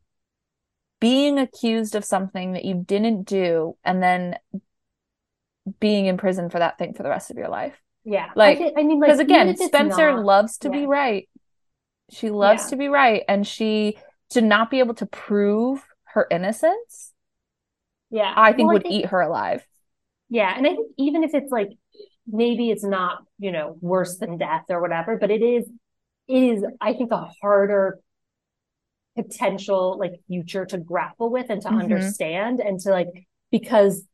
[1.00, 4.38] being accused of something that you didn't do and then
[5.80, 7.80] being in prison for that thing for the rest of your life.
[8.04, 8.30] Yeah.
[8.36, 11.30] Like, I, I mean, like, Because even again, Spencer not- loves to be right.
[12.10, 12.70] She loves Yeah.
[12.72, 13.24] to be right.
[13.28, 13.98] And she
[14.32, 17.14] to not be able to prove her innocence,
[18.10, 18.34] Yeah.
[18.36, 19.66] I think Well, would eat her alive.
[20.30, 20.54] Yeah.
[20.56, 21.70] And I think even if it's like,
[22.28, 25.70] maybe it's not, you know, worse than death or whatever, but it is,
[26.28, 28.00] it is, I think, a harder
[29.16, 31.82] potential like future to grapple with and to Mhm.
[31.84, 34.06] understand and to like, because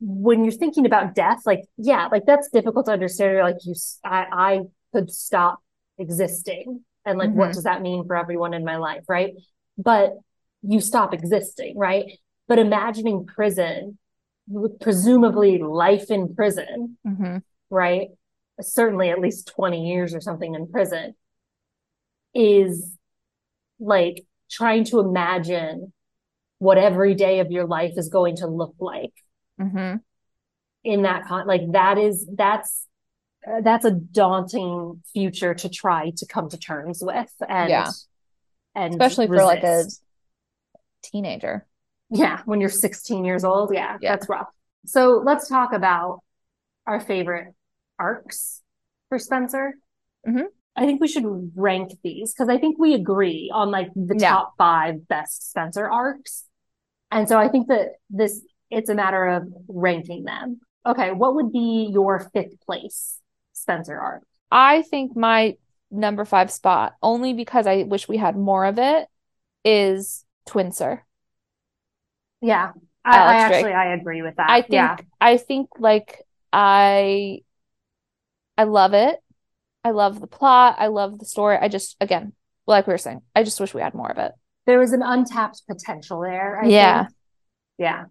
[0.00, 3.32] when you're thinking about death, like, yeah, like that's difficult to understand.
[3.32, 3.74] You're like, you,
[4.04, 4.60] I
[4.92, 5.60] could stop
[5.98, 6.84] existing.
[7.04, 7.54] And like, what Mhm.
[7.54, 9.04] does that mean for everyone in my life?
[9.08, 9.34] Right.
[9.78, 10.18] But
[10.62, 11.76] you stop existing.
[11.76, 12.18] Right.
[12.48, 13.98] But imagining prison,
[14.80, 18.08] presumably life in prison, hmm right?
[18.60, 21.14] Certainly at least 20 years or something in prison
[22.34, 22.96] is
[23.78, 25.92] like trying to imagine
[26.58, 29.12] what every day of your life is going to look like
[29.60, 29.96] hmm
[30.82, 32.86] in that con like that is that's
[33.46, 37.90] uh, that's a daunting future to try to come to terms with and Yeah.
[38.74, 39.84] and especially for like a
[41.02, 41.66] teenager.
[42.10, 44.12] yeah when you're 16 years old yeah, Yeah.
[44.16, 44.48] that's rough
[44.86, 46.20] so let's talk about
[46.86, 47.54] our favorite
[47.98, 48.62] arcs
[49.08, 49.74] for spencer
[50.26, 50.46] Mhm.
[50.76, 54.30] i think we should rank these because i think we agree on like the Yeah.
[54.30, 56.46] top five best spencer arcs
[57.10, 61.52] and so i think that this it's a matter of ranking them okay what would
[61.52, 63.18] be your fifth place
[63.52, 64.22] spencer Art?
[64.50, 65.56] I think my
[65.90, 69.08] number five spot, only because I wish we had more of it,
[69.64, 71.00] is Twinser.
[72.40, 72.72] yeah
[73.04, 76.22] I, I actually i agree with that I think yeah I think like
[76.52, 77.42] I
[78.56, 79.18] I love it.
[79.84, 80.76] I love the plot.
[80.78, 81.56] I love the story.
[81.60, 82.32] I just again,
[82.66, 84.32] like we were saying, I just wish we had more of it.
[84.66, 87.04] there was an untapped potential there I Yeah.
[87.04, 87.16] think.
[87.78, 88.04] Yeah.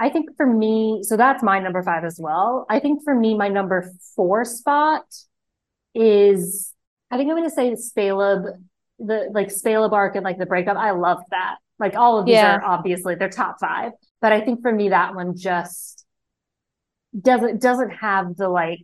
[0.00, 2.64] I think for me, so that's my number five as well.
[2.70, 5.04] I think for me, my number four spot
[5.94, 6.72] is,
[7.10, 8.46] I think I'm going to say Spaleb,
[8.98, 10.78] the like Spaleb arc and like the breakup.
[10.78, 11.56] I love that.
[11.78, 12.56] Like all of these Yeah.
[12.56, 16.06] are obviously they're top five, but I think for me, that one just
[17.20, 18.80] doesn't, doesn't have the like,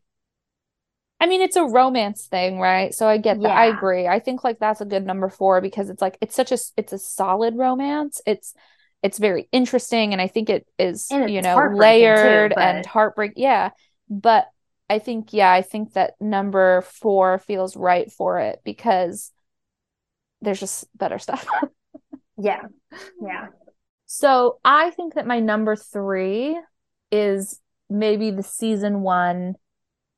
[1.19, 2.95] I mean, it's a romance thing, right?
[2.95, 3.49] So I get that.
[3.49, 3.55] Yeah.
[3.55, 4.07] I agree.
[4.07, 6.93] I think like that's a good number four because it's like it's such a it's
[6.93, 8.21] a solid romance.
[8.27, 8.53] It's
[9.07, 12.85] it's very interesting, and I think it is, you know, heartbreaking too, layered but- and
[12.85, 13.35] heartbreak.
[13.37, 13.71] Yeah,
[14.11, 14.49] but
[14.91, 19.31] I think yeah, I think that number four feels right for it because
[20.43, 21.47] there's just better stuff.
[22.37, 22.63] yeah,
[23.23, 23.47] yeah.
[24.07, 26.61] So I think that my number three
[27.13, 29.55] is maybe the season one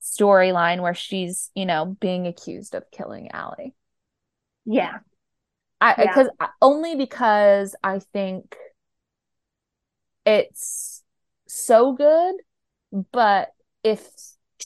[0.02, 3.74] storyline where she's, you know, being accused of killing Allie.
[4.64, 4.98] Yeah.
[5.80, 6.06] I Yeah.
[6.06, 8.56] because uh, only because I think
[10.28, 11.02] it's
[11.46, 12.34] so good,
[13.12, 13.48] but
[13.82, 14.06] if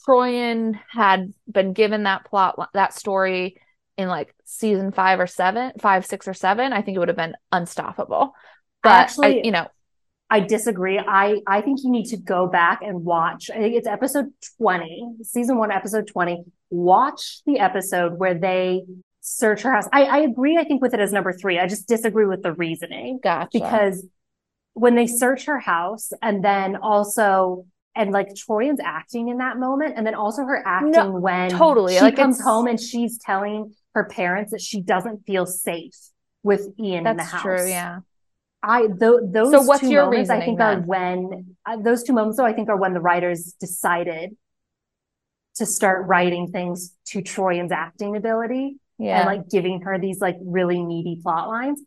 [0.07, 3.57] Troian had been given that plot that story
[3.97, 7.17] in like season five or seven, five, six or seven, I think it would have
[7.17, 8.33] been unstoppable.
[8.81, 9.67] But I, you know,
[10.29, 10.99] I disagree.
[10.99, 13.49] I I think you need to go back and watch.
[13.49, 16.43] I think it's episode 20, season 1 episode 20.
[16.71, 18.81] Watch the episode where they
[19.21, 19.87] search her house.
[19.93, 21.59] I I agree I think with it as number 3.
[21.59, 23.47] I just disagree with the reasoning gotcha.
[23.53, 24.05] because
[24.73, 29.93] when they search her house and then also and like Troian's acting in that moment
[29.95, 31.93] and then also her acting when totally.
[31.95, 35.95] she Like, comes home and she's telling her parents that she doesn't feel safe
[36.41, 37.31] with Ian in the house.
[37.31, 37.99] That's true, yeah.
[38.63, 42.13] I th- those So what's two your moments I think are when uh, those two
[42.13, 44.35] moments though I think are when the writers decided
[45.55, 49.19] to start writing things to Troian's acting ability Yeah.
[49.19, 51.79] and like giving her these like really meaty plot lines.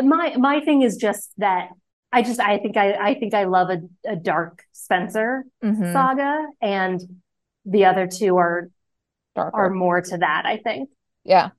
[0.00, 1.70] My my thing is just that
[2.12, 5.92] I just I think I I think I love a, a dark Spencer Mhm.
[5.92, 7.00] saga and
[7.64, 8.70] the other two are
[9.34, 9.56] Darker.
[9.56, 10.88] are more to that I think.
[11.24, 11.50] yeah.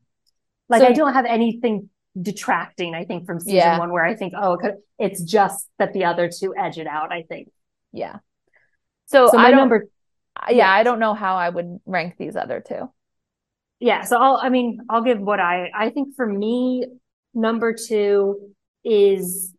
[0.70, 1.90] Like So- I don't have anything
[2.20, 3.80] detracting, I think, from season Yeah.
[3.80, 7.12] one where I think, oh, it it's just that the other two edge it out,
[7.12, 7.50] I think.
[7.94, 8.18] Yeah.
[9.06, 9.88] So, So I my don't, number,
[10.50, 10.72] yeah, yeah.
[10.72, 12.92] I don't know how I would rank these other two.
[13.80, 16.86] yeah, so I'll, I mean, I'll give what I, I think for me,
[17.34, 18.54] number two
[18.84, 19.54] is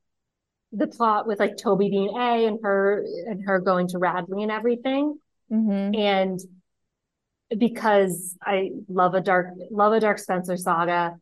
[0.72, 4.52] the plot with like Toby being A and her, and her going to Radley and
[4.52, 5.18] everything.
[5.52, 5.94] Mm-hmm.
[5.94, 6.40] And
[7.56, 11.16] because I love a dark, love a Dark Spencer saga,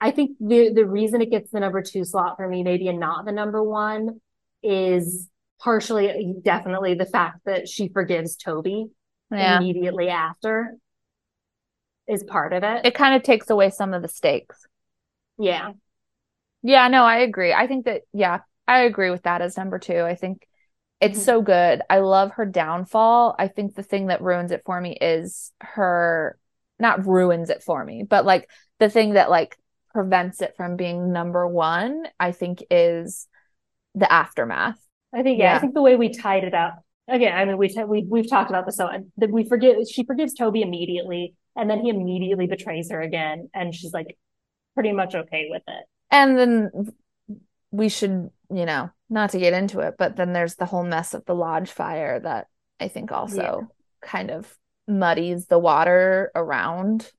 [0.00, 3.00] I think the the reason it gets the number two slot for me, maybe and
[3.00, 4.20] not the number one,
[4.62, 5.28] is
[5.62, 8.86] partially definitely the fact that she forgives Toby
[9.30, 9.58] Yeah.
[9.58, 10.74] immediately after
[12.06, 12.84] is part of it.
[12.86, 14.66] It kind of takes away some of the stakes.
[15.38, 15.72] yeah.
[16.62, 17.54] Yeah, no, I agree.
[17.54, 18.40] I think that, yeah,
[18.70, 20.00] I agree with that as number two.
[20.02, 20.46] I think
[21.00, 21.24] it's Mhm.
[21.24, 21.82] so good.
[21.90, 23.34] I love her downfall.
[23.36, 26.38] I think the thing that ruins it for me is her,
[26.78, 28.48] not ruins it for me, but like
[28.78, 29.56] the thing that like
[29.92, 33.26] prevents it from being number one, I think is
[33.96, 34.78] the aftermath.
[35.12, 37.36] I think yeah, I think the way we tied it up again.
[37.36, 40.34] I mean, we t- we we've talked about this so that we forget She forgives
[40.34, 44.16] Toby immediately, and then he immediately betrays her again, and she's like
[44.74, 45.84] pretty much okay with it.
[46.12, 46.70] And then
[47.72, 51.14] we should, you know, not to get into it, but then there's the whole mess
[51.14, 52.48] of the lodge fire that
[52.78, 53.60] I think also Yeah.
[54.00, 54.56] kind of
[54.88, 57.10] muddies the water around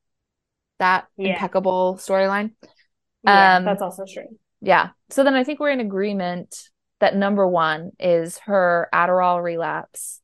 [0.79, 1.33] that Yeah.
[1.33, 2.53] impeccable storyline.
[3.23, 4.37] Yeah, Um, that's also true.
[4.61, 4.89] Yeah.
[5.09, 10.21] So then I think we're in agreement that number one is her Adderall relapse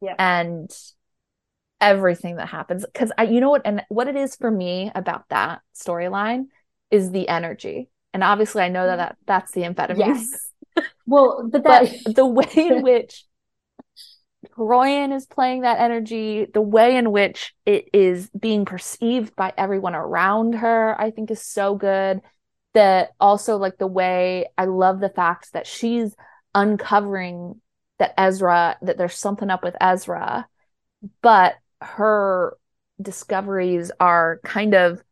[0.00, 0.14] Yeah.
[0.18, 0.70] and
[1.80, 2.84] everything that happens.
[2.84, 6.46] Because I, you know what, and what it is for me about that storyline
[6.90, 7.90] is the energy.
[8.14, 9.00] And obviously, I know that, mm-hmm.
[9.00, 9.98] that that's the amphetamine.
[9.98, 10.50] Yes.
[11.06, 13.24] Well, but But that the way in which
[14.56, 19.94] Troian is playing that energy, the way in which it is being perceived by everyone
[19.94, 22.20] around her, I think is so good.
[22.74, 26.14] That also like the way I love the fact that she's
[26.54, 27.60] uncovering
[27.98, 30.46] that Ezra, that there's something up with Ezra,
[31.22, 32.56] but her
[33.00, 35.02] discoveries are kind of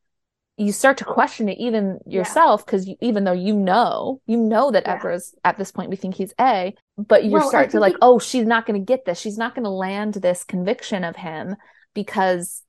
[0.56, 2.94] you start to question it even yourself because yeah.
[3.00, 4.96] even though you know you know that yeah.
[4.96, 8.18] Ezra's at this point we think he's A, but you well, start to like, oh,
[8.18, 9.20] she's not going to get this.
[9.20, 11.56] She's not going to land this conviction of him
[11.94, 12.62] because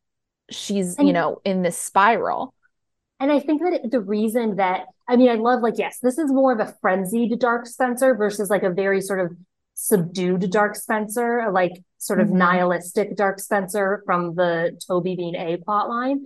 [0.50, 2.54] she's and, you know in this spiral.
[3.20, 6.32] And I think that the reason that I mean I love like yes, this is
[6.32, 9.36] more of a frenzied Dark Spencer versus like a very sort of
[9.76, 12.38] subdued Dark Spencer, like sort of mm-hmm.
[12.38, 16.26] nihilistic Dark Spencer from the Toby being A plotline.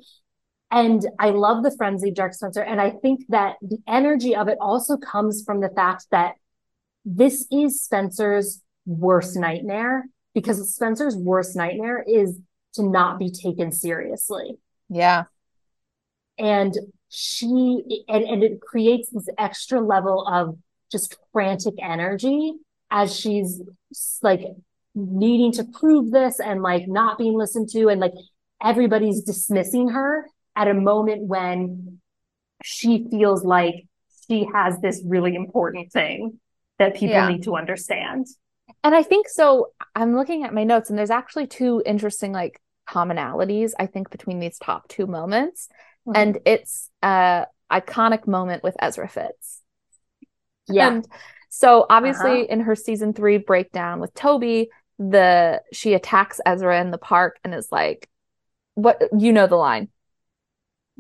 [0.72, 2.61] And I love the frenzied Dark Spencer.
[2.61, 6.35] And I think that the energy of it also comes from the fact that
[7.03, 12.39] this is Spencer's worst nightmare because Spencer's worst nightmare is
[12.76, 14.57] to not be taken seriously.
[14.89, 15.26] Yeah.
[16.39, 16.73] And
[17.10, 20.57] she, and, and it creates this extra level of
[20.89, 22.53] just frantic energy
[22.89, 23.61] as she's
[24.22, 24.41] like
[24.95, 28.14] needing to prove this and like not being listened to and like
[28.61, 30.26] everybody's dismissing her
[30.56, 31.99] at a moment when
[32.64, 33.86] she feels like
[34.28, 36.40] she has this really important thing
[36.80, 37.28] that people yeah.
[37.28, 38.28] need to understand.
[38.84, 39.73] And I think so.
[39.95, 42.60] I'm looking at my notes, and there's actually two interesting like
[42.90, 45.69] commonalities I think between these top two moments,
[46.07, 46.19] mm-hmm.
[46.19, 49.61] and it's a iconic moment with Ezra Fitz.
[50.68, 50.88] Yeah.
[50.88, 51.07] And
[51.49, 52.48] so obviously uh-huh.
[52.49, 57.53] in her season three breakdown with Toby, the she attacks Ezra in the park and
[57.53, 58.10] is like,
[58.76, 59.90] "What you know the line."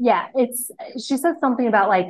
[0.03, 2.07] Yeah, it's she says something about like,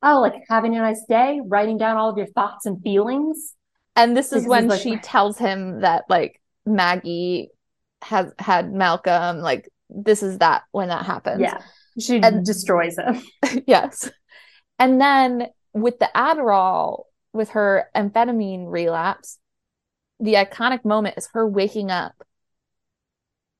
[0.00, 3.54] oh, like having a nice day, writing down all of your thoughts and feelings.
[3.96, 7.50] And this is when like, she tells him that like Maggie
[8.02, 11.40] has had Malcolm, like this is that when that happens.
[11.40, 11.58] Yeah.
[11.98, 13.20] She and, destroys him.
[13.66, 14.08] yes.
[14.78, 19.40] And then with the Adderall, with her amphetamine relapse,
[20.20, 22.14] the iconic moment is her waking up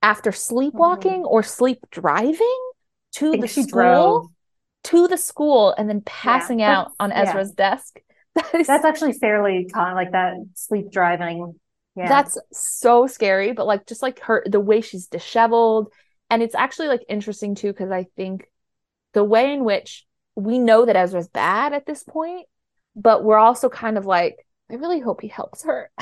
[0.02, 1.34] after sleepwalking mm-hmm.
[1.34, 2.69] or sleep driving
[3.16, 4.26] to the school drove.
[4.84, 7.70] to the school and then passing yeah, out on Ezra's yeah.
[7.70, 8.00] desk.
[8.32, 11.58] That is, that's actually fairly common, like that sleep driving.
[11.96, 12.08] Yeah.
[12.08, 15.92] That's so scary, but like just like her the way she's disheveled.
[16.30, 18.48] And it's actually like interesting too, because I think
[19.14, 20.06] the way in which
[20.36, 22.46] we know that Ezra's bad at this point,
[22.94, 24.36] but we're also kind of like,
[24.70, 25.90] I really hope he helps her.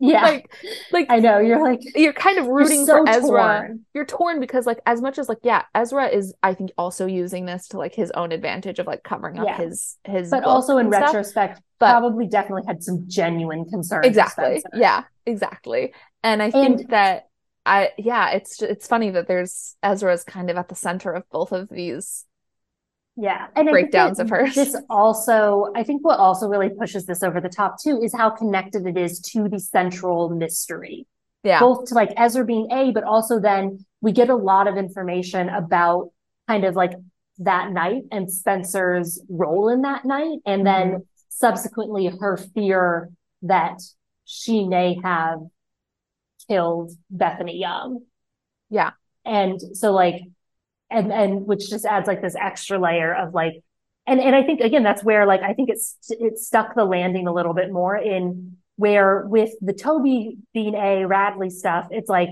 [0.00, 0.22] Yeah.
[0.22, 0.54] Like,
[0.92, 3.20] like I know you're like you're kind of rooting so for Ezra.
[3.30, 3.80] Torn.
[3.94, 7.46] You're torn because like as much as like yeah, Ezra is I think also using
[7.46, 9.56] this to like his own advantage of like covering up yeah.
[9.56, 14.06] his his But also in retrospect but, probably definitely had some genuine concerns.
[14.06, 14.62] Exactly.
[14.74, 15.92] Yeah, exactly.
[16.22, 17.28] And I and, think that
[17.66, 21.52] I yeah, it's it's funny that there's Ezra's kind of at the center of both
[21.52, 22.24] of these
[23.20, 23.48] yeah.
[23.56, 24.54] And breakdowns of hers.
[24.54, 28.30] this also i think what also really pushes this over the top too is how
[28.30, 31.06] connected it is to the central mystery.
[31.42, 31.60] Yeah.
[31.60, 35.48] Both to like ezra being a but also then we get a lot of information
[35.48, 36.10] about
[36.46, 36.92] kind of like
[37.38, 40.90] that night and spencer's role in that night and mm-hmm.
[40.90, 43.10] then subsequently her fear
[43.42, 43.80] that
[44.24, 45.40] she may have
[46.48, 48.02] killed bethany young.
[48.70, 48.90] Yeah.
[49.24, 50.22] And so like
[50.90, 53.54] and and which just adds like this extra layer of like
[54.06, 57.26] and and I think again that's where like I think it's it stuck the landing
[57.26, 62.30] a little bit more in where with the Toby being a Radley stuff it's like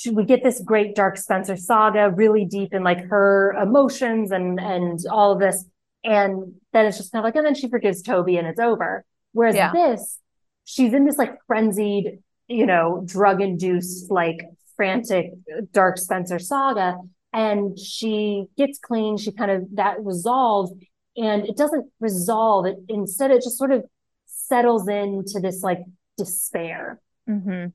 [0.00, 4.58] should we get this great Dark Spencer saga really deep in like her emotions and
[4.58, 5.66] and all of this?
[6.02, 9.04] And then it's just kind of like and then she forgives Toby and it's over.
[9.32, 9.72] Whereas yeah.
[9.72, 10.18] this
[10.64, 14.40] she's in this like frenzied you know drug induced like
[14.74, 15.32] frantic
[15.72, 16.96] Dark Spencer saga
[17.32, 19.16] and she gets clean.
[19.16, 20.72] She kind of that resolves
[21.16, 22.76] and it doesn't resolve it.
[22.88, 23.84] Instead, it just sort of
[24.26, 25.80] settles into this like
[26.16, 27.66] despair mm-hmm.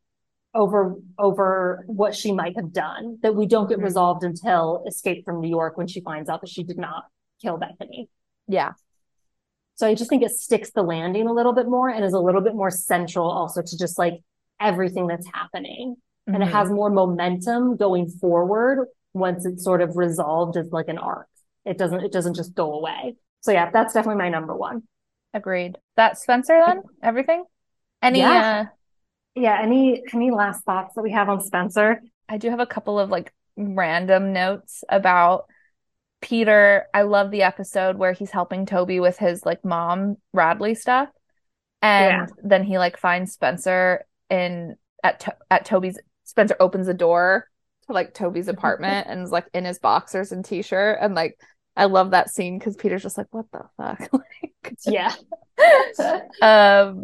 [0.53, 3.85] over, over what she might have done that we don't get mm-hmm.
[3.85, 7.05] resolved until escape from New York when she finds out that she did not
[7.41, 8.09] kill Bethany.
[8.47, 8.73] Yeah.
[9.75, 12.19] So I just think it sticks the landing a little bit more and is a
[12.19, 14.21] little bit more central also to just like
[14.61, 15.95] everything that's happening.
[15.97, 16.33] Mm-hmm.
[16.33, 16.55] And it mm-hmm.
[16.55, 21.27] has more momentum going forward once it's sort of resolved as like an arc.
[21.65, 23.15] It doesn't it doesn't just go away.
[23.41, 24.83] So yeah, that's definitely my number one.
[25.33, 25.77] Agreed.
[25.95, 26.83] That Spencer then?
[27.01, 27.45] Everything?
[28.01, 28.67] Any yeah.
[28.67, 28.71] uh
[29.33, 32.01] yeah, any any last thoughts that we have on Spencer?
[32.29, 35.45] I do have a couple of like random notes about
[36.21, 36.85] Peter.
[36.93, 41.09] I love the episode where he's helping Toby with his like mom Radley stuff.
[41.81, 42.35] And yeah.
[42.43, 47.47] then he like finds Spencer in at to- at Toby's Spencer opens the door
[47.87, 51.39] to like Toby's apartment and is like in his boxers and t-shirt and like
[51.77, 54.09] I love that scene because Peter's just like, what the fuck?
[54.13, 55.13] like, Yeah.
[56.41, 57.01] um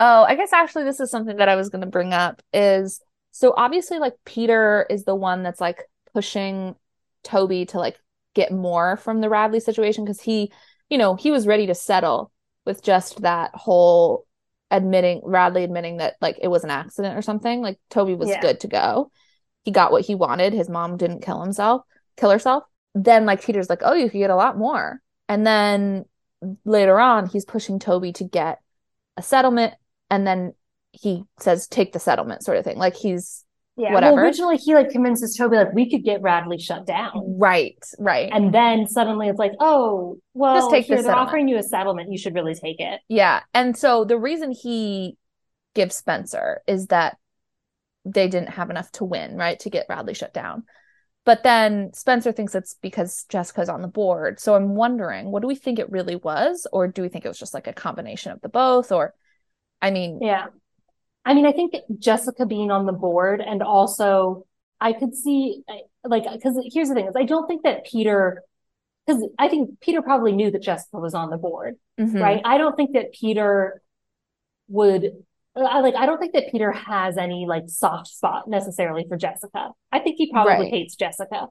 [0.00, 3.00] oh, I guess actually this is something that I was gonna bring up is
[3.32, 5.82] so obviously like Peter is the one that's like
[6.12, 6.74] pushing
[7.22, 7.98] Toby to like
[8.34, 10.52] get more from the Radley situation because he,
[10.88, 12.32] you know, he was ready to settle
[12.64, 14.26] with just that whole
[14.70, 17.60] admitting Radley admitting that like it was an accident or something.
[17.60, 18.40] Like Toby was Yeah.
[18.40, 19.10] good to go.
[19.70, 20.52] He got what he wanted.
[20.52, 21.82] His mom didn't kill himself,
[22.16, 22.64] kill herself.
[22.94, 26.06] Then like Peter's like, "Oh, you could get a lot more." And then
[26.64, 28.58] later on, he's pushing Toby to get
[29.16, 29.74] a settlement
[30.10, 30.54] and then
[30.92, 32.78] he says take the settlement sort of thing.
[32.78, 33.44] Like he's
[33.76, 33.92] Yeah.
[33.94, 34.16] Whatever.
[34.16, 37.12] Well, originally he like convinces Toby like we could get Radley shut down.
[37.38, 38.28] right, right.
[38.32, 41.28] And then suddenly it's like, oh, well, Just take here, they're settlement.
[41.28, 42.10] offering you a settlement.
[42.10, 43.00] You should really take it.
[43.08, 43.40] Yeah.
[43.54, 45.16] And so the reason he
[45.76, 47.16] gives Spencer is that
[48.04, 49.58] they didn't have enough to win, right?
[49.60, 50.64] To get Radley shut down.
[51.24, 54.40] But then Spencer thinks it's because Jessica's on the board.
[54.40, 56.66] So I'm wondering, what do we think it really was?
[56.72, 58.90] Or do we think it was just like a combination of the both?
[58.90, 59.14] Or,
[59.82, 60.46] I mean, Yeah.
[61.24, 64.46] I mean, I think Jessica being on the board and also
[64.80, 65.62] I could see
[66.02, 68.42] like because here's the thing is I don't think that Peter
[69.06, 72.20] because I think Peter probably knew that Jessica was on the board, mhm.
[72.20, 72.40] right?
[72.44, 73.82] I don't think that Peter
[74.68, 75.12] would
[75.66, 79.70] I like I don't think that Peter has any like soft spot necessarily for Jessica.
[79.92, 80.70] I think he probably Right.
[80.72, 81.48] hates Jessica.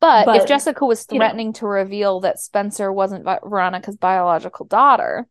[0.00, 1.24] But, if Jessica was you know.
[1.24, 5.26] threatening to reveal that Spencer wasn't Veronica's biological daughter,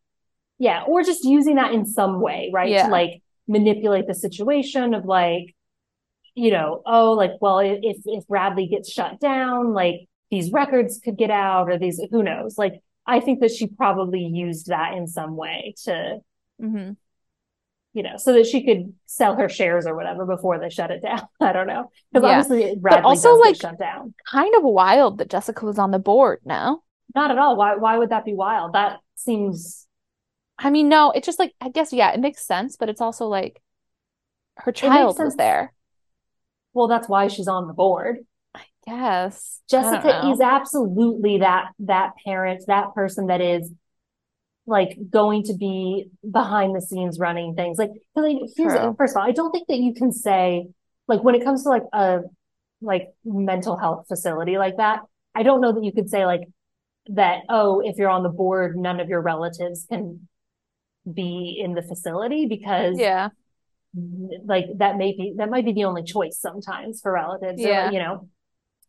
[0.60, 2.70] Yeah, or just using that in some way, right?
[2.70, 2.86] Yeah.
[2.86, 5.56] To like manipulate the situation of like,
[6.36, 11.18] you know, oh, like, well, if if Radley gets shut down, like these records could
[11.18, 12.58] get out, or these who knows?
[12.58, 16.20] Like, I think that she probably used that in some way to,
[16.62, 16.96] Mhm.
[17.94, 21.02] You know, so that she could sell her shares or whatever before they shut it
[21.02, 21.22] down.
[21.40, 22.40] I don't know, because Yeah.
[22.40, 24.14] obviously also, like- shut down.
[24.30, 26.82] kind of wild that Jessica was on the board now.
[27.16, 27.56] Not at all.
[27.56, 27.76] Why?
[27.76, 28.74] Why would that be wild?
[28.74, 29.88] That seems
[30.62, 33.28] I mean, no, It's just like I guess yeah, it makes sense, but it's also
[33.28, 33.62] like
[34.58, 35.74] her child was there.
[36.74, 36.88] well.
[36.88, 38.18] That's why she's on the board.
[38.54, 39.32] I don't
[39.70, 43.72] Jessica is absolutely that that parent, that person that is
[44.70, 47.78] like going to be behind the scenes running things.
[47.78, 48.96] Like, here's True.
[48.98, 50.68] first of all, I don't think that you can say
[51.08, 52.22] like when it comes to like a
[52.82, 55.00] like mental health facility like that,
[55.36, 56.42] I don't know that you could say like
[57.08, 60.28] that, oh, if you're on the board, none of your relatives can
[61.12, 63.30] be in the facility because Yeah.
[64.46, 67.90] like that may be that might be the only choice sometimes for relatives or, Yeah.
[67.92, 68.30] you know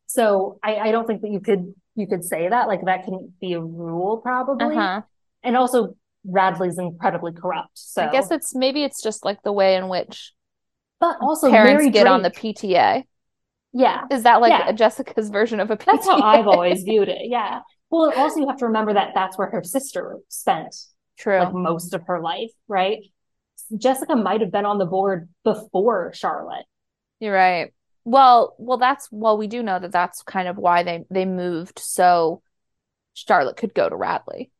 [0.07, 3.32] so I, I don't think that you could you could say that like that can
[3.40, 5.01] be a rule probably Uh-huh.
[5.43, 9.77] And also Radley's incredibly corrupt so I guess it's maybe it's just like the way
[9.77, 10.33] in which
[11.01, 13.05] but also parents Mary get on the PTA.
[13.73, 14.73] yeah Is that like Yeah.
[14.73, 15.85] Jessica's version of a PTA?
[15.87, 17.61] that's how I've always viewed it yeah
[17.91, 20.75] well also you have to remember that that's where her sister spent
[21.19, 21.39] True.
[21.41, 22.99] like most of her life right
[23.77, 26.65] Jessica might have been on the board before Charlotte
[27.21, 27.73] You're right.
[28.05, 31.79] Well, well, that's well, we do know that that's kind of why they they moved
[31.79, 32.43] so
[33.15, 34.51] Charlotte could go to Radley.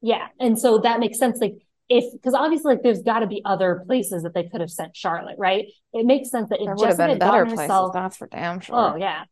[0.00, 0.26] Yeah.
[0.38, 1.40] And so that makes sense.
[1.40, 1.54] Like
[1.88, 4.96] if, because obviously like there's got to be other places that they could have sent
[4.96, 5.66] Charlotte, right?
[5.92, 8.26] It makes sense that There if have Jessica been had better places, herself, that's for
[8.26, 8.76] damn sure.
[8.76, 9.24] oh yeah.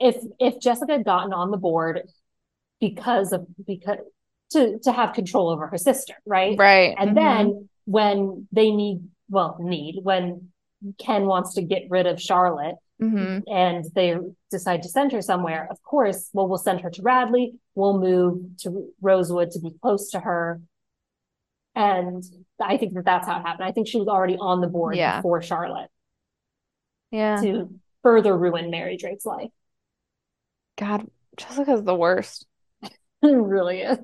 [0.00, 2.02] If, if Jessica had gotten on the board
[2.80, 3.98] because of, because
[4.52, 6.56] to, to have control over her sister, right?
[6.58, 6.94] Right.
[6.98, 7.14] And Mhm.
[7.14, 10.50] then when they need, well, need, when
[10.98, 13.42] Ken wants to get rid of Charlotte, Mhm.
[13.48, 14.16] and they
[14.50, 17.54] decide to send her somewhere, of course, well, we'll send her to Radley.
[17.74, 20.60] We'll move to Rosewood to be close to her.
[21.74, 22.22] And
[22.60, 23.66] I think that that's how it happened.
[23.68, 25.18] I think she was already on the board Yeah.
[25.18, 25.90] before Charlotte
[27.10, 27.36] Yeah.
[27.42, 29.50] to further ruin Mary Drake's life.
[30.76, 31.06] God,
[31.36, 32.46] Jessica's the worst.
[32.82, 33.98] it really is.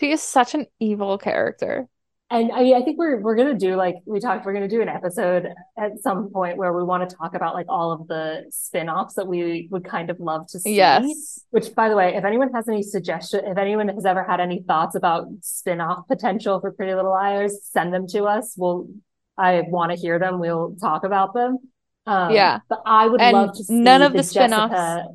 [0.00, 1.88] She is such an evil character.
[2.30, 4.80] And I mean, I think we're we're gonna do like we talked, we're gonna do
[4.80, 5.46] an episode
[5.78, 9.26] at some point where we want to talk about like all of the spin-offs that
[9.26, 10.74] we would kind of love to see.
[10.74, 11.40] Yes.
[11.50, 14.62] Which, by the way, if anyone has any suggestion, if anyone has ever had any
[14.62, 18.54] thoughts about spin-off potential for Pretty Little Liars, send them to us.
[18.56, 18.88] We'll,
[19.36, 20.40] I want to hear them.
[20.40, 21.58] We'll talk about them.
[22.06, 22.60] Um, Yeah.
[22.68, 25.08] but I would And love to see none of the Jessica- spin-offs-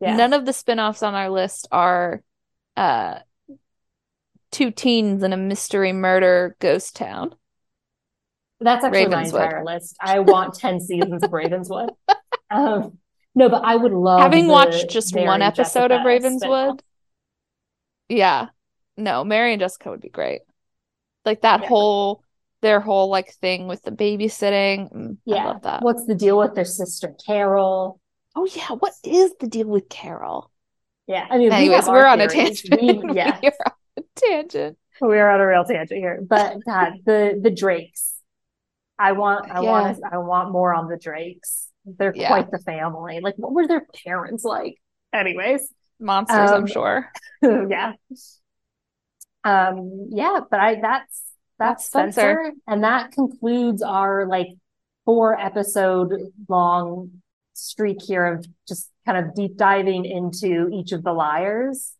[0.00, 0.16] Yeah.
[0.16, 2.22] None of the spin-offs on our list are
[2.76, 3.20] uh
[4.54, 7.34] two teens in a mystery murder ghost town.
[8.60, 9.96] That's actually my entire list.
[10.00, 11.90] I want 10 seasons of Ravenswood.
[12.50, 12.98] Um,
[13.34, 16.78] no, but I would love Having the watched just one episode of Ravenswood, spin-off.
[18.08, 18.46] yeah.
[18.96, 20.42] No, Mary and Jessica would be great.
[21.24, 21.68] Like that Yeah.
[21.68, 22.22] whole
[22.62, 24.90] their whole like thing with the babysitting.
[24.90, 25.44] Mm, I Yeah.
[25.48, 25.82] love that.
[25.82, 28.00] What's the deal with their sister Carol?
[28.36, 30.50] Oh yeah, what is the deal with Carol?
[31.06, 32.80] Yeah, I mean, we Anyways, our we're on a tangent.
[32.80, 33.72] We- yeah, We're on a
[34.16, 34.78] tangent.
[35.00, 36.20] we are on a real tangent here.
[36.26, 38.12] But God, the the Drakes.
[38.98, 39.70] I want, I Yeah.
[39.70, 41.68] want, I want more on the Drakes.
[41.84, 42.28] They're Yeah.
[42.28, 43.20] quite the family.
[43.20, 44.76] Like, what were their parents like?
[45.12, 45.68] Anyways,
[46.00, 47.10] Monsters, I'm Um, sure.
[47.42, 47.94] yeah.
[49.44, 51.22] Um, yeah, but I that's
[51.58, 52.20] that's That's Spencer.
[52.20, 54.48] Spencer, and that concludes our like
[55.04, 56.12] four episode
[56.48, 57.10] long
[57.52, 61.93] streak here of just kind of deep diving into each of the liars.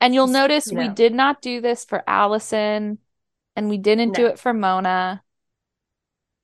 [0.00, 2.98] And you'll notice you we did not do this for Alison,
[3.56, 5.22] and we didn't do it for Mona.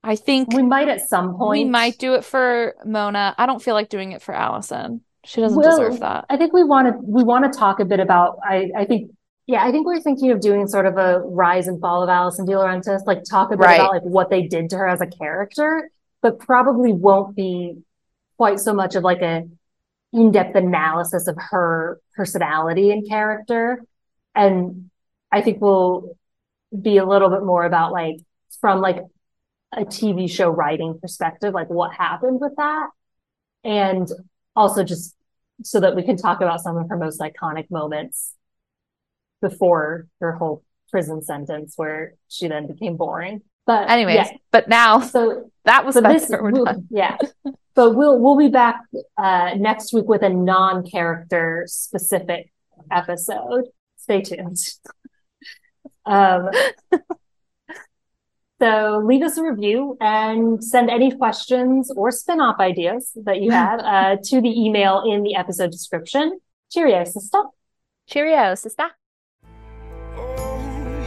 [0.04, 1.62] I think We might at some point.
[1.62, 3.34] we might do it for Mona.
[3.38, 5.02] I don't feel like doing it for Alison.
[5.24, 6.26] She doesn't Well, deserve that.
[6.28, 9.12] I think we want to we want to talk a bit about I I think
[9.46, 12.46] yeah, I think we're thinking of doing sort of a rise and fall of Alison
[12.46, 13.76] DiLaurentis, like talk a bit Right.
[13.76, 17.82] about like what they did to her as a character, but probably won't be
[18.36, 19.48] quite so much of like a
[20.12, 23.82] in-depth analysis of her personality and character.
[24.34, 24.90] And
[25.30, 26.16] I think we'll
[26.80, 28.16] be a little bit more about like
[28.60, 28.98] from like
[29.74, 32.90] a TV show writing perspective, like what happened with that.
[33.64, 34.08] And
[34.54, 35.16] also just
[35.62, 38.34] so that we can talk about some of her most iconic moments
[39.40, 43.42] before her whole prison sentence where she then became boring.
[43.66, 46.42] But Anyways, yeah, but now so that was so this Spencer.
[46.42, 46.86] We're we'll- done.
[46.90, 47.16] yeah.
[47.74, 48.82] But we'll we'll be back
[49.16, 52.52] uh next week with a non-character specific
[52.90, 53.64] episode.
[53.96, 54.58] Stay tuned.
[56.04, 56.50] Um
[58.60, 63.80] so leave us a review and send any questions or spin-off ideas that you have
[63.80, 66.38] uh, to the email in the episode description.
[66.70, 67.42] Cheerio, sister.
[68.06, 68.90] Cheerio, sister.
[70.16, 71.02] Oh,